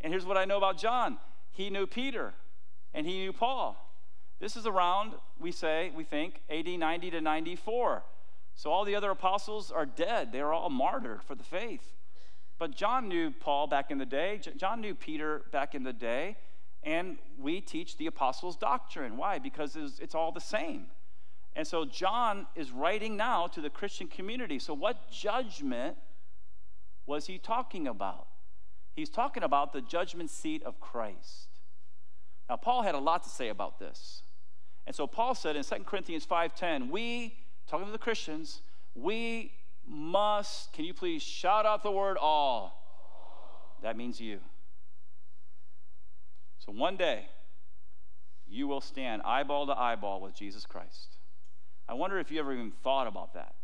And 0.00 0.12
here's 0.12 0.24
what 0.24 0.36
I 0.36 0.44
know 0.44 0.56
about 0.56 0.78
John 0.78 1.18
he 1.50 1.70
knew 1.70 1.86
Peter 1.86 2.34
and 2.94 3.06
he 3.06 3.18
knew 3.18 3.32
Paul. 3.32 3.76
This 4.40 4.56
is 4.56 4.66
around, 4.66 5.12
we 5.38 5.52
say, 5.52 5.92
we 5.94 6.04
think, 6.04 6.40
AD 6.48 6.66
90 6.66 7.10
to 7.10 7.20
94. 7.20 8.02
So 8.54 8.70
all 8.70 8.84
the 8.84 8.94
other 8.94 9.10
apostles 9.10 9.70
are 9.70 9.86
dead. 9.86 10.32
They 10.32 10.40
are 10.40 10.52
all 10.52 10.70
martyred 10.70 11.22
for 11.22 11.34
the 11.34 11.44
faith. 11.44 11.92
But 12.58 12.74
John 12.74 13.08
knew 13.08 13.30
Paul 13.30 13.66
back 13.66 13.90
in 13.90 13.98
the 13.98 14.06
day, 14.06 14.40
John 14.56 14.80
knew 14.80 14.94
Peter 14.94 15.42
back 15.50 15.74
in 15.74 15.82
the 15.82 15.92
day, 15.92 16.36
and 16.82 17.18
we 17.38 17.60
teach 17.60 17.96
the 17.96 18.06
apostles' 18.06 18.56
doctrine. 18.56 19.16
Why? 19.16 19.38
Because 19.38 19.76
it's, 19.76 20.14
all 20.14 20.32
the 20.32 20.40
same. 20.40 20.86
And 21.56 21.66
so 21.66 21.84
John 21.84 22.46
is 22.54 22.70
writing 22.70 23.16
now 23.16 23.46
to 23.48 23.60
the 23.60 23.70
Christian 23.70 24.08
community. 24.08 24.58
So, 24.58 24.74
what 24.74 25.10
judgment 25.10 25.96
was 27.06 27.26
he 27.26 27.38
talking 27.38 27.86
about? 27.86 28.26
He's 29.00 29.08
talking 29.08 29.42
about 29.42 29.72
the 29.72 29.80
judgment 29.80 30.28
seat 30.28 30.62
of 30.62 30.78
Christ. 30.78 31.48
Now, 32.50 32.56
Paul 32.56 32.82
had 32.82 32.94
a 32.94 32.98
lot 32.98 33.22
to 33.22 33.30
say 33.30 33.48
about 33.48 33.78
this. 33.78 34.24
And 34.86 34.94
so 34.94 35.06
Paul 35.06 35.34
said 35.34 35.56
in 35.56 35.62
2 35.62 35.86
Corinthians 35.86 36.26
5:10, 36.26 36.90
we, 36.90 37.34
talking 37.66 37.86
to 37.86 37.92
the 37.92 37.98
Christians, 37.98 38.60
we 38.94 39.54
must, 39.86 40.74
can 40.74 40.84
you 40.84 40.92
please 40.92 41.22
shout 41.22 41.64
out 41.64 41.82
the 41.82 41.90
word 41.90 42.18
all? 42.18 42.76
That 43.82 43.96
means 43.96 44.20
you. 44.20 44.40
So 46.58 46.70
one 46.70 46.98
day, 46.98 47.24
you 48.46 48.68
will 48.68 48.82
stand 48.82 49.22
eyeball 49.22 49.66
to 49.66 49.80
eyeball 49.80 50.20
with 50.20 50.34
Jesus 50.34 50.66
Christ. 50.66 51.16
I 51.88 51.94
wonder 51.94 52.18
if 52.18 52.30
you 52.30 52.38
ever 52.38 52.52
even 52.52 52.72
thought 52.82 53.06
about 53.06 53.32
that. 53.32 53.54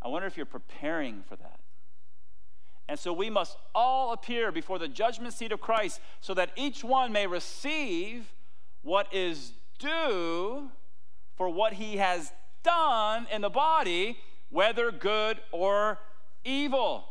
I 0.00 0.08
wonder 0.08 0.26
if 0.26 0.38
you're 0.38 0.46
preparing 0.46 1.22
for 1.28 1.36
that. 1.36 1.60
And 2.88 2.98
so 2.98 3.12
we 3.12 3.30
must 3.30 3.56
all 3.74 4.12
appear 4.12 4.52
before 4.52 4.78
the 4.78 4.88
judgment 4.88 5.32
seat 5.32 5.52
of 5.52 5.60
Christ 5.60 6.00
so 6.20 6.34
that 6.34 6.50
each 6.56 6.84
one 6.84 7.12
may 7.12 7.26
receive 7.26 8.32
what 8.82 9.12
is 9.12 9.52
due 9.78 10.70
for 11.36 11.48
what 11.48 11.74
he 11.74 11.96
has 11.96 12.32
done 12.62 13.26
in 13.32 13.40
the 13.40 13.50
body, 13.50 14.18
whether 14.50 14.92
good 14.92 15.38
or 15.50 15.98
evil. 16.44 17.06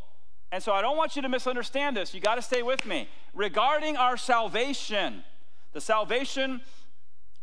And 0.52 0.62
so 0.62 0.72
I 0.72 0.82
don't 0.82 0.98
want 0.98 1.16
you 1.16 1.24
to 1.24 1.30
misunderstand 1.30 1.98
this. 1.98 2.14
You 2.14 2.22
got 2.22 2.36
to 2.36 2.42
stay 2.42 2.62
with 2.62 2.86
me. 2.86 3.10
Regarding 3.34 3.98
our 3.98 4.16
salvation, 4.18 5.24
the 5.74 5.82
salvation, 5.82 6.62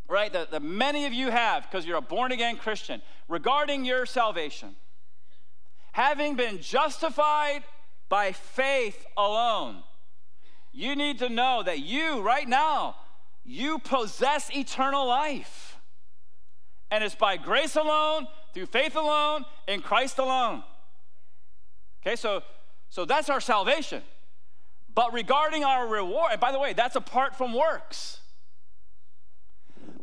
right, 0.08 0.32
that, 0.32 0.52
that 0.52 0.62
many 0.62 1.06
of 1.06 1.12
you 1.12 1.30
have 1.30 1.64
because 1.64 1.84
you're 1.84 1.98
a 1.98 2.02
born 2.02 2.30
again 2.30 2.56
Christian, 2.56 3.02
regarding 3.28 3.84
your 3.84 4.06
salvation, 4.06 4.76
having 5.92 6.36
been 6.36 6.60
justified 6.60 7.64
by 8.10 8.32
faith 8.32 9.06
alone, 9.16 9.82
you 10.72 10.94
need 10.94 11.18
to 11.20 11.30
know 11.30 11.62
that 11.62 11.78
you, 11.78 12.20
right 12.20 12.46
now, 12.46 12.96
you 13.42 13.78
possess 13.78 14.54
eternal 14.54 15.06
life. 15.06 15.78
And 16.90 17.02
it's 17.02 17.14
by 17.14 17.38
grace 17.38 17.76
alone, 17.76 18.26
through 18.52 18.66
faith 18.66 18.96
alone, 18.96 19.46
in 19.66 19.80
Christ 19.80 20.18
alone. 20.18 20.62
Okay, 22.02 22.16
so 22.16 22.42
so 22.90 23.04
that's 23.04 23.30
our 23.30 23.40
salvation. 23.40 24.02
But 24.92 25.12
regarding 25.12 25.64
our 25.64 25.86
reward, 25.86 26.32
and 26.32 26.40
by 26.40 26.50
the 26.50 26.58
way, 26.58 26.72
that's 26.72 26.96
apart 26.96 27.36
from 27.36 27.54
works. 27.54 28.18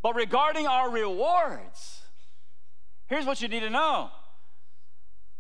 But 0.01 0.15
regarding 0.15 0.65
our 0.65 0.89
rewards, 0.89 2.01
here's 3.07 3.25
what 3.25 3.41
you 3.41 3.49
need 3.49 3.59
to 3.59 3.69
know. 3.69 4.09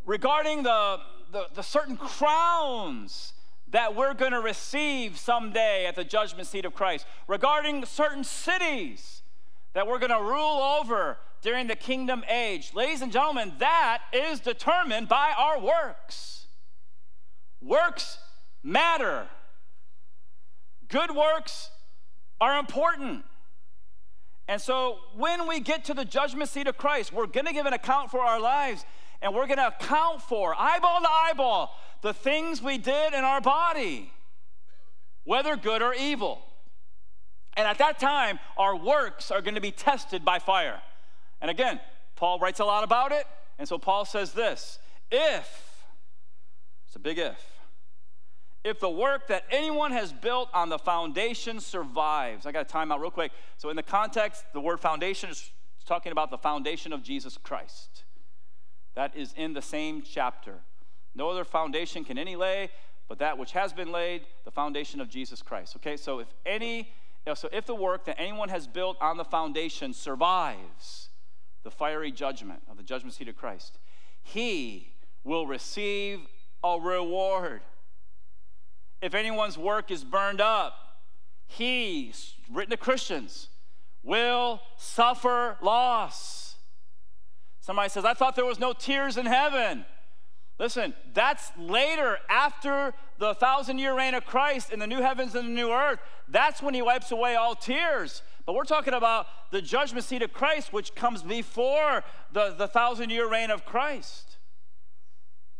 Regarding 0.05 0.63
the, 0.63 0.97
the, 1.31 1.47
the 1.53 1.63
certain 1.63 1.97
crowns 1.97 3.33
that 3.69 3.95
we're 3.95 4.13
going 4.13 4.31
to 4.31 4.39
receive 4.39 5.17
someday 5.17 5.85
at 5.85 5.95
the 5.95 6.03
judgment 6.03 6.47
seat 6.47 6.65
of 6.65 6.73
Christ, 6.73 7.05
regarding 7.27 7.85
certain 7.85 8.23
cities 8.23 9.21
that 9.73 9.85
we're 9.85 9.99
going 9.99 10.11
to 10.11 10.21
rule 10.21 10.79
over 10.79 11.17
during 11.41 11.67
the 11.67 11.75
kingdom 11.75 12.23
age. 12.29 12.73
Ladies 12.73 13.01
and 13.01 13.11
gentlemen, 13.11 13.53
that 13.59 14.01
is 14.13 14.39
determined 14.39 15.07
by 15.09 15.33
our 15.37 15.59
works. 15.59 16.47
Works 17.61 18.19
matter, 18.63 19.27
good 20.87 21.15
works 21.15 21.69
are 22.39 22.57
important. 22.59 23.25
And 24.47 24.61
so 24.61 24.99
when 25.15 25.47
we 25.47 25.59
get 25.59 25.83
to 25.85 25.93
the 25.93 26.05
judgment 26.05 26.49
seat 26.49 26.67
of 26.67 26.77
Christ, 26.77 27.11
we're 27.11 27.27
going 27.27 27.47
to 27.47 27.53
give 27.53 27.65
an 27.65 27.73
account 27.73 28.11
for 28.11 28.21
our 28.21 28.39
lives 28.39 28.85
and 29.21 29.33
we're 29.33 29.47
going 29.47 29.57
to 29.57 29.67
account 29.67 30.21
for 30.21 30.53
eyeball 30.57 31.01
to 31.01 31.09
eyeball 31.09 31.75
the 32.01 32.13
things 32.13 32.61
we 32.61 32.77
did 32.77 33.13
in 33.13 33.23
our 33.23 33.41
body, 33.41 34.11
whether 35.23 35.55
good 35.55 35.81
or 35.81 35.93
evil. 35.93 36.41
And 37.55 37.67
at 37.67 37.79
that 37.79 37.99
time, 37.99 38.39
our 38.57 38.75
works 38.75 39.31
are 39.31 39.41
going 39.41 39.55
to 39.55 39.61
be 39.61 39.71
tested 39.71 40.23
by 40.23 40.39
fire. 40.39 40.79
And 41.41 41.49
again, 41.49 41.79
Paul 42.15 42.39
writes 42.39 42.59
a 42.59 42.65
lot 42.65 42.83
about 42.83 43.11
it. 43.11 43.25
And 43.57 43.67
so 43.67 43.77
Paul 43.77 44.05
says 44.05 44.33
this 44.33 44.79
if, 45.11 45.83
it's 46.85 46.95
a 46.95 46.99
big 46.99 47.17
if, 47.17 47.43
if 48.63 48.79
the 48.79 48.89
work 48.89 49.27
that 49.27 49.45
anyone 49.49 49.91
has 49.91 50.13
built 50.13 50.49
on 50.53 50.69
the 50.69 50.77
foundation 50.77 51.59
survives. 51.59 52.45
I 52.45 52.51
got 52.51 52.67
to 52.67 52.71
time 52.71 52.91
out 52.91 53.01
real 53.01 53.11
quick. 53.11 53.31
So, 53.57 53.69
in 53.69 53.75
the 53.75 53.83
context, 53.83 54.43
the 54.53 54.59
word 54.59 54.79
foundation 54.79 55.29
is 55.29 55.51
talking 55.85 56.11
about 56.11 56.31
the 56.31 56.37
foundation 56.37 56.91
of 56.91 57.01
Jesus 57.01 57.37
Christ. 57.37 57.96
That 58.97 59.15
is 59.15 59.33
in 59.37 59.53
the 59.53 59.61
same 59.61 60.01
chapter. 60.01 60.55
No 61.13 61.29
other 61.29 61.43
foundation 61.45 62.03
can 62.03 62.17
any 62.17 62.35
lay 62.35 62.69
but 63.07 63.19
that 63.19 63.37
which 63.37 63.53
has 63.53 63.73
been 63.73 63.91
laid, 63.91 64.23
the 64.43 64.51
foundation 64.51 64.99
of 64.99 65.09
Jesus 65.09 65.41
Christ. 65.41 65.75
Okay, 65.77 65.97
so 65.97 66.19
if 66.19 66.27
any, 66.45 66.89
so 67.35 67.49
if 67.51 67.65
the 67.65 67.75
work 67.75 68.05
that 68.05 68.19
anyone 68.19 68.49
has 68.49 68.67
built 68.67 68.97
on 68.99 69.17
the 69.17 69.23
foundation 69.23 69.93
survives 69.93 71.09
the 71.63 71.71
fiery 71.71 72.11
judgment 72.11 72.61
of 72.69 72.77
the 72.77 72.83
judgment 72.83 73.13
seat 73.13 73.27
of 73.27 73.35
Christ, 73.35 73.79
he 74.23 74.93
will 75.23 75.47
receive 75.47 76.19
a 76.63 76.77
reward. 76.81 77.61
If 79.01 79.13
anyone's 79.13 79.57
work 79.57 79.91
is 79.91 80.03
burned 80.03 80.41
up, 80.41 80.73
he, 81.45 82.13
written 82.51 82.71
to 82.71 82.77
Christians, 82.77 83.49
will 84.03 84.59
suffer 84.75 85.57
loss. 85.61 86.46
Somebody 87.67 87.89
says, 87.89 88.05
I 88.05 88.13
thought 88.13 88.37
there 88.37 88.45
was 88.45 88.61
no 88.61 88.71
tears 88.71 89.17
in 89.17 89.25
heaven. 89.25 89.85
Listen, 90.57 90.93
that's 91.13 91.51
later 91.57 92.17
after 92.29 92.93
the 93.19 93.35
thousand 93.35 93.79
year 93.79 93.93
reign 93.93 94.13
of 94.13 94.23
Christ 94.23 94.71
in 94.71 94.79
the 94.79 94.87
new 94.87 95.01
heavens 95.01 95.35
and 95.35 95.49
the 95.49 95.51
new 95.51 95.73
earth. 95.73 95.99
That's 96.29 96.61
when 96.61 96.73
he 96.73 96.81
wipes 96.81 97.11
away 97.11 97.35
all 97.35 97.55
tears. 97.55 98.21
But 98.45 98.55
we're 98.55 98.63
talking 98.63 98.93
about 98.93 99.27
the 99.51 99.61
judgment 99.61 100.05
seat 100.05 100.21
of 100.21 100.31
Christ, 100.31 100.71
which 100.71 100.95
comes 100.95 101.23
before 101.23 102.05
the, 102.31 102.55
the 102.57 102.69
thousand 102.69 103.09
year 103.09 103.29
reign 103.29 103.51
of 103.51 103.65
Christ. 103.65 104.37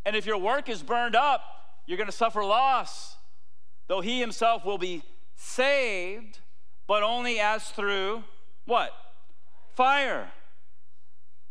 And 0.06 0.16
if 0.16 0.26
your 0.26 0.38
work 0.38 0.70
is 0.70 0.84
burned 0.84 1.18
up, 1.18 1.42
you're 1.88 1.98
going 1.98 2.08
to 2.08 2.14
suffer 2.14 2.42
loss, 2.42 3.18
though 3.88 4.00
he 4.00 4.22
himself 4.22 4.64
will 4.64 4.78
be 4.78 5.04
saved, 5.36 6.40
but 6.88 7.04
only 7.04 7.42
as 7.42 7.68
through 7.72 8.24
what? 8.64 8.94
fire. 9.78 10.32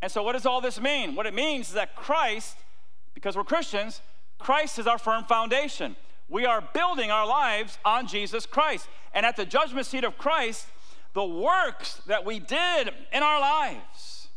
And 0.02 0.12
so, 0.12 0.22
what 0.22 0.32
does 0.32 0.46
all 0.46 0.60
this 0.60 0.80
mean? 0.80 1.14
What 1.14 1.26
it 1.26 1.34
means 1.34 1.68
is 1.68 1.74
that 1.74 1.96
Christ, 1.96 2.56
because 3.14 3.36
we're 3.36 3.44
Christians, 3.44 4.00
Christ 4.38 4.78
is 4.78 4.86
our 4.86 4.98
firm 4.98 5.24
foundation. 5.24 5.96
We 6.28 6.44
are 6.44 6.62
building 6.74 7.10
our 7.10 7.26
lives 7.26 7.78
on 7.84 8.06
Jesus 8.06 8.46
Christ. 8.46 8.88
And 9.14 9.24
at 9.24 9.36
the 9.36 9.46
judgment 9.46 9.86
seat 9.86 10.04
of 10.04 10.18
Christ, 10.18 10.66
the 11.14 11.24
works 11.24 12.00
that 12.06 12.24
we 12.24 12.38
did 12.38 12.90
in 13.12 13.22
our 13.22 13.40
lives, 13.40 14.28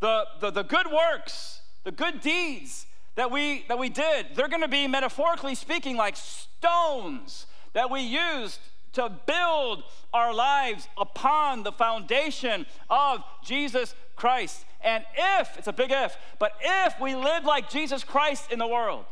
the, 0.00 0.24
the, 0.40 0.50
the 0.50 0.62
good 0.62 0.86
works, 0.86 1.60
the 1.84 1.92
good 1.92 2.20
deeds 2.20 2.86
that 3.16 3.30
we, 3.30 3.64
that 3.68 3.78
we 3.78 3.88
did, 3.88 4.28
they're 4.34 4.48
going 4.48 4.62
to 4.62 4.68
be, 4.68 4.86
metaphorically 4.86 5.54
speaking, 5.54 5.96
like 5.96 6.16
stones 6.16 7.46
that 7.72 7.90
we 7.90 8.00
used 8.00 8.60
to 8.92 9.12
build 9.26 9.82
our 10.14 10.32
lives 10.32 10.88
upon 10.96 11.62
the 11.62 11.72
foundation 11.72 12.64
of 12.88 13.22
Jesus 13.44 13.94
Christ. 14.18 14.64
And 14.80 15.04
if, 15.16 15.56
it's 15.56 15.68
a 15.68 15.72
big 15.72 15.90
if, 15.90 16.16
but 16.38 16.52
if 16.60 17.00
we 17.00 17.14
live 17.14 17.44
like 17.44 17.70
Jesus 17.70 18.04
Christ 18.04 18.52
in 18.52 18.58
the 18.58 18.66
world, 18.66 19.04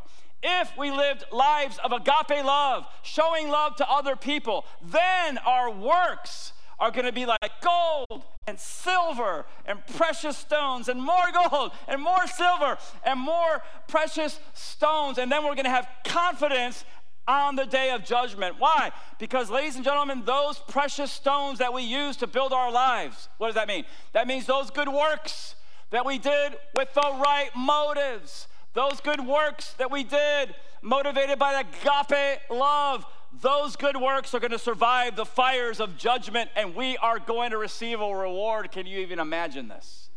if 0.43 0.77
we 0.77 0.91
lived 0.91 1.25
lives 1.31 1.79
of 1.83 1.91
agape 1.91 2.45
love, 2.45 2.85
showing 3.01 3.49
love 3.49 3.75
to 3.77 3.89
other 3.89 4.15
people, 4.15 4.65
then 4.83 5.37
our 5.39 5.71
works 5.71 6.53
are 6.79 6.91
going 6.91 7.05
to 7.05 7.11
be 7.11 7.25
like 7.25 7.51
gold 7.61 8.23
and 8.45 8.59
silver 8.59 9.45
and 9.65 9.85
precious 9.95 10.37
stones 10.37 10.89
and 10.89 11.01
more 11.01 11.31
gold 11.33 11.71
and 11.87 12.01
more 12.01 12.27
silver 12.27 12.77
and 13.03 13.19
more 13.19 13.63
precious 13.87 14.39
stones. 14.53 15.17
And 15.17 15.31
then 15.31 15.43
we're 15.43 15.55
going 15.55 15.65
to 15.65 15.71
have 15.71 15.89
confidence 16.05 16.85
on 17.27 17.55
the 17.55 17.65
day 17.65 17.91
of 17.91 18.03
judgment. 18.05 18.55
Why? 18.59 18.91
Because, 19.19 19.49
ladies 19.49 19.75
and 19.75 19.83
gentlemen, 19.83 20.23
those 20.25 20.59
precious 20.59 21.11
stones 21.11 21.59
that 21.59 21.73
we 21.73 21.83
use 21.83 22.17
to 22.17 22.27
build 22.27 22.53
our 22.53 22.71
lives, 22.71 23.29
what 23.37 23.47
does 23.47 23.55
that 23.55 23.67
mean? 23.67 23.85
That 24.13 24.27
means 24.27 24.45
those 24.45 24.69
good 24.69 24.87
works 24.87 25.55
that 25.89 26.05
we 26.05 26.17
did 26.17 26.57
with 26.75 26.93
the 26.93 27.01
right 27.21 27.49
motives, 27.55 28.47
those 28.73 28.99
good 29.01 29.25
works 29.25 29.73
that 29.73 29.91
we 29.91 30.03
did 30.03 30.55
motivated 30.81 31.39
by 31.39 31.61
agape 31.61 32.39
love, 32.49 33.05
those 33.41 33.75
good 33.75 33.97
works 33.97 34.33
are 34.33 34.39
going 34.39 34.51
to 34.51 34.59
survive 34.59 35.15
the 35.15 35.25
fires 35.25 35.79
of 35.79 35.97
judgment 35.97 36.49
and 36.55 36.73
we 36.75 36.97
are 36.97 37.19
going 37.19 37.51
to 37.51 37.57
receive 37.57 37.99
a 37.99 38.15
reward. 38.15 38.71
Can 38.71 38.85
you 38.85 38.99
even 38.99 39.19
imagine 39.19 39.67
this? 39.67 40.09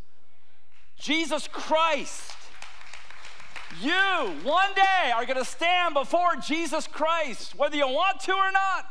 Jesus 0.99 1.49
Christ 1.49 2.33
you 3.81 3.93
one 4.43 4.75
day 4.75 5.13
are 5.15 5.25
going 5.25 5.39
to 5.39 5.45
stand 5.45 5.95
before 5.95 6.37
Jesus 6.45 6.87
Christ, 6.87 7.55
whether 7.57 7.77
you 7.77 7.87
want 7.87 8.21
to 8.21 8.33
or 8.33 8.53
not, 8.53 8.87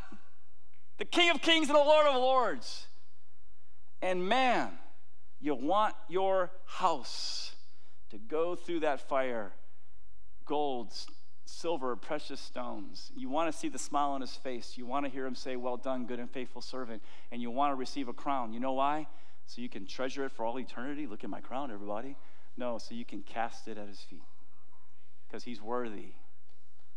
the 0.98 1.04
King 1.04 1.30
of 1.30 1.42
Kings 1.42 1.68
and 1.68 1.76
the 1.76 1.84
Lord 1.84 2.06
of 2.06 2.14
Lords. 2.14 2.86
And 4.02 4.26
man, 4.26 4.70
you 5.40 5.54
want 5.54 5.94
your 6.08 6.50
house 6.64 7.54
to 8.10 8.18
go 8.18 8.54
through 8.54 8.80
that 8.80 9.00
fire 9.08 9.52
gold, 10.46 10.92
silver, 11.44 11.94
precious 11.94 12.40
stones. 12.40 13.12
You 13.14 13.28
want 13.28 13.52
to 13.52 13.56
see 13.56 13.68
the 13.68 13.78
smile 13.78 14.10
on 14.10 14.20
his 14.20 14.34
face. 14.34 14.74
You 14.76 14.86
want 14.86 15.06
to 15.06 15.10
hear 15.10 15.26
him 15.26 15.34
say, 15.34 15.56
Well 15.56 15.76
done, 15.76 16.06
good 16.06 16.18
and 16.18 16.30
faithful 16.30 16.62
servant. 16.62 17.02
And 17.30 17.40
you 17.40 17.50
want 17.50 17.72
to 17.72 17.76
receive 17.76 18.08
a 18.08 18.12
crown. 18.12 18.52
You 18.52 18.60
know 18.60 18.72
why? 18.72 19.06
So 19.46 19.62
you 19.62 19.68
can 19.68 19.86
treasure 19.86 20.24
it 20.24 20.32
for 20.32 20.44
all 20.44 20.58
eternity. 20.58 21.06
Look 21.06 21.22
at 21.22 21.30
my 21.30 21.40
crown, 21.40 21.70
everybody. 21.70 22.16
No, 22.56 22.78
so 22.78 22.94
you 22.94 23.04
can 23.04 23.22
cast 23.22 23.68
it 23.68 23.78
at 23.78 23.86
his 23.86 24.00
feet 24.00 24.22
because 25.30 25.44
he's 25.44 25.62
worthy 25.62 26.12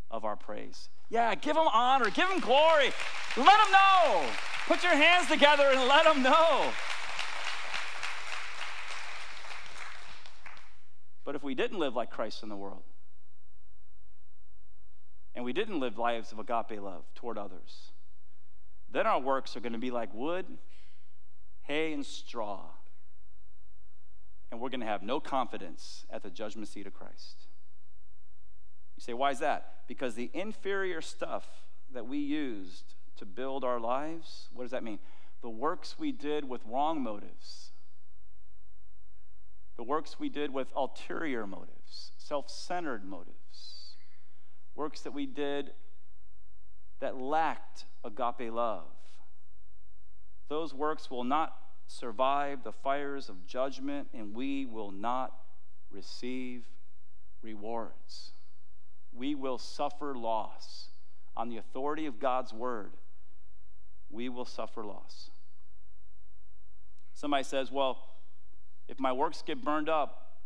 of 0.10 0.26
our 0.26 0.36
praise. 0.36 0.90
Yeah, 1.10 1.36
give 1.36 1.56
him 1.56 1.68
honor, 1.72 2.10
give 2.10 2.30
him 2.30 2.40
glory. 2.40 2.92
Let 3.38 3.66
him 3.66 3.72
know. 3.72 4.26
Put 4.68 4.84
your 4.84 4.96
hands 4.96 5.28
together 5.28 5.66
and 5.72 5.88
let 5.88 6.06
him 6.06 6.24
know. 6.24 6.72
But 11.26 11.36
if 11.36 11.44
we 11.44 11.56
didn't 11.56 11.80
live 11.80 11.96
like 11.96 12.10
Christ 12.10 12.44
in 12.44 12.50
the 12.50 12.56
world, 12.56 12.84
and 15.36 15.46
we 15.46 15.54
didn't 15.54 15.80
live 15.80 15.98
lives 15.98 16.32
of 16.32 16.40
agape 16.40 16.82
love 16.82 17.04
toward 17.16 17.38
others, 17.38 17.92
then 18.92 19.08
our 19.08 19.20
works 19.20 19.56
are 19.56 19.60
going 19.60 19.74
to 19.74 19.80
be 19.80 19.92
like 19.92 20.14
wood, 20.14 20.46
hay, 21.64 21.94
and 21.94 22.06
straw. 22.06 22.62
And 24.52 24.60
we're 24.60 24.70
going 24.70 24.82
to 24.82 24.86
have 24.86 25.02
no 25.02 25.20
confidence 25.20 26.06
at 26.12 26.22
the 26.22 26.30
judgment 26.30 26.68
seat 26.68 26.86
of 26.86 26.94
Christ. 26.94 27.48
Say, 29.04 29.14
why 29.14 29.32
is 29.32 29.40
that? 29.40 29.80
Because 29.86 30.16
the 30.16 30.32
inferior 30.34 31.02
stuff 31.02 31.46
that 31.94 32.08
we 32.08 32.20
used 32.20 32.94
to 33.18 33.26
build 33.26 33.66
our 33.66 33.78
lives, 33.78 34.48
what 34.54 34.64
does 34.64 34.72
that 34.72 34.82
mean? 34.82 35.00
The 35.42 35.50
works 35.50 36.00
we 36.00 36.14
did 36.14 36.48
with 36.48 36.62
wrong 36.66 37.04
motives, 37.04 37.72
the 39.76 39.84
works 39.84 40.22
we 40.22 40.30
did 40.30 40.54
with 40.54 40.70
ulterior 40.74 41.46
motives, 41.46 42.14
self 42.18 42.50
centered 42.50 43.04
motives, 43.04 43.98
works 44.74 45.02
that 45.02 45.12
we 45.12 45.26
did 45.26 45.74
that 47.02 47.18
lacked 47.18 47.84
agape 48.06 48.54
love. 48.54 48.86
Those 50.48 50.74
works 50.74 51.12
will 51.12 51.26
not 51.26 51.54
survive 51.88 52.64
the 52.64 52.72
fires 52.72 53.28
of 53.28 53.46
judgment, 53.46 54.08
and 54.14 54.34
we 54.34 54.66
will 54.66 54.92
not 54.92 55.34
receive 55.92 56.64
rewards 57.42 58.33
we 59.16 59.36
will 59.36 59.58
suffer 59.58 60.16
loss. 60.16 60.90
On 61.36 61.50
the 61.50 61.58
authority 61.58 62.06
of 62.06 62.20
God's 62.20 62.54
word, 62.54 62.92
we 64.12 64.30
will 64.30 64.46
suffer 64.46 64.84
loss. 64.86 65.32
Somebody 67.14 67.44
says, 67.44 67.72
Well, 67.72 67.98
if 68.88 69.00
my 69.00 69.12
works 69.12 69.42
get 69.46 69.64
burned 69.64 69.90
up, 69.90 70.38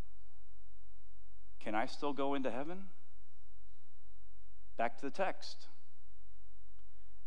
can 1.60 1.76
I 1.76 1.86
still 1.86 2.14
go 2.14 2.36
into 2.36 2.50
heaven? 2.50 2.86
Back 4.78 4.98
to 5.00 5.06
the 5.06 5.12
text. 5.12 5.68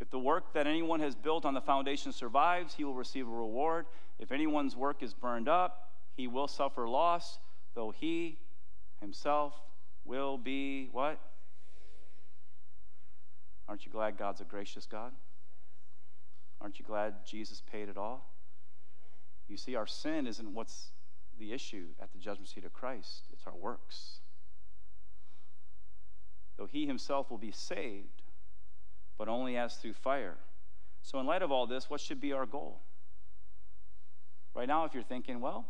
If 0.00 0.08
the 0.08 0.18
work 0.18 0.54
that 0.54 0.66
anyone 0.66 1.00
has 1.00 1.14
built 1.14 1.44
on 1.44 1.52
the 1.52 1.60
foundation 1.60 2.12
survives, 2.12 2.74
he 2.74 2.84
will 2.84 2.94
receive 2.94 3.28
a 3.28 3.30
reward. 3.30 3.84
If 4.18 4.32
anyone's 4.32 4.74
work 4.74 5.02
is 5.02 5.12
burned 5.12 5.48
up, 5.48 5.90
he 6.16 6.26
will 6.26 6.48
suffer 6.48 6.88
loss, 6.88 7.38
though 7.74 7.90
he 7.90 8.38
himself 9.00 9.54
will 10.04 10.38
be 10.38 10.88
what? 10.92 11.20
Aren't 13.70 13.86
you 13.86 13.92
glad 13.92 14.18
God's 14.18 14.40
a 14.40 14.44
gracious 14.44 14.84
God? 14.84 15.12
Aren't 16.60 16.80
you 16.80 16.84
glad 16.84 17.24
Jesus 17.24 17.62
paid 17.70 17.88
it 17.88 17.96
all? 17.96 18.26
You 19.46 19.56
see, 19.56 19.76
our 19.76 19.86
sin 19.86 20.26
isn't 20.26 20.52
what's 20.52 20.90
the 21.38 21.52
issue 21.52 21.86
at 22.02 22.12
the 22.12 22.18
judgment 22.18 22.48
seat 22.48 22.64
of 22.64 22.72
Christ, 22.72 23.28
it's 23.32 23.46
our 23.46 23.54
works. 23.54 24.18
Though 26.58 26.66
he 26.66 26.84
himself 26.84 27.30
will 27.30 27.38
be 27.38 27.52
saved, 27.52 28.22
but 29.16 29.28
only 29.28 29.56
as 29.56 29.76
through 29.76 29.94
fire. 29.94 30.36
So, 31.02 31.20
in 31.20 31.26
light 31.26 31.42
of 31.42 31.52
all 31.52 31.68
this, 31.68 31.88
what 31.88 32.00
should 32.00 32.20
be 32.20 32.32
our 32.32 32.46
goal? 32.46 32.80
Right 34.52 34.66
now, 34.66 34.84
if 34.84 34.94
you're 34.94 35.04
thinking, 35.04 35.40
well, 35.40 35.64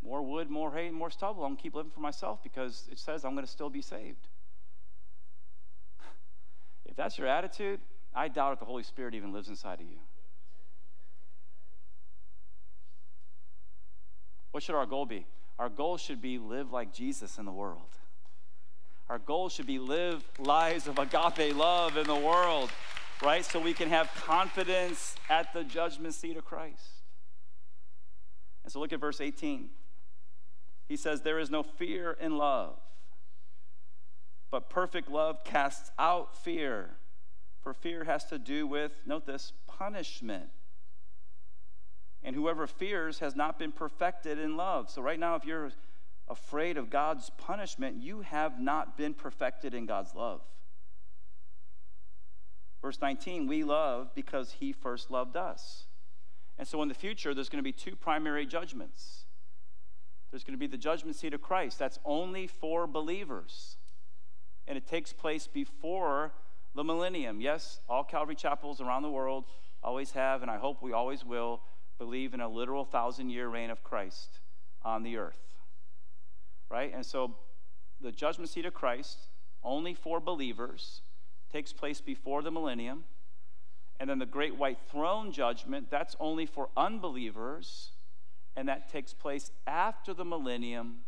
more 0.00 0.22
wood, 0.22 0.48
more 0.48 0.72
hay, 0.72 0.90
more 0.90 1.10
stubble, 1.10 1.42
I'm 1.42 1.50
going 1.50 1.56
to 1.56 1.62
keep 1.62 1.74
living 1.74 1.90
for 1.90 2.00
myself 2.00 2.40
because 2.42 2.88
it 2.90 3.00
says 3.00 3.24
I'm 3.24 3.34
going 3.34 3.44
to 3.44 3.50
still 3.50 3.68
be 3.68 3.82
saved. 3.82 4.28
If 6.92 6.96
that's 6.96 7.16
your 7.16 7.26
attitude, 7.26 7.80
I 8.14 8.28
doubt 8.28 8.52
if 8.52 8.58
the 8.58 8.66
Holy 8.66 8.82
Spirit 8.82 9.14
even 9.14 9.32
lives 9.32 9.48
inside 9.48 9.80
of 9.80 9.86
you. 9.86 9.96
What 14.50 14.62
should 14.62 14.74
our 14.74 14.84
goal 14.84 15.06
be? 15.06 15.24
Our 15.58 15.70
goal 15.70 15.96
should 15.96 16.20
be 16.20 16.36
live 16.36 16.70
like 16.70 16.92
Jesus 16.92 17.38
in 17.38 17.46
the 17.46 17.50
world. 17.50 17.96
Our 19.08 19.18
goal 19.18 19.48
should 19.48 19.66
be 19.66 19.78
live 19.78 20.22
lives 20.38 20.86
of 20.86 20.98
agape 20.98 21.56
love 21.56 21.96
in 21.96 22.06
the 22.06 22.14
world, 22.14 22.68
right? 23.22 23.42
So 23.42 23.58
we 23.58 23.72
can 23.72 23.88
have 23.88 24.12
confidence 24.14 25.16
at 25.30 25.50
the 25.54 25.64
judgment 25.64 26.12
seat 26.12 26.36
of 26.36 26.44
Christ. 26.44 26.84
And 28.64 28.70
so 28.70 28.80
look 28.80 28.92
at 28.92 29.00
verse 29.00 29.22
18. 29.22 29.70
He 30.90 30.98
says, 30.98 31.22
There 31.22 31.38
is 31.38 31.50
no 31.50 31.62
fear 31.62 32.18
in 32.20 32.36
love 32.36 32.76
but 34.52 34.68
perfect 34.68 35.10
love 35.10 35.42
casts 35.44 35.90
out 35.98 36.36
fear, 36.36 36.90
for 37.62 37.72
fear 37.72 38.04
has 38.04 38.26
to 38.26 38.38
do 38.38 38.66
with, 38.66 38.92
note 39.06 39.26
this, 39.26 39.54
punishment. 39.66 40.50
And 42.22 42.36
whoever 42.36 42.66
fears 42.66 43.18
has 43.20 43.34
not 43.34 43.58
been 43.58 43.72
perfected 43.72 44.38
in 44.38 44.56
love. 44.56 44.90
So, 44.90 45.00
right 45.00 45.18
now, 45.18 45.34
if 45.36 45.46
you're 45.46 45.72
afraid 46.28 46.76
of 46.76 46.90
God's 46.90 47.30
punishment, 47.30 47.96
you 47.96 48.20
have 48.20 48.60
not 48.60 48.96
been 48.96 49.14
perfected 49.14 49.72
in 49.74 49.86
God's 49.86 50.14
love. 50.14 50.42
Verse 52.82 53.00
19, 53.00 53.46
we 53.46 53.64
love 53.64 54.10
because 54.14 54.52
he 54.52 54.72
first 54.72 55.10
loved 55.10 55.34
us. 55.34 55.86
And 56.58 56.68
so, 56.68 56.82
in 56.82 56.88
the 56.88 56.94
future, 56.94 57.32
there's 57.32 57.48
going 57.48 57.58
to 57.58 57.62
be 57.62 57.72
two 57.72 57.96
primary 57.96 58.44
judgments. 58.44 59.24
There's 60.30 60.44
going 60.44 60.54
to 60.54 60.60
be 60.60 60.66
the 60.66 60.76
judgment 60.76 61.16
seat 61.16 61.32
of 61.32 61.40
Christ, 61.40 61.78
that's 61.78 61.98
only 62.04 62.46
for 62.46 62.86
believers 62.86 63.78
and 64.66 64.76
it 64.78 64.86
takes 64.86 65.12
place 65.12 65.46
before 65.46 66.32
the 66.74 66.84
millennium. 66.84 67.40
Yes, 67.40 67.80
all 67.88 68.04
Calvary 68.04 68.34
chapels 68.34 68.80
around 68.80 69.02
the 69.02 69.10
world 69.10 69.44
always 69.82 70.12
have, 70.12 70.42
and 70.42 70.50
I 70.50 70.58
hope 70.58 70.82
we 70.82 70.92
always 70.92 71.24
will, 71.24 71.60
believe 71.98 72.34
in 72.34 72.40
a 72.40 72.48
literal 72.48 72.84
thousand 72.84 73.30
year 73.30 73.48
reign 73.48 73.70
of 73.70 73.82
Christ 73.82 74.40
on 74.84 75.02
the 75.02 75.16
earth. 75.16 75.38
Right? 76.70 76.92
And 76.94 77.04
so 77.04 77.36
the 78.00 78.12
judgment 78.12 78.50
seat 78.50 78.64
of 78.64 78.74
Christ, 78.74 79.28
only 79.62 79.94
for 79.94 80.20
believers, 80.20 81.02
takes 81.52 81.72
place 81.72 82.00
before 82.00 82.42
the 82.42 82.50
millennium. 82.50 83.04
And 84.00 84.08
then 84.10 84.18
the 84.18 84.26
great 84.26 84.56
white 84.56 84.78
throne 84.90 85.30
judgment, 85.30 85.88
that's 85.90 86.16
only 86.18 86.46
for 86.46 86.70
unbelievers, 86.76 87.90
and 88.56 88.68
that 88.68 88.90
takes 88.90 89.12
place 89.12 89.52
after 89.66 90.12
the 90.12 90.24
millennium. 90.24 91.00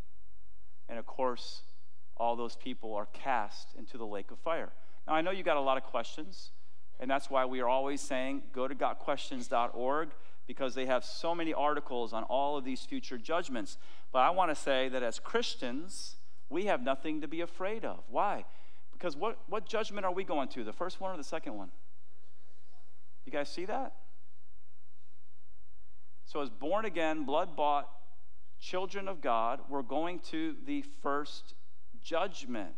And 0.88 0.98
of 0.98 1.06
course, 1.06 1.62
all 2.16 2.36
those 2.36 2.56
people 2.56 2.94
are 2.94 3.06
cast 3.12 3.74
into 3.76 3.98
the 3.98 4.06
lake 4.06 4.30
of 4.30 4.38
fire. 4.38 4.72
Now, 5.06 5.14
I 5.14 5.20
know 5.20 5.30
you 5.30 5.42
got 5.42 5.56
a 5.56 5.60
lot 5.60 5.76
of 5.76 5.82
questions, 5.84 6.52
and 7.00 7.10
that's 7.10 7.28
why 7.28 7.44
we 7.44 7.60
are 7.60 7.68
always 7.68 8.00
saying 8.00 8.42
go 8.52 8.68
to 8.68 8.74
gotquestions.org 8.74 10.10
because 10.46 10.74
they 10.74 10.86
have 10.86 11.04
so 11.04 11.34
many 11.34 11.52
articles 11.52 12.12
on 12.12 12.22
all 12.24 12.56
of 12.56 12.64
these 12.64 12.82
future 12.82 13.18
judgments. 13.18 13.78
But 14.12 14.20
I 14.20 14.30
want 14.30 14.50
to 14.50 14.54
say 14.54 14.88
that 14.90 15.02
as 15.02 15.18
Christians, 15.18 16.16
we 16.50 16.66
have 16.66 16.82
nothing 16.82 17.20
to 17.22 17.28
be 17.28 17.40
afraid 17.40 17.84
of. 17.84 18.00
Why? 18.08 18.44
Because 18.92 19.16
what, 19.16 19.38
what 19.48 19.66
judgment 19.66 20.04
are 20.04 20.12
we 20.12 20.24
going 20.24 20.48
to? 20.48 20.64
The 20.64 20.72
first 20.72 21.00
one 21.00 21.12
or 21.12 21.16
the 21.16 21.24
second 21.24 21.56
one? 21.56 21.70
You 23.24 23.32
guys 23.32 23.48
see 23.48 23.64
that? 23.64 23.94
So, 26.26 26.40
as 26.40 26.50
born 26.50 26.84
again, 26.84 27.24
blood 27.24 27.56
bought 27.56 27.88
children 28.60 29.08
of 29.08 29.20
God, 29.20 29.60
we're 29.68 29.82
going 29.82 30.20
to 30.30 30.56
the 30.64 30.82
first 31.02 31.54
judgment. 32.04 32.74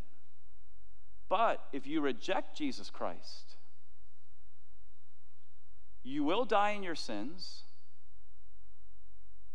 But 1.28 1.62
if 1.72 1.86
you 1.86 2.00
reject 2.00 2.56
Jesus 2.56 2.88
Christ, 2.88 3.56
you 6.02 6.22
will 6.22 6.44
die 6.44 6.70
in 6.70 6.84
your 6.84 6.94
sins. 6.94 7.64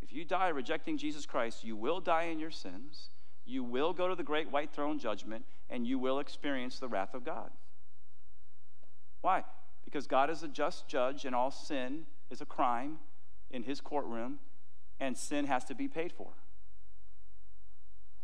If 0.02 0.12
you 0.12 0.26
die 0.26 0.50
rejecting 0.50 0.98
Jesus 0.98 1.26
Christ, 1.26 1.64
you 1.64 1.78
will 1.78 2.02
die 2.02 2.24
in 2.24 2.40
your 2.40 2.52
sins. 2.52 3.10
You 3.46 3.64
will 3.64 3.94
go 3.94 4.10
to 4.10 4.16
the 4.16 4.24
great 4.24 4.52
white 4.52 4.74
throne 4.74 5.00
judgment, 5.00 5.46
and 5.70 5.88
you 5.88 5.98
will 5.98 6.20
experience 6.20 6.78
the 6.78 6.90
wrath 6.90 7.14
of 7.14 7.24
God. 7.24 7.50
Why? 9.22 9.44
Because 9.86 10.08
God 10.08 10.30
is 10.30 10.44
a 10.44 10.48
just 10.48 10.88
judge, 10.88 11.24
and 11.24 11.34
all 11.34 11.52
sin 11.52 12.06
is 12.30 12.42
a 12.42 12.46
crime 12.46 12.98
in 13.50 13.64
his 13.64 13.80
courtroom, 13.80 14.40
and 15.00 15.18
sin 15.18 15.46
has 15.46 15.64
to 15.66 15.76
be 15.76 15.88
paid 15.88 16.12
for. 16.12 16.34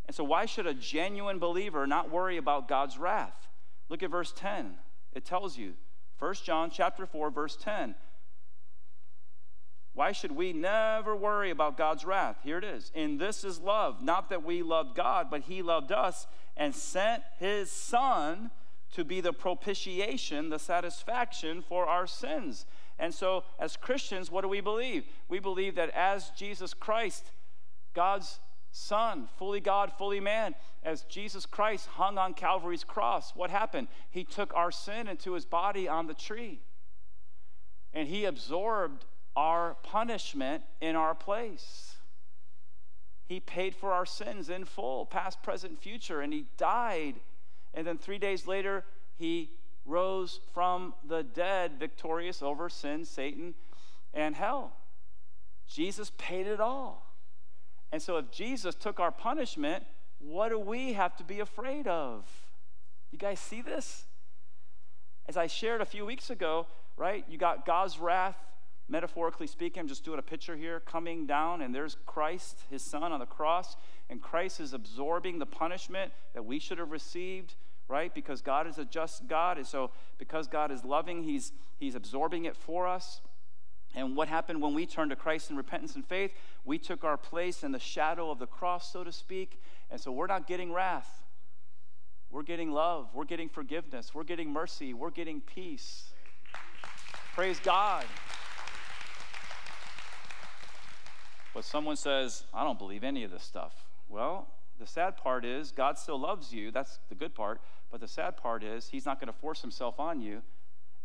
And 0.07 0.15
so, 0.15 0.23
why 0.23 0.45
should 0.45 0.67
a 0.67 0.73
genuine 0.73 1.37
believer 1.37 1.85
not 1.85 2.09
worry 2.09 2.37
about 2.37 2.67
God's 2.67 2.97
wrath? 2.97 3.47
Look 3.89 4.03
at 4.03 4.09
verse 4.09 4.33
10. 4.35 4.75
It 5.13 5.25
tells 5.25 5.57
you, 5.57 5.73
1 6.19 6.33
John 6.43 6.69
chapter 6.71 7.05
4, 7.05 7.29
verse 7.29 7.57
10. 7.61 7.95
Why 9.93 10.11
should 10.11 10.31
we 10.31 10.53
never 10.53 11.15
worry 11.15 11.49
about 11.49 11.75
God's 11.75 12.05
wrath? 12.05 12.37
Here 12.43 12.59
it 12.59 12.63
is. 12.63 12.91
In 12.93 13.17
this 13.17 13.43
is 13.43 13.59
love, 13.59 14.03
not 14.03 14.29
that 14.29 14.43
we 14.43 14.61
loved 14.61 14.95
God, 14.95 15.27
but 15.31 15.41
He 15.41 15.61
loved 15.61 15.91
us 15.91 16.27
and 16.55 16.73
sent 16.73 17.23
His 17.39 17.71
Son 17.71 18.51
to 18.93 19.03
be 19.03 19.21
the 19.21 19.33
propitiation, 19.33 20.49
the 20.49 20.59
satisfaction 20.59 21.63
for 21.67 21.87
our 21.87 22.07
sins. 22.07 22.65
And 22.99 23.13
so, 23.13 23.43
as 23.59 23.75
Christians, 23.75 24.31
what 24.31 24.41
do 24.41 24.47
we 24.47 24.61
believe? 24.61 25.05
We 25.29 25.39
believe 25.39 25.75
that 25.75 25.89
as 25.89 26.29
Jesus 26.37 26.73
Christ, 26.73 27.31
God's 27.93 28.39
Son, 28.71 29.27
fully 29.37 29.59
God, 29.59 29.91
fully 29.97 30.19
man, 30.19 30.55
as 30.83 31.03
Jesus 31.03 31.45
Christ 31.45 31.87
hung 31.87 32.17
on 32.17 32.33
Calvary's 32.33 32.83
cross, 32.83 33.35
what 33.35 33.49
happened? 33.49 33.87
He 34.09 34.23
took 34.23 34.53
our 34.53 34.71
sin 34.71 35.07
into 35.07 35.33
his 35.33 35.45
body 35.45 35.87
on 35.87 36.07
the 36.07 36.13
tree. 36.13 36.61
And 37.93 38.07
he 38.07 38.25
absorbed 38.25 39.05
our 39.35 39.75
punishment 39.83 40.63
in 40.81 40.95
our 40.95 41.15
place. 41.15 41.95
He 43.25 43.39
paid 43.39 43.75
for 43.75 43.91
our 43.91 44.05
sins 44.05 44.49
in 44.49 44.65
full, 44.65 45.05
past, 45.05 45.43
present, 45.43 45.81
future, 45.81 46.21
and 46.21 46.31
he 46.31 46.45
died. 46.57 47.15
And 47.73 47.85
then 47.85 47.97
three 47.97 48.17
days 48.17 48.47
later, 48.47 48.85
he 49.17 49.51
rose 49.85 50.39
from 50.53 50.93
the 51.07 51.23
dead, 51.23 51.73
victorious 51.79 52.41
over 52.41 52.69
sin, 52.69 53.05
Satan, 53.05 53.55
and 54.13 54.35
hell. 54.35 54.73
Jesus 55.67 56.11
paid 56.17 56.47
it 56.47 56.59
all. 56.59 57.06
And 57.91 58.01
so, 58.01 58.17
if 58.17 58.31
Jesus 58.31 58.75
took 58.75 58.99
our 58.99 59.11
punishment, 59.11 59.83
what 60.19 60.49
do 60.49 60.59
we 60.59 60.93
have 60.93 61.15
to 61.17 61.23
be 61.23 61.39
afraid 61.39 61.87
of? 61.87 62.25
You 63.11 63.17
guys 63.17 63.39
see 63.39 63.61
this? 63.61 64.05
As 65.27 65.37
I 65.37 65.47
shared 65.47 65.81
a 65.81 65.85
few 65.85 66.05
weeks 66.05 66.29
ago, 66.29 66.67
right? 66.97 67.25
You 67.29 67.37
got 67.37 67.65
God's 67.65 67.99
wrath, 67.99 68.37
metaphorically 68.89 69.47
speaking, 69.47 69.81
I'm 69.81 69.87
just 69.87 70.03
doing 70.03 70.19
a 70.19 70.23
picture 70.23 70.55
here, 70.55 70.79
coming 70.79 71.25
down, 71.25 71.61
and 71.61 71.73
there's 71.73 71.97
Christ, 72.05 72.63
his 72.69 72.81
son, 72.81 73.11
on 73.11 73.19
the 73.19 73.25
cross, 73.25 73.75
and 74.09 74.21
Christ 74.21 74.59
is 74.59 74.73
absorbing 74.73 75.39
the 75.39 75.45
punishment 75.45 76.11
that 76.33 76.45
we 76.45 76.59
should 76.59 76.77
have 76.77 76.91
received, 76.91 77.55
right? 77.87 78.13
Because 78.13 78.41
God 78.41 78.67
is 78.67 78.77
a 78.77 78.85
just 78.85 79.27
God, 79.27 79.57
and 79.57 79.67
so 79.67 79.91
because 80.17 80.47
God 80.47 80.71
is 80.71 80.83
loving, 80.83 81.23
he's, 81.23 81.51
he's 81.77 81.95
absorbing 81.95 82.45
it 82.45 82.55
for 82.55 82.87
us. 82.87 83.21
And 83.95 84.15
what 84.15 84.27
happened 84.27 84.61
when 84.61 84.73
we 84.73 84.85
turned 84.85 85.09
to 85.09 85.15
Christ 85.15 85.49
in 85.49 85.57
repentance 85.57 85.95
and 85.95 86.05
faith? 86.05 86.31
We 86.65 86.77
took 86.77 87.03
our 87.03 87.17
place 87.17 87.63
in 87.63 87.71
the 87.71 87.79
shadow 87.79 88.29
of 88.29 88.39
the 88.39 88.45
cross, 88.45 88.91
so 88.91 89.03
to 89.03 89.11
speak. 89.11 89.59
And 89.89 89.99
so 89.99 90.11
we're 90.11 90.27
not 90.27 90.47
getting 90.47 90.71
wrath. 90.71 91.23
We're 92.29 92.43
getting 92.43 92.71
love. 92.71 93.09
We're 93.13 93.25
getting 93.25 93.49
forgiveness. 93.49 94.13
We're 94.13 94.23
getting 94.23 94.51
mercy. 94.51 94.93
We're 94.93 95.11
getting 95.11 95.41
peace. 95.41 96.11
Praise 97.33 97.59
God. 97.59 98.05
But 101.53 101.65
someone 101.65 101.95
says, 101.95 102.43
I 102.53 102.63
don't 102.63 102.77
believe 102.77 103.03
any 103.03 103.23
of 103.23 103.31
this 103.31 103.43
stuff. 103.43 103.73
Well, 104.09 104.47
the 104.79 104.85
sad 104.85 105.17
part 105.17 105.43
is 105.43 105.71
God 105.71 105.97
still 105.97 106.19
loves 106.19 106.53
you. 106.53 106.71
That's 106.71 106.99
the 107.09 107.15
good 107.15 107.33
part. 107.33 107.61
But 107.89 108.01
the 108.01 108.07
sad 108.07 108.37
part 108.37 108.63
is 108.63 108.89
He's 108.89 109.05
not 109.05 109.19
going 109.19 109.31
to 109.31 109.39
force 109.39 109.61
Himself 109.61 109.99
on 109.99 110.21
you. 110.21 110.41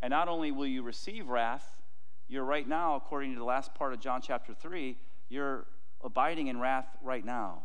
And 0.01 0.11
not 0.11 0.29
only 0.29 0.51
will 0.51 0.67
you 0.67 0.83
receive 0.83 1.29
wrath, 1.29 1.82
you're 2.29 2.45
right 2.45 2.67
now, 2.67 2.97
according 2.97 3.33
to 3.33 3.39
the 3.39 3.45
last 3.45 3.75
part 3.75 3.93
of 3.93 4.01
John 4.01 4.21
chapter 4.23 4.55
3, 4.55 4.97
you're 5.29 5.67
abiding 6.03 6.49
in 6.49 6.59
wrath 6.59 6.89
right 7.03 7.25
now. 7.25 7.63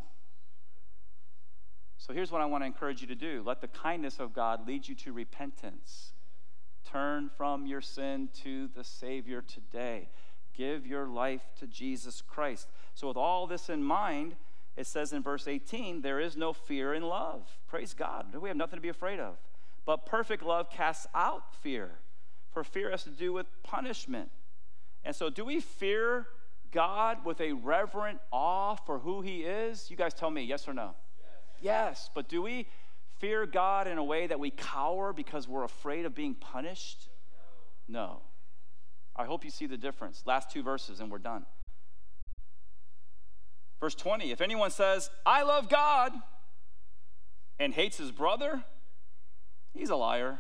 So 1.97 2.13
here's 2.13 2.31
what 2.31 2.41
I 2.41 2.45
want 2.45 2.61
to 2.61 2.65
encourage 2.65 3.01
you 3.01 3.07
to 3.07 3.15
do 3.15 3.43
let 3.45 3.61
the 3.61 3.67
kindness 3.67 4.19
of 4.19 4.33
God 4.33 4.67
lead 4.67 4.87
you 4.87 4.95
to 4.95 5.13
repentance. 5.13 6.13
Turn 6.85 7.29
from 7.35 7.65
your 7.65 7.81
sin 7.81 8.29
to 8.43 8.69
the 8.75 8.83
Savior 8.83 9.41
today. 9.41 10.09
Give 10.53 10.87
your 10.87 11.07
life 11.07 11.41
to 11.59 11.67
Jesus 11.67 12.21
Christ. 12.21 12.69
So, 12.93 13.07
with 13.07 13.17
all 13.17 13.45
this 13.45 13.69
in 13.69 13.83
mind, 13.83 14.35
it 14.77 14.87
says 14.87 15.11
in 15.11 15.21
verse 15.21 15.47
18, 15.47 16.01
there 16.01 16.19
is 16.19 16.37
no 16.37 16.53
fear 16.53 16.93
in 16.93 17.03
love. 17.03 17.59
Praise 17.67 17.93
God. 17.93 18.33
We 18.35 18.47
have 18.49 18.57
nothing 18.57 18.77
to 18.77 18.81
be 18.81 18.89
afraid 18.89 19.19
of. 19.19 19.37
But 19.85 20.05
perfect 20.05 20.43
love 20.43 20.69
casts 20.69 21.07
out 21.13 21.55
fear, 21.55 21.99
for 22.51 22.63
fear 22.63 22.91
has 22.91 23.03
to 23.03 23.09
do 23.09 23.33
with 23.33 23.47
punishment. 23.63 24.29
And 25.03 25.15
so, 25.15 25.29
do 25.29 25.45
we 25.45 25.59
fear 25.59 26.27
God 26.71 27.25
with 27.25 27.39
a 27.39 27.53
reverent 27.53 28.19
awe 28.31 28.75
for 28.75 28.99
who 28.99 29.21
He 29.21 29.43
is? 29.43 29.89
You 29.89 29.97
guys 29.97 30.13
tell 30.13 30.29
me, 30.29 30.43
yes 30.43 30.67
or 30.67 30.73
no? 30.73 30.95
Yes. 31.61 31.61
yes. 31.61 32.09
But 32.13 32.27
do 32.29 32.41
we 32.41 32.67
fear 33.19 33.45
God 33.45 33.87
in 33.87 33.97
a 33.97 34.03
way 34.03 34.27
that 34.27 34.39
we 34.39 34.51
cower 34.51 35.13
because 35.13 35.47
we're 35.47 35.63
afraid 35.63 36.05
of 36.05 36.13
being 36.13 36.35
punished? 36.35 37.09
No. 37.87 37.99
no. 37.99 38.21
I 39.15 39.25
hope 39.25 39.43
you 39.43 39.49
see 39.49 39.65
the 39.65 39.77
difference. 39.77 40.23
Last 40.25 40.51
two 40.51 40.61
verses, 40.61 40.99
and 40.99 41.09
we're 41.09 41.17
done. 41.17 41.45
Verse 43.79 43.95
20 43.95 44.31
If 44.31 44.41
anyone 44.41 44.71
says, 44.71 45.09
I 45.25 45.43
love 45.43 45.69
God, 45.69 46.13
and 47.59 47.73
hates 47.73 47.97
his 47.97 48.11
brother, 48.11 48.63
he's 49.73 49.89
a 49.89 49.95
liar. 49.95 50.39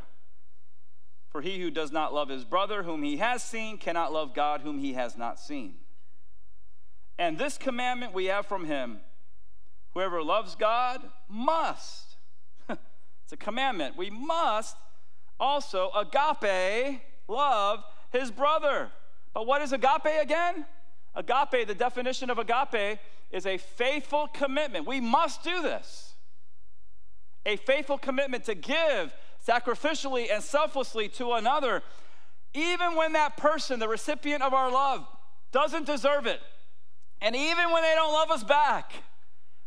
For 1.29 1.41
he 1.41 1.59
who 1.59 1.69
does 1.69 1.91
not 1.91 2.13
love 2.13 2.29
his 2.29 2.45
brother 2.45 2.83
whom 2.83 3.03
he 3.03 3.17
has 3.17 3.43
seen 3.43 3.77
cannot 3.77 4.13
love 4.13 4.33
God 4.33 4.61
whom 4.61 4.79
he 4.79 4.93
has 4.93 5.17
not 5.17 5.39
seen. 5.39 5.75
And 7.19 7.37
this 7.37 7.57
commandment 7.57 8.13
we 8.13 8.25
have 8.25 8.45
from 8.45 8.65
him 8.65 8.99
whoever 9.93 10.21
loves 10.21 10.55
God 10.55 11.01
must. 11.27 12.17
it's 12.69 13.33
a 13.33 13.37
commandment. 13.37 13.97
We 13.97 14.09
must 14.09 14.77
also 15.39 15.89
agape 15.95 17.01
love 17.27 17.83
his 18.11 18.31
brother. 18.31 18.91
But 19.33 19.47
what 19.47 19.61
is 19.61 19.73
agape 19.73 20.21
again? 20.21 20.65
Agape, 21.15 21.67
the 21.67 21.75
definition 21.75 22.29
of 22.29 22.37
agape 22.37 22.99
is 23.31 23.45
a 23.45 23.57
faithful 23.57 24.27
commitment. 24.27 24.85
We 24.85 25.01
must 25.01 25.43
do 25.43 25.61
this. 25.61 26.13
A 27.45 27.55
faithful 27.57 27.97
commitment 27.97 28.45
to 28.45 28.55
give 28.55 29.13
sacrificially 29.47 30.27
and 30.31 30.43
selflessly 30.43 31.07
to 31.09 31.33
another, 31.33 31.81
even 32.53 32.95
when 32.95 33.13
that 33.13 33.37
person, 33.37 33.79
the 33.79 33.87
recipient 33.87 34.43
of 34.43 34.53
our 34.53 34.71
love, 34.71 35.05
doesn't 35.51 35.85
deserve 35.85 36.25
it. 36.25 36.41
And 37.21 37.35
even 37.35 37.71
when 37.71 37.83
they 37.83 37.93
don't 37.95 38.13
love 38.13 38.31
us 38.31 38.43
back, 38.43 38.93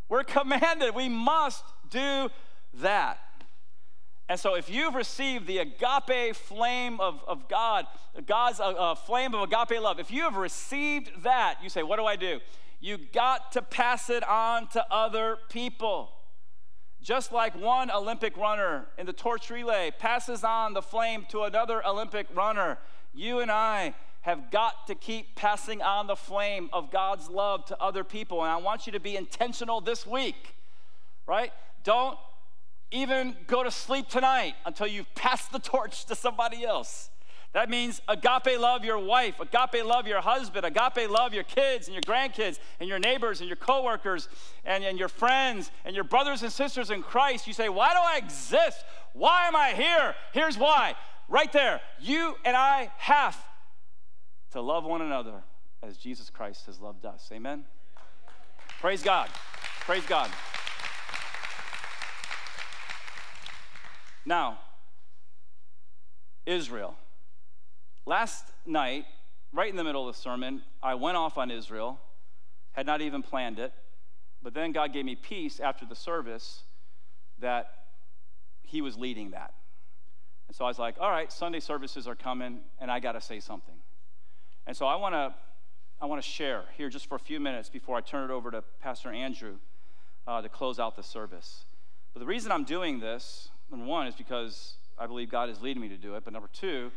we're 0.08 0.24
commanded, 0.24 0.94
we 0.94 1.08
must 1.08 1.64
do 1.88 2.28
that. 2.74 3.18
And 4.28 4.38
so, 4.38 4.54
if 4.54 4.70
you've 4.70 4.94
received 4.94 5.48
the 5.48 5.58
agape 5.58 6.36
flame 6.36 7.00
of, 7.00 7.20
of 7.26 7.48
God, 7.48 7.86
God's 8.26 8.60
uh, 8.60 8.68
uh, 8.68 8.94
flame 8.94 9.34
of 9.34 9.42
agape 9.42 9.80
love, 9.80 9.98
if 9.98 10.12
you 10.12 10.22
have 10.22 10.36
received 10.36 11.24
that, 11.24 11.56
you 11.60 11.68
say, 11.68 11.82
What 11.82 11.96
do 11.96 12.04
I 12.04 12.14
do? 12.14 12.38
You 12.78 12.96
got 13.12 13.50
to 13.52 13.62
pass 13.62 14.08
it 14.08 14.22
on 14.22 14.68
to 14.68 14.86
other 14.88 15.38
people. 15.48 16.12
Just 17.02 17.32
like 17.32 17.54
one 17.58 17.90
Olympic 17.90 18.36
runner 18.36 18.86
in 18.98 19.06
the 19.06 19.12
torch 19.12 19.50
relay 19.50 19.90
passes 19.98 20.44
on 20.44 20.74
the 20.74 20.82
flame 20.82 21.26
to 21.30 21.44
another 21.44 21.84
Olympic 21.86 22.26
runner, 22.34 22.78
you 23.14 23.40
and 23.40 23.50
I 23.50 23.94
have 24.22 24.50
got 24.50 24.86
to 24.86 24.94
keep 24.94 25.34
passing 25.34 25.80
on 25.80 26.06
the 26.06 26.16
flame 26.16 26.68
of 26.72 26.90
God's 26.90 27.30
love 27.30 27.64
to 27.66 27.82
other 27.82 28.04
people. 28.04 28.42
And 28.42 28.50
I 28.50 28.58
want 28.58 28.86
you 28.86 28.92
to 28.92 29.00
be 29.00 29.16
intentional 29.16 29.80
this 29.80 30.06
week, 30.06 30.56
right? 31.26 31.52
Don't 31.84 32.18
even 32.90 33.34
go 33.46 33.62
to 33.62 33.70
sleep 33.70 34.08
tonight 34.08 34.54
until 34.66 34.86
you've 34.86 35.14
passed 35.14 35.52
the 35.52 35.58
torch 35.58 36.04
to 36.06 36.14
somebody 36.14 36.64
else. 36.64 37.08
That 37.52 37.68
means 37.68 38.00
agape 38.06 38.60
love 38.60 38.84
your 38.84 38.98
wife, 38.98 39.40
agape 39.40 39.84
love 39.84 40.06
your 40.06 40.20
husband, 40.20 40.64
agape 40.64 41.10
love 41.10 41.34
your 41.34 41.42
kids 41.42 41.88
and 41.88 41.94
your 41.94 42.02
grandkids 42.02 42.60
and 42.78 42.88
your 42.88 43.00
neighbors 43.00 43.40
and 43.40 43.48
your 43.48 43.56
coworkers 43.56 44.28
and, 44.64 44.84
and 44.84 44.98
your 44.98 45.08
friends 45.08 45.72
and 45.84 45.94
your 45.94 46.04
brothers 46.04 46.42
and 46.44 46.52
sisters 46.52 46.90
in 46.90 47.02
Christ. 47.02 47.48
You 47.48 47.52
say, 47.52 47.68
Why 47.68 47.90
do 47.92 47.98
I 47.98 48.18
exist? 48.18 48.84
Why 49.14 49.48
am 49.48 49.56
I 49.56 49.70
here? 49.70 50.14
Here's 50.32 50.56
why. 50.56 50.94
Right 51.28 51.52
there. 51.52 51.80
You 52.00 52.36
and 52.44 52.56
I 52.56 52.92
have 52.98 53.36
to 54.52 54.60
love 54.60 54.84
one 54.84 55.02
another 55.02 55.42
as 55.82 55.96
Jesus 55.96 56.30
Christ 56.30 56.66
has 56.66 56.80
loved 56.80 57.04
us. 57.04 57.30
Amen. 57.32 57.64
Praise 58.80 59.02
God. 59.02 59.28
Praise 59.80 60.04
God. 60.06 60.30
Now, 64.24 64.60
Israel. 66.46 66.96
Last 68.06 68.44
night, 68.66 69.04
right 69.52 69.70
in 69.70 69.76
the 69.76 69.84
middle 69.84 70.08
of 70.08 70.14
the 70.14 70.20
sermon, 70.20 70.62
I 70.82 70.94
went 70.94 71.16
off 71.16 71.38
on 71.38 71.50
Israel, 71.50 71.98
had 72.72 72.86
not 72.86 73.00
even 73.00 73.22
planned 73.22 73.58
it, 73.58 73.72
but 74.42 74.54
then 74.54 74.72
God 74.72 74.92
gave 74.92 75.04
me 75.04 75.16
peace 75.16 75.60
after 75.60 75.84
the 75.84 75.94
service 75.94 76.62
that 77.40 77.70
He 78.62 78.80
was 78.80 78.96
leading 78.96 79.30
that. 79.30 79.54
And 80.48 80.56
so 80.56 80.64
I 80.64 80.68
was 80.68 80.78
like, 80.78 80.96
all 81.00 81.10
right, 81.10 81.30
Sunday 81.30 81.60
services 81.60 82.08
are 82.08 82.14
coming, 82.14 82.60
and 82.80 82.90
I 82.90 83.00
got 83.00 83.12
to 83.12 83.20
say 83.20 83.40
something. 83.40 83.74
And 84.66 84.76
so 84.76 84.86
I 84.86 84.96
want 84.96 85.14
to 85.14 85.34
I 86.02 86.06
want 86.06 86.22
to 86.22 86.26
share 86.26 86.64
here 86.78 86.88
just 86.88 87.06
for 87.06 87.16
a 87.16 87.18
few 87.18 87.38
minutes 87.38 87.68
before 87.68 87.94
I 87.94 88.00
turn 88.00 88.30
it 88.30 88.32
over 88.32 88.50
to 88.50 88.64
Pastor 88.80 89.12
Andrew 89.12 89.56
uh, 90.26 90.40
to 90.40 90.48
close 90.48 90.78
out 90.78 90.96
the 90.96 91.02
service. 91.02 91.66
But 92.14 92.20
the 92.20 92.26
reason 92.26 92.50
I'm 92.50 92.64
doing 92.64 93.00
this 93.00 93.50
Number 93.70 93.86
one 93.86 94.06
is 94.08 94.14
because 94.14 94.74
I 94.98 95.06
believe 95.06 95.30
God 95.30 95.48
is 95.48 95.60
leading 95.60 95.80
me 95.80 95.88
to 95.88 95.96
do 95.96 96.16
it. 96.16 96.24
But 96.24 96.32
number 96.32 96.48
two 96.52 96.90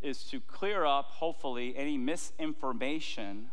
is 0.00 0.24
to 0.24 0.40
clear 0.40 0.84
up, 0.84 1.10
hopefully, 1.10 1.74
any 1.76 1.96
misinformation 1.96 3.50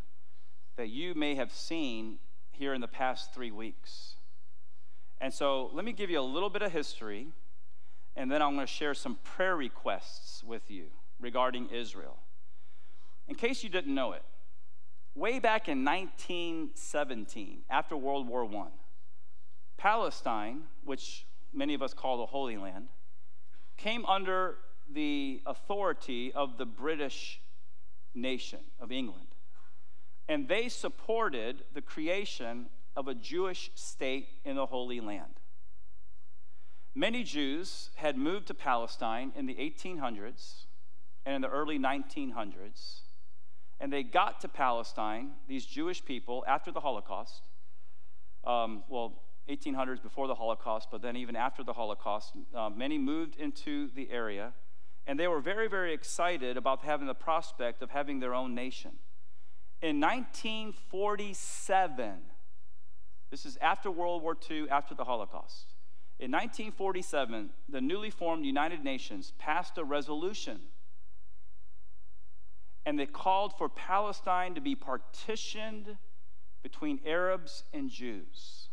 that 0.76 0.90
you 0.90 1.14
may 1.16 1.36
have 1.36 1.52
seen 1.52 2.20
here 2.52 2.74
in 2.74 2.82
the 2.82 2.88
past 2.88 3.34
three 3.34 3.52
weeks. 3.52 4.16
And 5.20 5.34
so 5.34 5.70
let 5.74 5.86
me 5.86 5.92
give 5.92 6.10
you 6.10 6.20
a 6.20 6.22
little 6.22 6.50
bit 6.50 6.62
of 6.62 6.72
history, 6.72 7.28
and 8.16 8.30
then 8.32 8.42
I'm 8.42 8.56
going 8.56 8.68
to 8.68 8.72
share 8.72 8.94
some 8.94 9.18
prayer 9.24 9.56
requests 9.56 10.44
with 10.44 10.70
you 10.70 10.86
regarding 11.20 11.70
Israel. 11.70 12.18
In 13.28 13.36
case 13.36 13.64
you 13.64 13.70
didn't 13.70 13.94
know 13.94 14.12
it, 14.12 14.24
way 15.16 15.40
back 15.40 15.68
in 15.68 15.84
1917, 15.84 17.62
after 17.70 17.98
World 17.98 18.28
War 18.28 18.46
I, 18.46 18.68
Palestine, 19.78 20.64
which 20.84 21.26
many 21.54 21.74
of 21.74 21.82
us 21.82 21.94
call 21.94 22.18
the 22.18 22.26
Holy 22.26 22.58
Land, 22.58 22.88
came 23.78 24.06
under 24.06 24.58
the 24.92 25.42
authority 25.46 26.32
of 26.34 26.58
the 26.58 26.66
British 26.66 27.42
nation 28.14 28.60
of 28.80 28.92
England. 28.92 29.28
And 30.28 30.48
they 30.48 30.70
supported 30.70 31.64
the 31.74 31.82
creation 31.82 32.68
of 32.96 33.08
a 33.08 33.14
Jewish 33.14 33.72
state 33.76 34.28
in 34.44 34.56
the 34.56 34.66
Holy 34.66 35.00
Land. 35.00 35.40
Many 36.96 37.24
Jews 37.24 37.90
had 37.96 38.18
moved 38.18 38.48
to 38.48 38.54
Palestine 38.54 39.34
in 39.36 39.46
the 39.46 39.56
1800s 39.56 40.66
and 41.26 41.36
in 41.36 41.42
the 41.42 41.50
early 41.50 41.78
1900s, 41.78 43.02
and 43.80 43.92
they 43.92 44.04
got 44.04 44.40
to 44.42 44.48
Palestine, 44.48 45.32
these 45.48 45.66
Jewish 45.66 46.04
people, 46.06 46.46
after 46.48 46.72
the 46.72 46.80
Holocaust. 46.80 47.42
Um, 48.46 48.84
well, 48.88 49.22
1800s 49.50 50.02
before 50.02 50.28
the 50.28 50.36
Holocaust, 50.36 50.88
but 50.92 51.02
then 51.02 51.18
even 51.18 51.36
after 51.36 51.64
the 51.64 51.74
Holocaust, 51.74 52.32
uh, 52.56 52.70
many 52.70 52.98
moved 52.98 53.36
into 53.36 53.90
the 53.96 54.10
area, 54.10 54.54
and 55.08 55.20
they 55.20 55.28
were 55.28 55.42
very, 55.42 55.68
very 55.68 55.94
excited 55.94 56.58
about 56.58 56.84
having 56.84 57.08
the 57.08 57.14
prospect 57.14 57.82
of 57.82 57.92
having 57.92 58.20
their 58.20 58.34
own 58.34 58.56
nation. 58.56 58.92
In 59.82 60.00
1947, 60.00 62.14
this 63.30 63.46
is 63.46 63.58
after 63.62 63.92
World 63.92 64.24
War 64.24 64.38
II, 64.50 64.70
after 64.70 64.96
the 64.96 65.04
Holocaust. 65.04 65.74
In 66.20 66.32
1947, 66.32 67.50
the 67.68 67.82
newly 67.82 68.10
formed 68.10 68.46
United 68.46 68.84
Nations 68.84 69.34
passed 69.38 69.78
a 69.78 69.84
resolution 69.84 70.62
and 72.86 73.00
they 73.00 73.06
called 73.06 73.58
for 73.58 73.68
Palestine 73.68 74.54
to 74.56 74.62
be 74.62 74.76
partitioned 74.76 75.98
between 76.62 77.00
Arabs 77.06 77.64
and 77.74 77.90
Jews. 77.90 78.70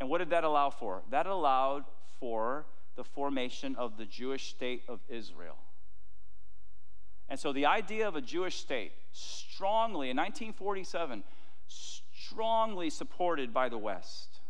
And 0.00 0.08
what 0.08 0.18
did 0.18 0.30
that 0.30 0.44
allow 0.44 0.70
for? 0.70 1.02
That 1.10 1.26
allowed 1.26 1.84
for 2.18 2.66
the 2.96 3.04
formation 3.04 3.76
of 3.76 3.96
the 3.96 4.04
Jewish 4.04 4.50
state 4.50 4.82
of 4.88 5.00
Israel. 5.08 5.56
And 7.28 7.38
so 7.40 7.52
the 7.52 7.66
idea 7.66 8.06
of 8.08 8.16
a 8.16 8.20
Jewish 8.20 8.56
state, 8.56 8.92
strongly, 9.12 10.10
in 10.10 10.16
1947, 10.16 11.24
strongly 11.66 12.90
supported 12.90 13.54
by 13.54 13.68
the 13.68 13.78
West, 13.78 14.40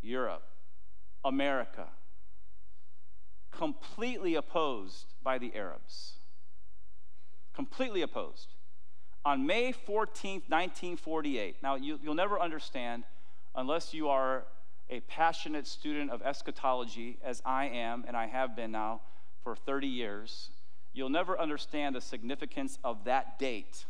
Europe, 0.00 0.42
America, 1.24 1.86
completely 3.52 4.34
opposed 4.34 5.14
by 5.22 5.38
the 5.38 5.54
Arabs. 5.54 6.14
Completely 7.54 8.02
opposed. 8.02 8.54
On 9.24 9.46
May 9.46 9.72
14th, 9.72 10.50
1948, 10.50 11.62
now 11.62 11.76
you, 11.76 12.00
will 12.04 12.14
never 12.14 12.40
understand 12.40 13.04
unless 13.54 13.94
you 13.94 14.08
are 14.08 14.44
a 14.92 15.00
passionate 15.00 15.66
student 15.66 16.10
of 16.10 16.20
eschatology, 16.20 17.16
as 17.24 17.40
I 17.46 17.64
am 17.64 18.04
and 18.06 18.14
I 18.14 18.26
have 18.26 18.54
been 18.54 18.72
now 18.72 19.00
for 19.42 19.56
30 19.56 19.86
years, 19.86 20.50
you'll 20.92 21.08
never 21.08 21.40
understand 21.40 21.96
the 21.96 22.00
significance 22.02 22.78
of 22.84 23.04
that 23.04 23.38
date 23.38 23.86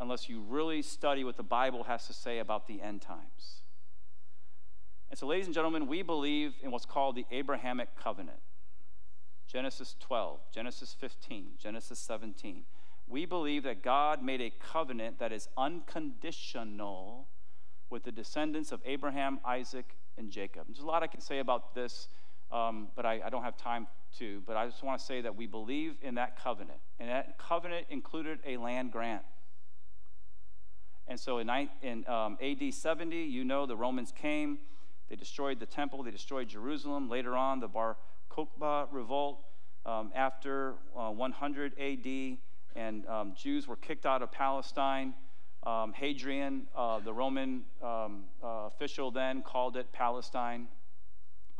unless 0.00 0.28
you 0.28 0.42
really 0.42 0.80
study 0.80 1.24
what 1.24 1.36
the 1.36 1.42
Bible 1.42 1.82
has 1.84 2.06
to 2.06 2.12
say 2.12 2.38
about 2.38 2.68
the 2.68 2.80
end 2.80 3.02
times. 3.02 3.62
And 5.10 5.18
so, 5.18 5.26
ladies 5.26 5.46
and 5.46 5.54
gentlemen, 5.54 5.88
we 5.88 6.02
believe 6.02 6.54
in 6.62 6.70
what's 6.70 6.86
called 6.86 7.16
the 7.16 7.26
Abrahamic 7.32 7.88
covenant 8.00 8.38
Genesis 9.48 9.96
12, 9.98 10.38
Genesis 10.54 10.94
15, 11.00 11.54
Genesis 11.58 11.98
17. 11.98 12.62
We 13.08 13.26
believe 13.26 13.64
that 13.64 13.82
God 13.82 14.22
made 14.22 14.40
a 14.40 14.52
covenant 14.60 15.18
that 15.18 15.32
is 15.32 15.48
unconditional 15.58 17.26
with 17.90 18.04
the 18.04 18.12
descendants 18.12 18.72
of 18.72 18.80
Abraham, 18.84 19.40
Isaac, 19.44 19.96
and 20.16 20.30
Jacob. 20.30 20.66
There's 20.68 20.80
a 20.80 20.86
lot 20.86 21.02
I 21.02 21.06
can 21.06 21.20
say 21.20 21.40
about 21.40 21.74
this, 21.74 22.08
um, 22.52 22.88
but 22.94 23.04
I, 23.04 23.20
I 23.24 23.30
don't 23.30 23.42
have 23.42 23.56
time 23.56 23.86
to. 24.18 24.42
But 24.46 24.56
I 24.56 24.66
just 24.66 24.82
want 24.82 25.00
to 25.00 25.04
say 25.04 25.20
that 25.20 25.36
we 25.36 25.46
believe 25.46 25.96
in 26.02 26.14
that 26.14 26.42
covenant. 26.42 26.78
And 26.98 27.08
that 27.08 27.38
covenant 27.38 27.86
included 27.90 28.38
a 28.46 28.56
land 28.56 28.92
grant. 28.92 29.22
And 31.08 31.18
so 31.18 31.38
in, 31.38 31.50
in 31.82 32.08
um, 32.08 32.38
AD 32.40 32.72
70, 32.72 33.16
you 33.16 33.42
know, 33.42 33.66
the 33.66 33.76
Romans 33.76 34.12
came, 34.12 34.58
they 35.08 35.16
destroyed 35.16 35.58
the 35.58 35.66
temple, 35.66 36.04
they 36.04 36.12
destroyed 36.12 36.48
Jerusalem. 36.48 37.08
Later 37.08 37.36
on, 37.36 37.58
the 37.58 37.66
Bar 37.66 37.96
Kokhba 38.30 38.86
revolt 38.92 39.42
um, 39.84 40.12
after 40.14 40.74
uh, 40.96 41.10
100 41.10 41.72
AD, 41.80 42.38
and 42.76 43.06
um, 43.08 43.34
Jews 43.36 43.66
were 43.66 43.76
kicked 43.76 44.06
out 44.06 44.22
of 44.22 44.30
Palestine. 44.30 45.14
Um, 45.62 45.92
Hadrian, 45.92 46.66
uh, 46.74 47.00
the 47.00 47.12
Roman 47.12 47.62
um, 47.82 48.24
uh, 48.42 48.66
official, 48.66 49.10
then 49.10 49.42
called 49.42 49.76
it 49.76 49.92
Palestine. 49.92 50.68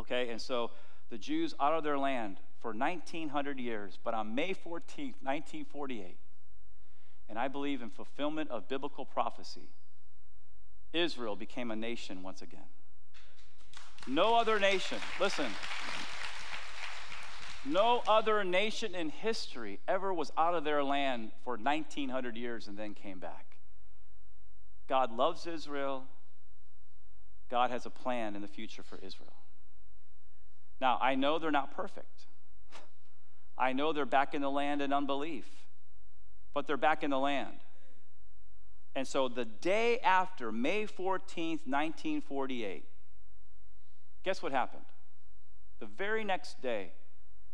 Okay, 0.01 0.31
and 0.31 0.41
so 0.41 0.71
the 1.11 1.19
Jews 1.19 1.55
out 1.61 1.75
of 1.75 1.85
their 1.85 1.99
land 1.99 2.39
for 2.61 2.73
1900 2.73 3.59
years, 3.59 3.99
but 4.03 4.15
on 4.15 4.35
May 4.35 4.55
14th, 4.55 5.17
1948, 5.23 6.17
and 7.29 7.39
I 7.39 7.49
believe 7.49 7.83
in 7.83 7.91
fulfillment 7.91 8.51
of 8.51 8.69
biblical 8.69 9.05
prophecy, 9.05 9.69
Israel 10.93 11.37
became 11.37 11.71
a 11.71 11.77
nation 11.77 12.23
once 12.23 12.43
again. 12.43 12.69
No 14.07 14.35
other 14.35 14.59
nation, 14.59 14.99
listen, 15.21 15.47
no 17.65 18.03
other 18.09 18.43
nation 18.43 18.95
in 18.95 19.11
history 19.11 19.81
ever 19.87 20.15
was 20.15 20.33
out 20.39 20.55
of 20.55 20.65
their 20.65 20.83
land 20.83 21.33
for 21.45 21.57
1900 21.59 22.37
years 22.37 22.69
and 22.69 22.79
then 22.79 22.95
came 22.95 23.19
back. 23.19 23.50
God 24.91 25.17
loves 25.17 25.47
Israel. 25.47 26.03
God 27.49 27.71
has 27.71 27.87
a 27.87 27.91
plan 27.91 28.35
in 28.35 28.43
the 28.43 28.49
future 28.49 28.83
for 28.83 28.97
Israel. 28.97 29.37
Now, 30.81 30.99
I 31.01 31.15
know 31.15 31.39
they're 31.39 31.53
not 31.53 31.71
perfect. 31.71 32.27
I 33.59 33.73
know 33.73 33.93
they're 33.93 34.05
back 34.05 34.35
in 34.35 34.43
the 34.43 34.51
land 34.51 34.83
in 34.83 34.93
unbelief, 34.93 35.47
but 36.53 36.67
they're 36.67 36.77
back 36.77 37.05
in 37.05 37.11
the 37.11 37.21
land. 37.21 37.61
And 38.97 39.07
so 39.07 39.29
the 39.29 39.45
day 39.45 40.01
after, 40.01 40.51
May 40.51 40.87
14th, 40.87 41.69
1948, 41.69 42.85
guess 44.25 44.43
what 44.43 44.51
happened? 44.51 44.87
The 45.79 45.87
very 45.87 46.25
next 46.25 46.61
day, 46.61 46.91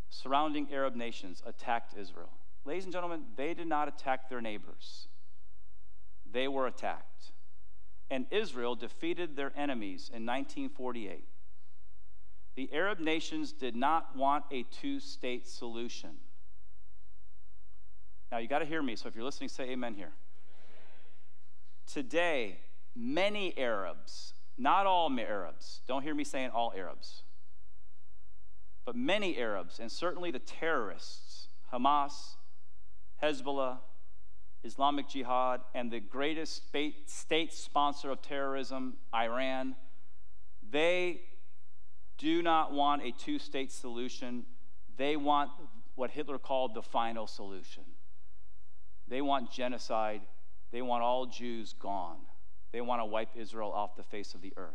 surrounding 0.08 0.68
Arab 0.72 0.96
nations 0.96 1.42
attacked 1.44 1.94
Israel. 1.98 2.32
Ladies 2.64 2.84
and 2.84 2.94
gentlemen, 2.94 3.24
they 3.36 3.52
did 3.52 3.66
not 3.66 3.88
attack 3.88 4.30
their 4.30 4.40
neighbors, 4.40 5.08
they 6.32 6.48
were 6.48 6.66
attacked. 6.66 7.32
And 8.10 8.26
Israel 8.30 8.74
defeated 8.74 9.36
their 9.36 9.52
enemies 9.56 10.10
in 10.12 10.24
1948. 10.24 11.24
The 12.54 12.70
Arab 12.72 13.00
nations 13.00 13.52
did 13.52 13.76
not 13.76 14.16
want 14.16 14.44
a 14.50 14.64
two 14.64 15.00
state 15.00 15.46
solution. 15.46 16.10
Now, 18.32 18.38
you 18.38 18.48
got 18.48 18.60
to 18.60 18.64
hear 18.64 18.82
me, 18.82 18.96
so 18.96 19.08
if 19.08 19.14
you're 19.14 19.24
listening, 19.24 19.48
say 19.48 19.70
amen 19.70 19.94
here. 19.94 20.12
Today, 21.86 22.58
many 22.94 23.56
Arabs, 23.56 24.34
not 24.58 24.86
all 24.86 25.14
Arabs, 25.18 25.80
don't 25.86 26.02
hear 26.02 26.14
me 26.14 26.24
saying 26.24 26.50
all 26.50 26.72
Arabs, 26.76 27.22
but 28.84 28.96
many 28.96 29.36
Arabs, 29.36 29.78
and 29.78 29.90
certainly 29.90 30.30
the 30.30 30.38
terrorists, 30.38 31.48
Hamas, 31.72 32.36
Hezbollah, 33.22 33.78
Islamic 34.66 35.08
Jihad, 35.08 35.60
and 35.74 35.90
the 35.90 36.00
greatest 36.00 36.62
state 37.06 37.52
sponsor 37.52 38.10
of 38.10 38.20
terrorism, 38.20 38.94
Iran, 39.14 39.76
they 40.70 41.20
do 42.18 42.42
not 42.42 42.72
want 42.72 43.02
a 43.02 43.12
two 43.12 43.38
state 43.38 43.70
solution. 43.70 44.44
They 44.96 45.16
want 45.16 45.50
what 45.94 46.10
Hitler 46.10 46.38
called 46.38 46.74
the 46.74 46.82
final 46.82 47.26
solution. 47.26 47.84
They 49.08 49.22
want 49.22 49.50
genocide. 49.50 50.22
They 50.72 50.82
want 50.82 51.02
all 51.02 51.26
Jews 51.26 51.72
gone. 51.72 52.18
They 52.72 52.80
want 52.80 53.00
to 53.00 53.04
wipe 53.04 53.30
Israel 53.36 53.72
off 53.72 53.96
the 53.96 54.02
face 54.02 54.34
of 54.34 54.42
the 54.42 54.52
earth. 54.56 54.74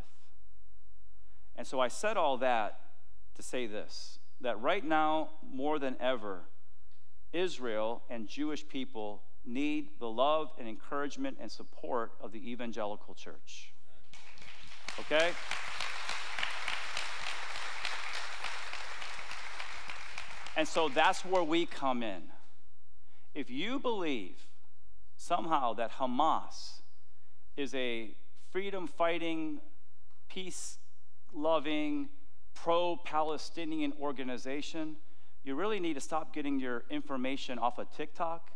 And 1.55 1.67
so 1.67 1.79
I 1.79 1.89
said 1.89 2.15
all 2.15 2.37
that 2.37 2.79
to 3.35 3.43
say 3.43 3.67
this 3.67 4.19
that 4.39 4.59
right 4.59 4.83
now, 4.83 5.29
more 5.53 5.77
than 5.77 5.95
ever, 5.99 6.45
Israel 7.33 8.01
and 8.09 8.27
Jewish 8.27 8.67
people 8.67 9.21
need 9.45 9.99
the 9.99 10.07
love 10.07 10.51
and 10.57 10.67
encouragement 10.67 11.37
and 11.39 11.51
support 11.51 12.11
of 12.21 12.31
the 12.31 12.51
evangelical 12.51 13.13
church. 13.13 13.73
Okay? 14.99 15.31
And 20.55 20.67
so 20.67 20.89
that's 20.89 21.23
where 21.25 21.43
we 21.43 21.65
come 21.65 22.03
in. 22.03 22.23
If 23.33 23.49
you 23.49 23.79
believe 23.79 24.35
somehow 25.15 25.73
that 25.73 25.93
Hamas 25.93 26.81
is 27.55 27.73
a 27.73 28.15
freedom 28.51 28.87
fighting, 28.87 29.61
peace 30.29 30.77
loving, 31.33 32.09
pro 32.53 32.97
Palestinian 32.97 33.93
organization, 33.99 34.97
you 35.43 35.55
really 35.55 35.79
need 35.79 35.93
to 35.93 36.01
stop 36.01 36.33
getting 36.33 36.59
your 36.59 36.83
information 36.89 37.57
off 37.57 37.79
of 37.79 37.89
TikTok. 37.95 38.51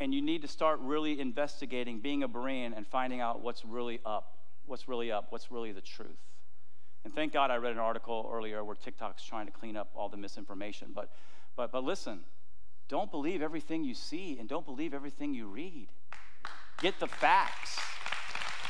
And 0.00 0.14
you 0.14 0.22
need 0.22 0.42
to 0.42 0.48
start 0.48 0.78
really 0.80 1.20
investigating, 1.20 2.00
being 2.00 2.22
a 2.22 2.28
Berean, 2.28 2.76
and 2.76 2.86
finding 2.86 3.20
out 3.20 3.40
what's 3.40 3.64
really 3.64 4.00
up, 4.06 4.34
what's 4.66 4.88
really 4.88 5.10
up, 5.10 5.26
what's 5.30 5.50
really 5.50 5.72
the 5.72 5.80
truth. 5.80 6.18
And 7.04 7.14
thank 7.14 7.32
God 7.32 7.50
I 7.50 7.56
read 7.56 7.72
an 7.72 7.78
article 7.78 8.30
earlier 8.32 8.62
where 8.64 8.76
TikTok's 8.76 9.24
trying 9.24 9.46
to 9.46 9.52
clean 9.52 9.76
up 9.76 9.90
all 9.94 10.08
the 10.08 10.16
misinformation. 10.16 10.88
But, 10.94 11.10
but, 11.56 11.72
but 11.72 11.84
listen, 11.84 12.20
don't 12.88 13.10
believe 13.10 13.42
everything 13.42 13.84
you 13.84 13.94
see 13.94 14.38
and 14.38 14.48
don't 14.48 14.64
believe 14.64 14.94
everything 14.94 15.34
you 15.34 15.46
read. 15.46 15.88
Get 16.80 17.00
the 17.00 17.06
facts, 17.06 17.76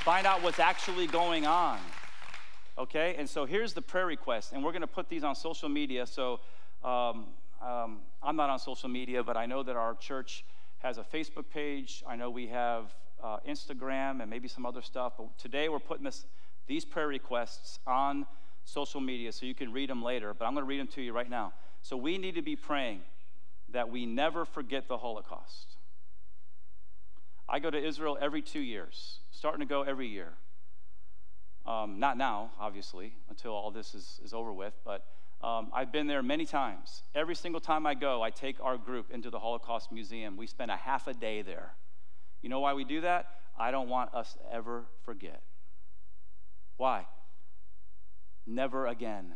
find 0.04 0.26
out 0.26 0.42
what's 0.42 0.58
actually 0.58 1.06
going 1.06 1.46
on. 1.46 1.78
Okay? 2.78 3.16
And 3.18 3.28
so 3.28 3.44
here's 3.44 3.74
the 3.74 3.82
prayer 3.82 4.06
request, 4.06 4.52
and 4.52 4.64
we're 4.64 4.72
going 4.72 4.82
to 4.82 4.86
put 4.86 5.08
these 5.08 5.24
on 5.24 5.34
social 5.34 5.68
media. 5.68 6.06
So 6.06 6.40
um, 6.82 7.26
um, 7.60 7.98
I'm 8.22 8.36
not 8.36 8.50
on 8.50 8.58
social 8.58 8.88
media, 8.88 9.22
but 9.22 9.36
I 9.36 9.46
know 9.46 9.62
that 9.62 9.76
our 9.76 9.94
church 9.94 10.44
has 10.78 10.98
a 10.98 11.02
Facebook 11.02 11.48
page. 11.52 12.02
I 12.06 12.16
know 12.16 12.30
we 12.30 12.46
have 12.48 12.94
uh, 13.22 13.38
Instagram 13.48 14.20
and 14.20 14.30
maybe 14.30 14.48
some 14.48 14.64
other 14.64 14.82
stuff. 14.82 15.14
But 15.18 15.36
today 15.38 15.68
we're 15.68 15.78
putting 15.78 16.04
this, 16.04 16.24
these 16.66 16.84
prayer 16.84 17.08
requests 17.08 17.78
on 17.86 18.26
social 18.64 19.00
media 19.00 19.32
so 19.32 19.46
you 19.46 19.54
can 19.54 19.72
read 19.72 19.90
them 19.90 20.02
later. 20.02 20.34
But 20.34 20.46
I'm 20.46 20.54
going 20.54 20.64
to 20.64 20.68
read 20.68 20.80
them 20.80 20.88
to 20.88 21.02
you 21.02 21.12
right 21.12 21.28
now. 21.28 21.52
So 21.82 21.96
we 21.96 22.18
need 22.18 22.34
to 22.36 22.42
be 22.42 22.56
praying 22.56 23.00
that 23.70 23.90
we 23.90 24.06
never 24.06 24.44
forget 24.44 24.88
the 24.88 24.98
Holocaust. 24.98 25.76
I 27.48 27.58
go 27.58 27.70
to 27.70 27.82
Israel 27.82 28.18
every 28.20 28.42
two 28.42 28.60
years, 28.60 29.20
starting 29.30 29.60
to 29.60 29.66
go 29.66 29.82
every 29.82 30.06
year. 30.06 30.34
Um, 31.66 31.98
not 31.98 32.16
now, 32.16 32.50
obviously, 32.58 33.14
until 33.28 33.52
all 33.52 33.70
this 33.70 33.94
is, 33.94 34.20
is 34.24 34.32
over 34.32 34.52
with, 34.52 34.74
but 34.84 35.04
um, 35.43 35.68
I've 35.72 35.93
been 35.93 36.09
there 36.09 36.22
many 36.22 36.45
times. 36.45 37.03
Every 37.14 37.36
single 37.36 37.61
time 37.61 37.86
I 37.86 37.95
go, 37.95 38.22
I 38.22 38.30
take 38.30 38.57
our 38.61 38.76
group 38.76 39.11
into 39.11 39.30
the 39.30 39.39
Holocaust 39.39 39.93
Museum. 39.93 40.36
We 40.36 40.47
spend 40.47 40.70
a 40.70 40.76
half 40.76 41.07
a 41.07 41.14
day 41.14 41.43
there. 41.43 41.74
You 42.43 42.49
know 42.49 42.61
why 42.61 42.74
we 42.74 42.84
do 42.84 43.03
that? 43.03 43.26
I 43.57 43.70
don't 43.70 43.89
want 43.89 44.14
us 44.14 44.34
to 44.34 44.55
ever 44.55 44.84
forget. 45.05 45.43
Why? 46.76 47.07
Never 48.47 48.86
again. 48.86 49.34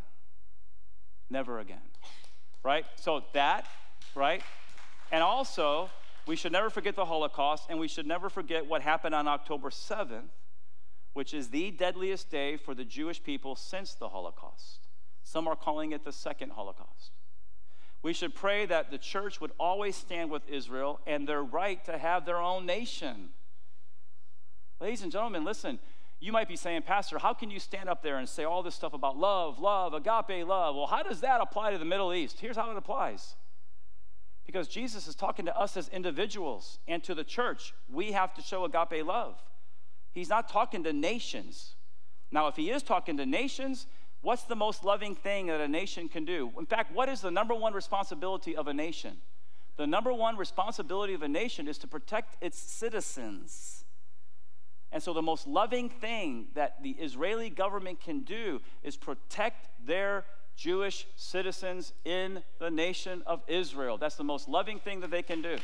Never 1.30 1.60
again. 1.60 1.82
Right? 2.64 2.84
So 2.96 3.22
that, 3.34 3.66
right? 4.14 4.42
And 5.12 5.22
also, 5.22 5.90
we 6.26 6.36
should 6.36 6.52
never 6.52 6.70
forget 6.70 6.96
the 6.96 7.04
Holocaust, 7.04 7.66
and 7.68 7.78
we 7.78 7.88
should 7.88 8.06
never 8.06 8.28
forget 8.28 8.66
what 8.66 8.82
happened 8.82 9.14
on 9.14 9.28
October 9.28 9.70
7th, 9.70 10.30
which 11.12 11.34
is 11.34 11.48
the 11.48 11.70
deadliest 11.70 12.30
day 12.30 12.56
for 12.56 12.74
the 12.74 12.84
Jewish 12.84 13.22
people 13.22 13.54
since 13.54 13.94
the 13.94 14.08
Holocaust. 14.08 14.81
Some 15.22 15.46
are 15.48 15.56
calling 15.56 15.92
it 15.92 16.04
the 16.04 16.12
second 16.12 16.52
Holocaust. 16.52 17.12
We 18.02 18.12
should 18.12 18.34
pray 18.34 18.66
that 18.66 18.90
the 18.90 18.98
church 18.98 19.40
would 19.40 19.52
always 19.60 19.94
stand 19.94 20.30
with 20.30 20.48
Israel 20.48 21.00
and 21.06 21.26
their 21.26 21.42
right 21.42 21.84
to 21.84 21.96
have 21.98 22.26
their 22.26 22.38
own 22.38 22.66
nation. 22.66 23.28
Ladies 24.80 25.02
and 25.02 25.12
gentlemen, 25.12 25.44
listen, 25.44 25.78
you 26.18 26.32
might 26.32 26.48
be 26.48 26.56
saying, 26.56 26.82
Pastor, 26.82 27.18
how 27.18 27.32
can 27.32 27.50
you 27.50 27.60
stand 27.60 27.88
up 27.88 28.02
there 28.02 28.18
and 28.18 28.28
say 28.28 28.44
all 28.44 28.62
this 28.62 28.74
stuff 28.74 28.92
about 28.92 29.16
love, 29.16 29.60
love, 29.60 29.94
agape 29.94 30.46
love? 30.46 30.74
Well, 30.74 30.86
how 30.86 31.02
does 31.02 31.20
that 31.20 31.40
apply 31.40 31.70
to 31.70 31.78
the 31.78 31.84
Middle 31.84 32.12
East? 32.12 32.40
Here's 32.40 32.56
how 32.56 32.70
it 32.70 32.76
applies. 32.76 33.36
Because 34.44 34.66
Jesus 34.66 35.06
is 35.06 35.14
talking 35.14 35.46
to 35.46 35.56
us 35.56 35.76
as 35.76 35.88
individuals 35.88 36.80
and 36.88 37.02
to 37.04 37.14
the 37.14 37.24
church. 37.24 37.74
We 37.88 38.12
have 38.12 38.34
to 38.34 38.42
show 38.42 38.64
agape 38.64 39.06
love. 39.06 39.40
He's 40.12 40.28
not 40.28 40.48
talking 40.48 40.82
to 40.84 40.92
nations. 40.92 41.76
Now, 42.32 42.48
if 42.48 42.56
he 42.56 42.70
is 42.70 42.82
talking 42.82 43.16
to 43.18 43.26
nations, 43.26 43.86
What's 44.22 44.44
the 44.44 44.56
most 44.56 44.84
loving 44.84 45.16
thing 45.16 45.48
that 45.48 45.60
a 45.60 45.68
nation 45.68 46.08
can 46.08 46.24
do? 46.24 46.52
In 46.56 46.64
fact, 46.64 46.94
what 46.94 47.08
is 47.08 47.20
the 47.20 47.30
number 47.30 47.54
one 47.54 47.74
responsibility 47.74 48.56
of 48.56 48.68
a 48.68 48.72
nation? 48.72 49.16
The 49.76 49.86
number 49.86 50.12
one 50.12 50.36
responsibility 50.36 51.14
of 51.14 51.22
a 51.22 51.28
nation 51.28 51.66
is 51.66 51.76
to 51.78 51.88
protect 51.88 52.36
its 52.40 52.56
citizens. 52.56 53.84
And 54.92 55.02
so, 55.02 55.12
the 55.12 55.22
most 55.22 55.46
loving 55.46 55.88
thing 55.88 56.48
that 56.54 56.82
the 56.82 56.90
Israeli 56.90 57.50
government 57.50 58.00
can 58.00 58.20
do 58.20 58.60
is 58.82 58.96
protect 58.96 59.68
their 59.84 60.24
Jewish 60.54 61.06
citizens 61.16 61.92
in 62.04 62.42
the 62.60 62.70
nation 62.70 63.22
of 63.26 63.42
Israel. 63.48 63.96
That's 63.96 64.16
the 64.16 64.24
most 64.24 64.48
loving 64.48 64.78
thing 64.78 65.00
that 65.00 65.10
they 65.10 65.22
can 65.22 65.42
do. 65.42 65.56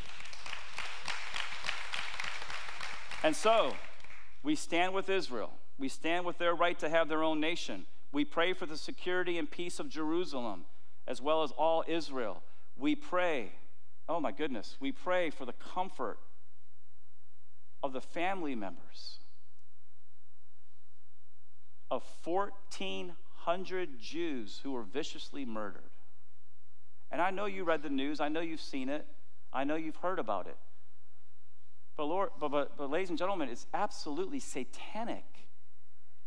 And 3.22 3.36
so, 3.36 3.74
we 4.42 4.54
stand 4.54 4.94
with 4.94 5.11
Israel. 5.11 5.52
We 5.78 5.88
stand 5.88 6.24
with 6.24 6.38
their 6.38 6.54
right 6.54 6.78
to 6.78 6.88
have 6.88 7.09
their 7.09 7.22
own 7.22 7.38
nation. 7.38 7.86
We 8.12 8.24
pray 8.24 8.52
for 8.52 8.66
the 8.66 8.76
security 8.76 9.38
and 9.38 9.50
peace 9.50 9.78
of 9.78 9.88
Jerusalem 9.88 10.64
as 11.06 11.20
well 11.20 11.42
as 11.42 11.50
all 11.52 11.84
Israel. 11.86 12.42
We 12.76 12.94
pray, 12.94 13.52
oh 14.09 14.20
my 14.20 14.32
goodness, 14.32 14.76
we 14.80 14.92
pray 14.92 15.30
for 15.30 15.44
the 15.44 15.52
comfort 15.52 16.18
of 17.82 17.92
the 17.92 18.00
family 18.00 18.54
members 18.54 19.18
of 21.90 22.04
1,400 22.24 23.98
Jews 23.98 24.61
who 24.62 24.72
were 24.72 24.82
viciously 24.82 25.44
murdered. 25.44 25.90
And 27.11 27.22
I 27.22 27.30
know 27.30 27.46
you 27.46 27.64
read 27.64 27.82
the 27.82 27.88
news, 27.88 28.20
I 28.20 28.28
know 28.28 28.40
you've 28.40 28.61
seen 28.61 28.88
it, 28.88 29.06
I 29.52 29.64
know 29.64 29.76
you've 29.76 29.96
heard 29.96 30.18
about 30.18 30.46
it. 30.46 30.59
But, 31.96 32.04
Lord, 32.04 32.30
but, 32.38 32.50
but, 32.50 32.76
but 32.76 32.90
ladies 32.90 33.09
and 33.09 33.18
gentlemen, 33.18 33.48
it's 33.48 33.66
absolutely 33.72 34.40
satanic 34.40 35.24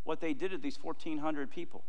what 0.04 0.20
they 0.20 0.34
did 0.34 0.52
to 0.52 0.58
these 0.58 0.80
1,400 0.82 1.52
people. 1.52 1.84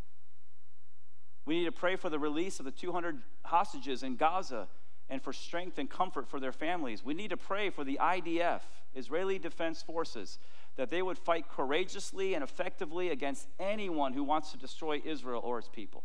We 1.44 1.58
need 1.58 1.64
to 1.64 1.72
pray 1.72 1.96
for 1.96 2.08
the 2.08 2.18
release 2.18 2.58
of 2.58 2.64
the 2.64 2.70
200 2.70 3.20
hostages 3.44 4.02
in 4.02 4.16
Gaza 4.16 4.68
and 5.10 5.20
for 5.20 5.32
strength 5.32 5.78
and 5.78 5.90
comfort 5.90 6.28
for 6.28 6.38
their 6.38 6.52
families. 6.52 7.04
We 7.04 7.14
need 7.14 7.30
to 7.30 7.36
pray 7.36 7.70
for 7.70 7.84
the 7.84 7.98
IDF, 8.00 8.60
Israeli 8.94 9.38
Defense 9.38 9.82
Forces, 9.82 10.38
that 10.76 10.88
they 10.88 11.02
would 11.02 11.18
fight 11.18 11.48
courageously 11.48 12.34
and 12.34 12.42
effectively 12.42 13.10
against 13.10 13.48
anyone 13.58 14.12
who 14.12 14.24
wants 14.24 14.52
to 14.52 14.58
destroy 14.58 15.02
Israel 15.04 15.40
or 15.44 15.58
its 15.58 15.68
people. 15.68 16.04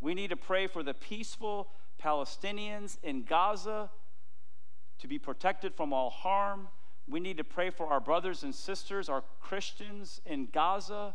We 0.00 0.14
need 0.14 0.30
to 0.30 0.36
pray 0.36 0.66
for 0.66 0.82
the 0.82 0.92
peaceful 0.92 1.68
Palestinians 2.02 2.98
in 3.02 3.22
Gaza 3.22 3.90
to 4.98 5.08
be 5.08 5.18
protected 5.18 5.74
from 5.74 5.92
all 5.92 6.10
harm. 6.10 6.68
We 7.08 7.20
need 7.20 7.36
to 7.36 7.44
pray 7.44 7.70
for 7.70 7.86
our 7.86 8.00
brothers 8.00 8.42
and 8.42 8.54
sisters, 8.54 9.08
our 9.08 9.22
Christians 9.40 10.20
in 10.24 10.48
Gaza, 10.50 11.14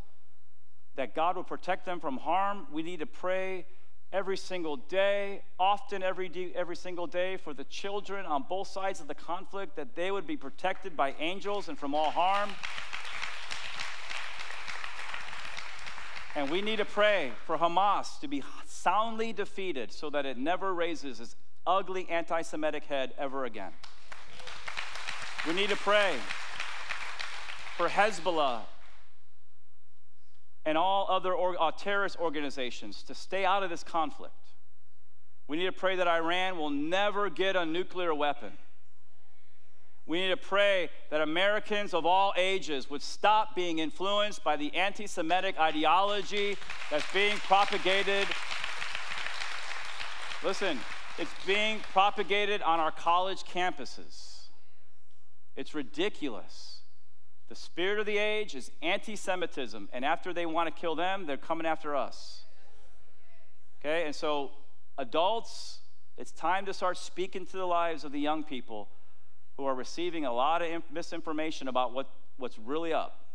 that 0.95 1.15
God 1.15 1.35
will 1.35 1.43
protect 1.43 1.85
them 1.85 1.99
from 1.99 2.17
harm. 2.17 2.67
We 2.71 2.83
need 2.83 2.99
to 2.99 3.05
pray 3.05 3.65
every 4.11 4.37
single 4.37 4.75
day, 4.75 5.41
often 5.59 6.03
every, 6.03 6.29
day, 6.29 6.51
every 6.55 6.75
single 6.75 7.07
day, 7.07 7.37
for 7.37 7.53
the 7.53 7.63
children 7.63 8.25
on 8.25 8.45
both 8.47 8.67
sides 8.67 8.99
of 8.99 9.07
the 9.07 9.15
conflict, 9.15 9.75
that 9.77 9.95
they 9.95 10.11
would 10.11 10.27
be 10.27 10.37
protected 10.37 10.95
by 10.95 11.15
angels 11.19 11.69
and 11.69 11.77
from 11.77 11.95
all 11.95 12.11
harm. 12.11 12.49
And 16.35 16.49
we 16.51 16.61
need 16.61 16.77
to 16.77 16.85
pray 16.85 17.31
for 17.45 17.57
Hamas 17.57 18.19
to 18.19 18.27
be 18.27 18.43
soundly 18.65 19.33
defeated 19.33 19.91
so 19.91 20.11
that 20.11 20.25
it 20.25 20.37
never 20.37 20.73
raises 20.73 21.19
its 21.19 21.35
ugly 21.65 22.07
anti 22.09 22.43
Semitic 22.43 22.85
head 22.85 23.13
ever 23.17 23.45
again. 23.45 23.71
We 25.47 25.53
need 25.53 25.69
to 25.69 25.75
pray 25.77 26.15
for 27.77 27.87
Hezbollah 27.87 28.61
and 30.65 30.77
all 30.77 31.07
other 31.09 31.33
or, 31.33 31.55
uh, 31.61 31.71
terrorist 31.71 32.17
organizations 32.19 33.03
to 33.03 33.15
stay 33.15 33.45
out 33.45 33.63
of 33.63 33.69
this 33.69 33.83
conflict. 33.83 34.33
We 35.47 35.57
need 35.57 35.65
to 35.65 35.71
pray 35.71 35.95
that 35.95 36.07
Iran 36.07 36.57
will 36.57 36.69
never 36.69 37.29
get 37.29 37.55
a 37.55 37.65
nuclear 37.65 38.13
weapon. 38.13 38.57
We 40.05 40.19
need 40.19 40.29
to 40.29 40.37
pray 40.37 40.89
that 41.09 41.21
Americans 41.21 41.93
of 41.93 42.05
all 42.05 42.33
ages 42.35 42.89
would 42.89 43.01
stop 43.01 43.55
being 43.55 43.79
influenced 43.79 44.43
by 44.43 44.57
the 44.57 44.75
anti 44.75 45.07
Semitic 45.07 45.59
ideology 45.59 46.57
that's 46.91 47.11
being 47.13 47.37
propagated. 47.37 48.27
Listen, 50.43 50.79
it's 51.17 51.33
being 51.45 51.79
propagated 51.93 52.61
on 52.61 52.79
our 52.79 52.91
college 52.91 53.43
campuses. 53.43 54.38
It's 55.59 55.75
ridiculous. 55.75 56.79
The 57.49 57.55
spirit 57.55 57.99
of 57.99 58.05
the 58.05 58.17
age 58.17 58.55
is 58.55 58.71
anti 58.81 59.17
Semitism, 59.17 59.89
and 59.91 60.05
after 60.05 60.31
they 60.31 60.45
want 60.45 60.73
to 60.73 60.81
kill 60.81 60.95
them, 60.95 61.25
they're 61.25 61.35
coming 61.35 61.67
after 61.67 61.97
us. 61.97 62.43
Okay, 63.81 64.05
and 64.05 64.15
so 64.15 64.51
adults, 64.97 65.79
it's 66.17 66.31
time 66.31 66.65
to 66.65 66.73
start 66.73 66.97
speaking 66.97 67.45
to 67.47 67.57
the 67.57 67.65
lives 67.65 68.05
of 68.05 68.13
the 68.13 68.21
young 68.21 68.45
people 68.45 68.87
who 69.57 69.65
are 69.65 69.75
receiving 69.75 70.23
a 70.23 70.31
lot 70.31 70.61
of 70.61 70.81
misinformation 70.93 71.67
about 71.67 71.93
what, 71.93 72.09
what's 72.37 72.57
really 72.57 72.93
up. 72.93 73.25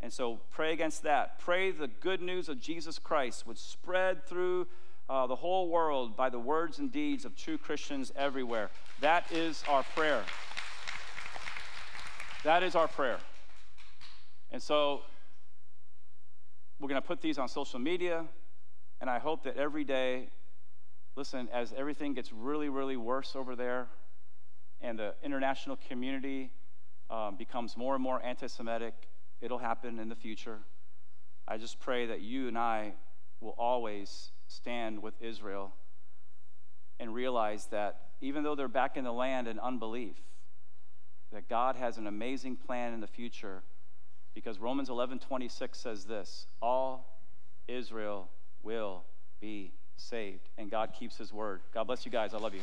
And 0.00 0.12
so 0.12 0.38
pray 0.52 0.72
against 0.72 1.02
that. 1.02 1.40
Pray 1.40 1.72
the 1.72 1.88
good 1.88 2.22
news 2.22 2.48
of 2.48 2.60
Jesus 2.60 3.00
Christ 3.00 3.44
would 3.44 3.58
spread 3.58 4.24
through 4.24 4.68
uh, 5.08 5.26
the 5.26 5.34
whole 5.34 5.68
world 5.68 6.16
by 6.16 6.30
the 6.30 6.38
words 6.38 6.78
and 6.78 6.92
deeds 6.92 7.24
of 7.24 7.34
true 7.34 7.58
Christians 7.58 8.12
everywhere. 8.14 8.70
That 9.00 9.32
is 9.32 9.64
our 9.68 9.82
prayer. 9.82 10.22
That 12.46 12.62
is 12.62 12.76
our 12.76 12.86
prayer. 12.86 13.18
And 14.52 14.62
so 14.62 15.00
we're 16.78 16.88
going 16.88 17.02
to 17.02 17.04
put 17.04 17.20
these 17.20 17.38
on 17.38 17.48
social 17.48 17.80
media, 17.80 18.24
and 19.00 19.10
I 19.10 19.18
hope 19.18 19.42
that 19.42 19.56
every 19.56 19.82
day, 19.82 20.28
listen, 21.16 21.48
as 21.52 21.74
everything 21.76 22.14
gets 22.14 22.32
really, 22.32 22.68
really 22.68 22.96
worse 22.96 23.34
over 23.34 23.56
there, 23.56 23.88
and 24.80 24.96
the 24.96 25.14
international 25.24 25.76
community 25.88 26.52
um, 27.10 27.34
becomes 27.34 27.76
more 27.76 27.94
and 27.94 28.02
more 28.04 28.24
anti 28.24 28.46
Semitic, 28.46 28.94
it'll 29.40 29.58
happen 29.58 29.98
in 29.98 30.08
the 30.08 30.14
future. 30.14 30.60
I 31.48 31.56
just 31.56 31.80
pray 31.80 32.06
that 32.06 32.20
you 32.20 32.46
and 32.46 32.56
I 32.56 32.92
will 33.40 33.56
always 33.58 34.30
stand 34.46 35.02
with 35.02 35.20
Israel 35.20 35.74
and 37.00 37.12
realize 37.12 37.66
that 37.72 38.02
even 38.20 38.44
though 38.44 38.54
they're 38.54 38.68
back 38.68 38.96
in 38.96 39.02
the 39.02 39.12
land 39.12 39.48
in 39.48 39.58
unbelief, 39.58 40.14
that 41.32 41.48
God 41.48 41.76
has 41.76 41.98
an 41.98 42.06
amazing 42.06 42.56
plan 42.56 42.92
in 42.92 43.00
the 43.00 43.06
future 43.06 43.62
because 44.34 44.58
Romans 44.58 44.88
11:26 44.88 45.76
says 45.76 46.04
this, 46.04 46.46
all 46.60 47.20
Israel 47.68 48.28
will 48.62 49.04
be 49.40 49.72
saved 49.96 50.48
and 50.58 50.70
God 50.70 50.92
keeps 50.98 51.16
his 51.16 51.32
word. 51.32 51.62
God 51.72 51.84
bless 51.84 52.04
you 52.04 52.12
guys. 52.12 52.34
I 52.34 52.38
love 52.38 52.54
you. 52.54 52.62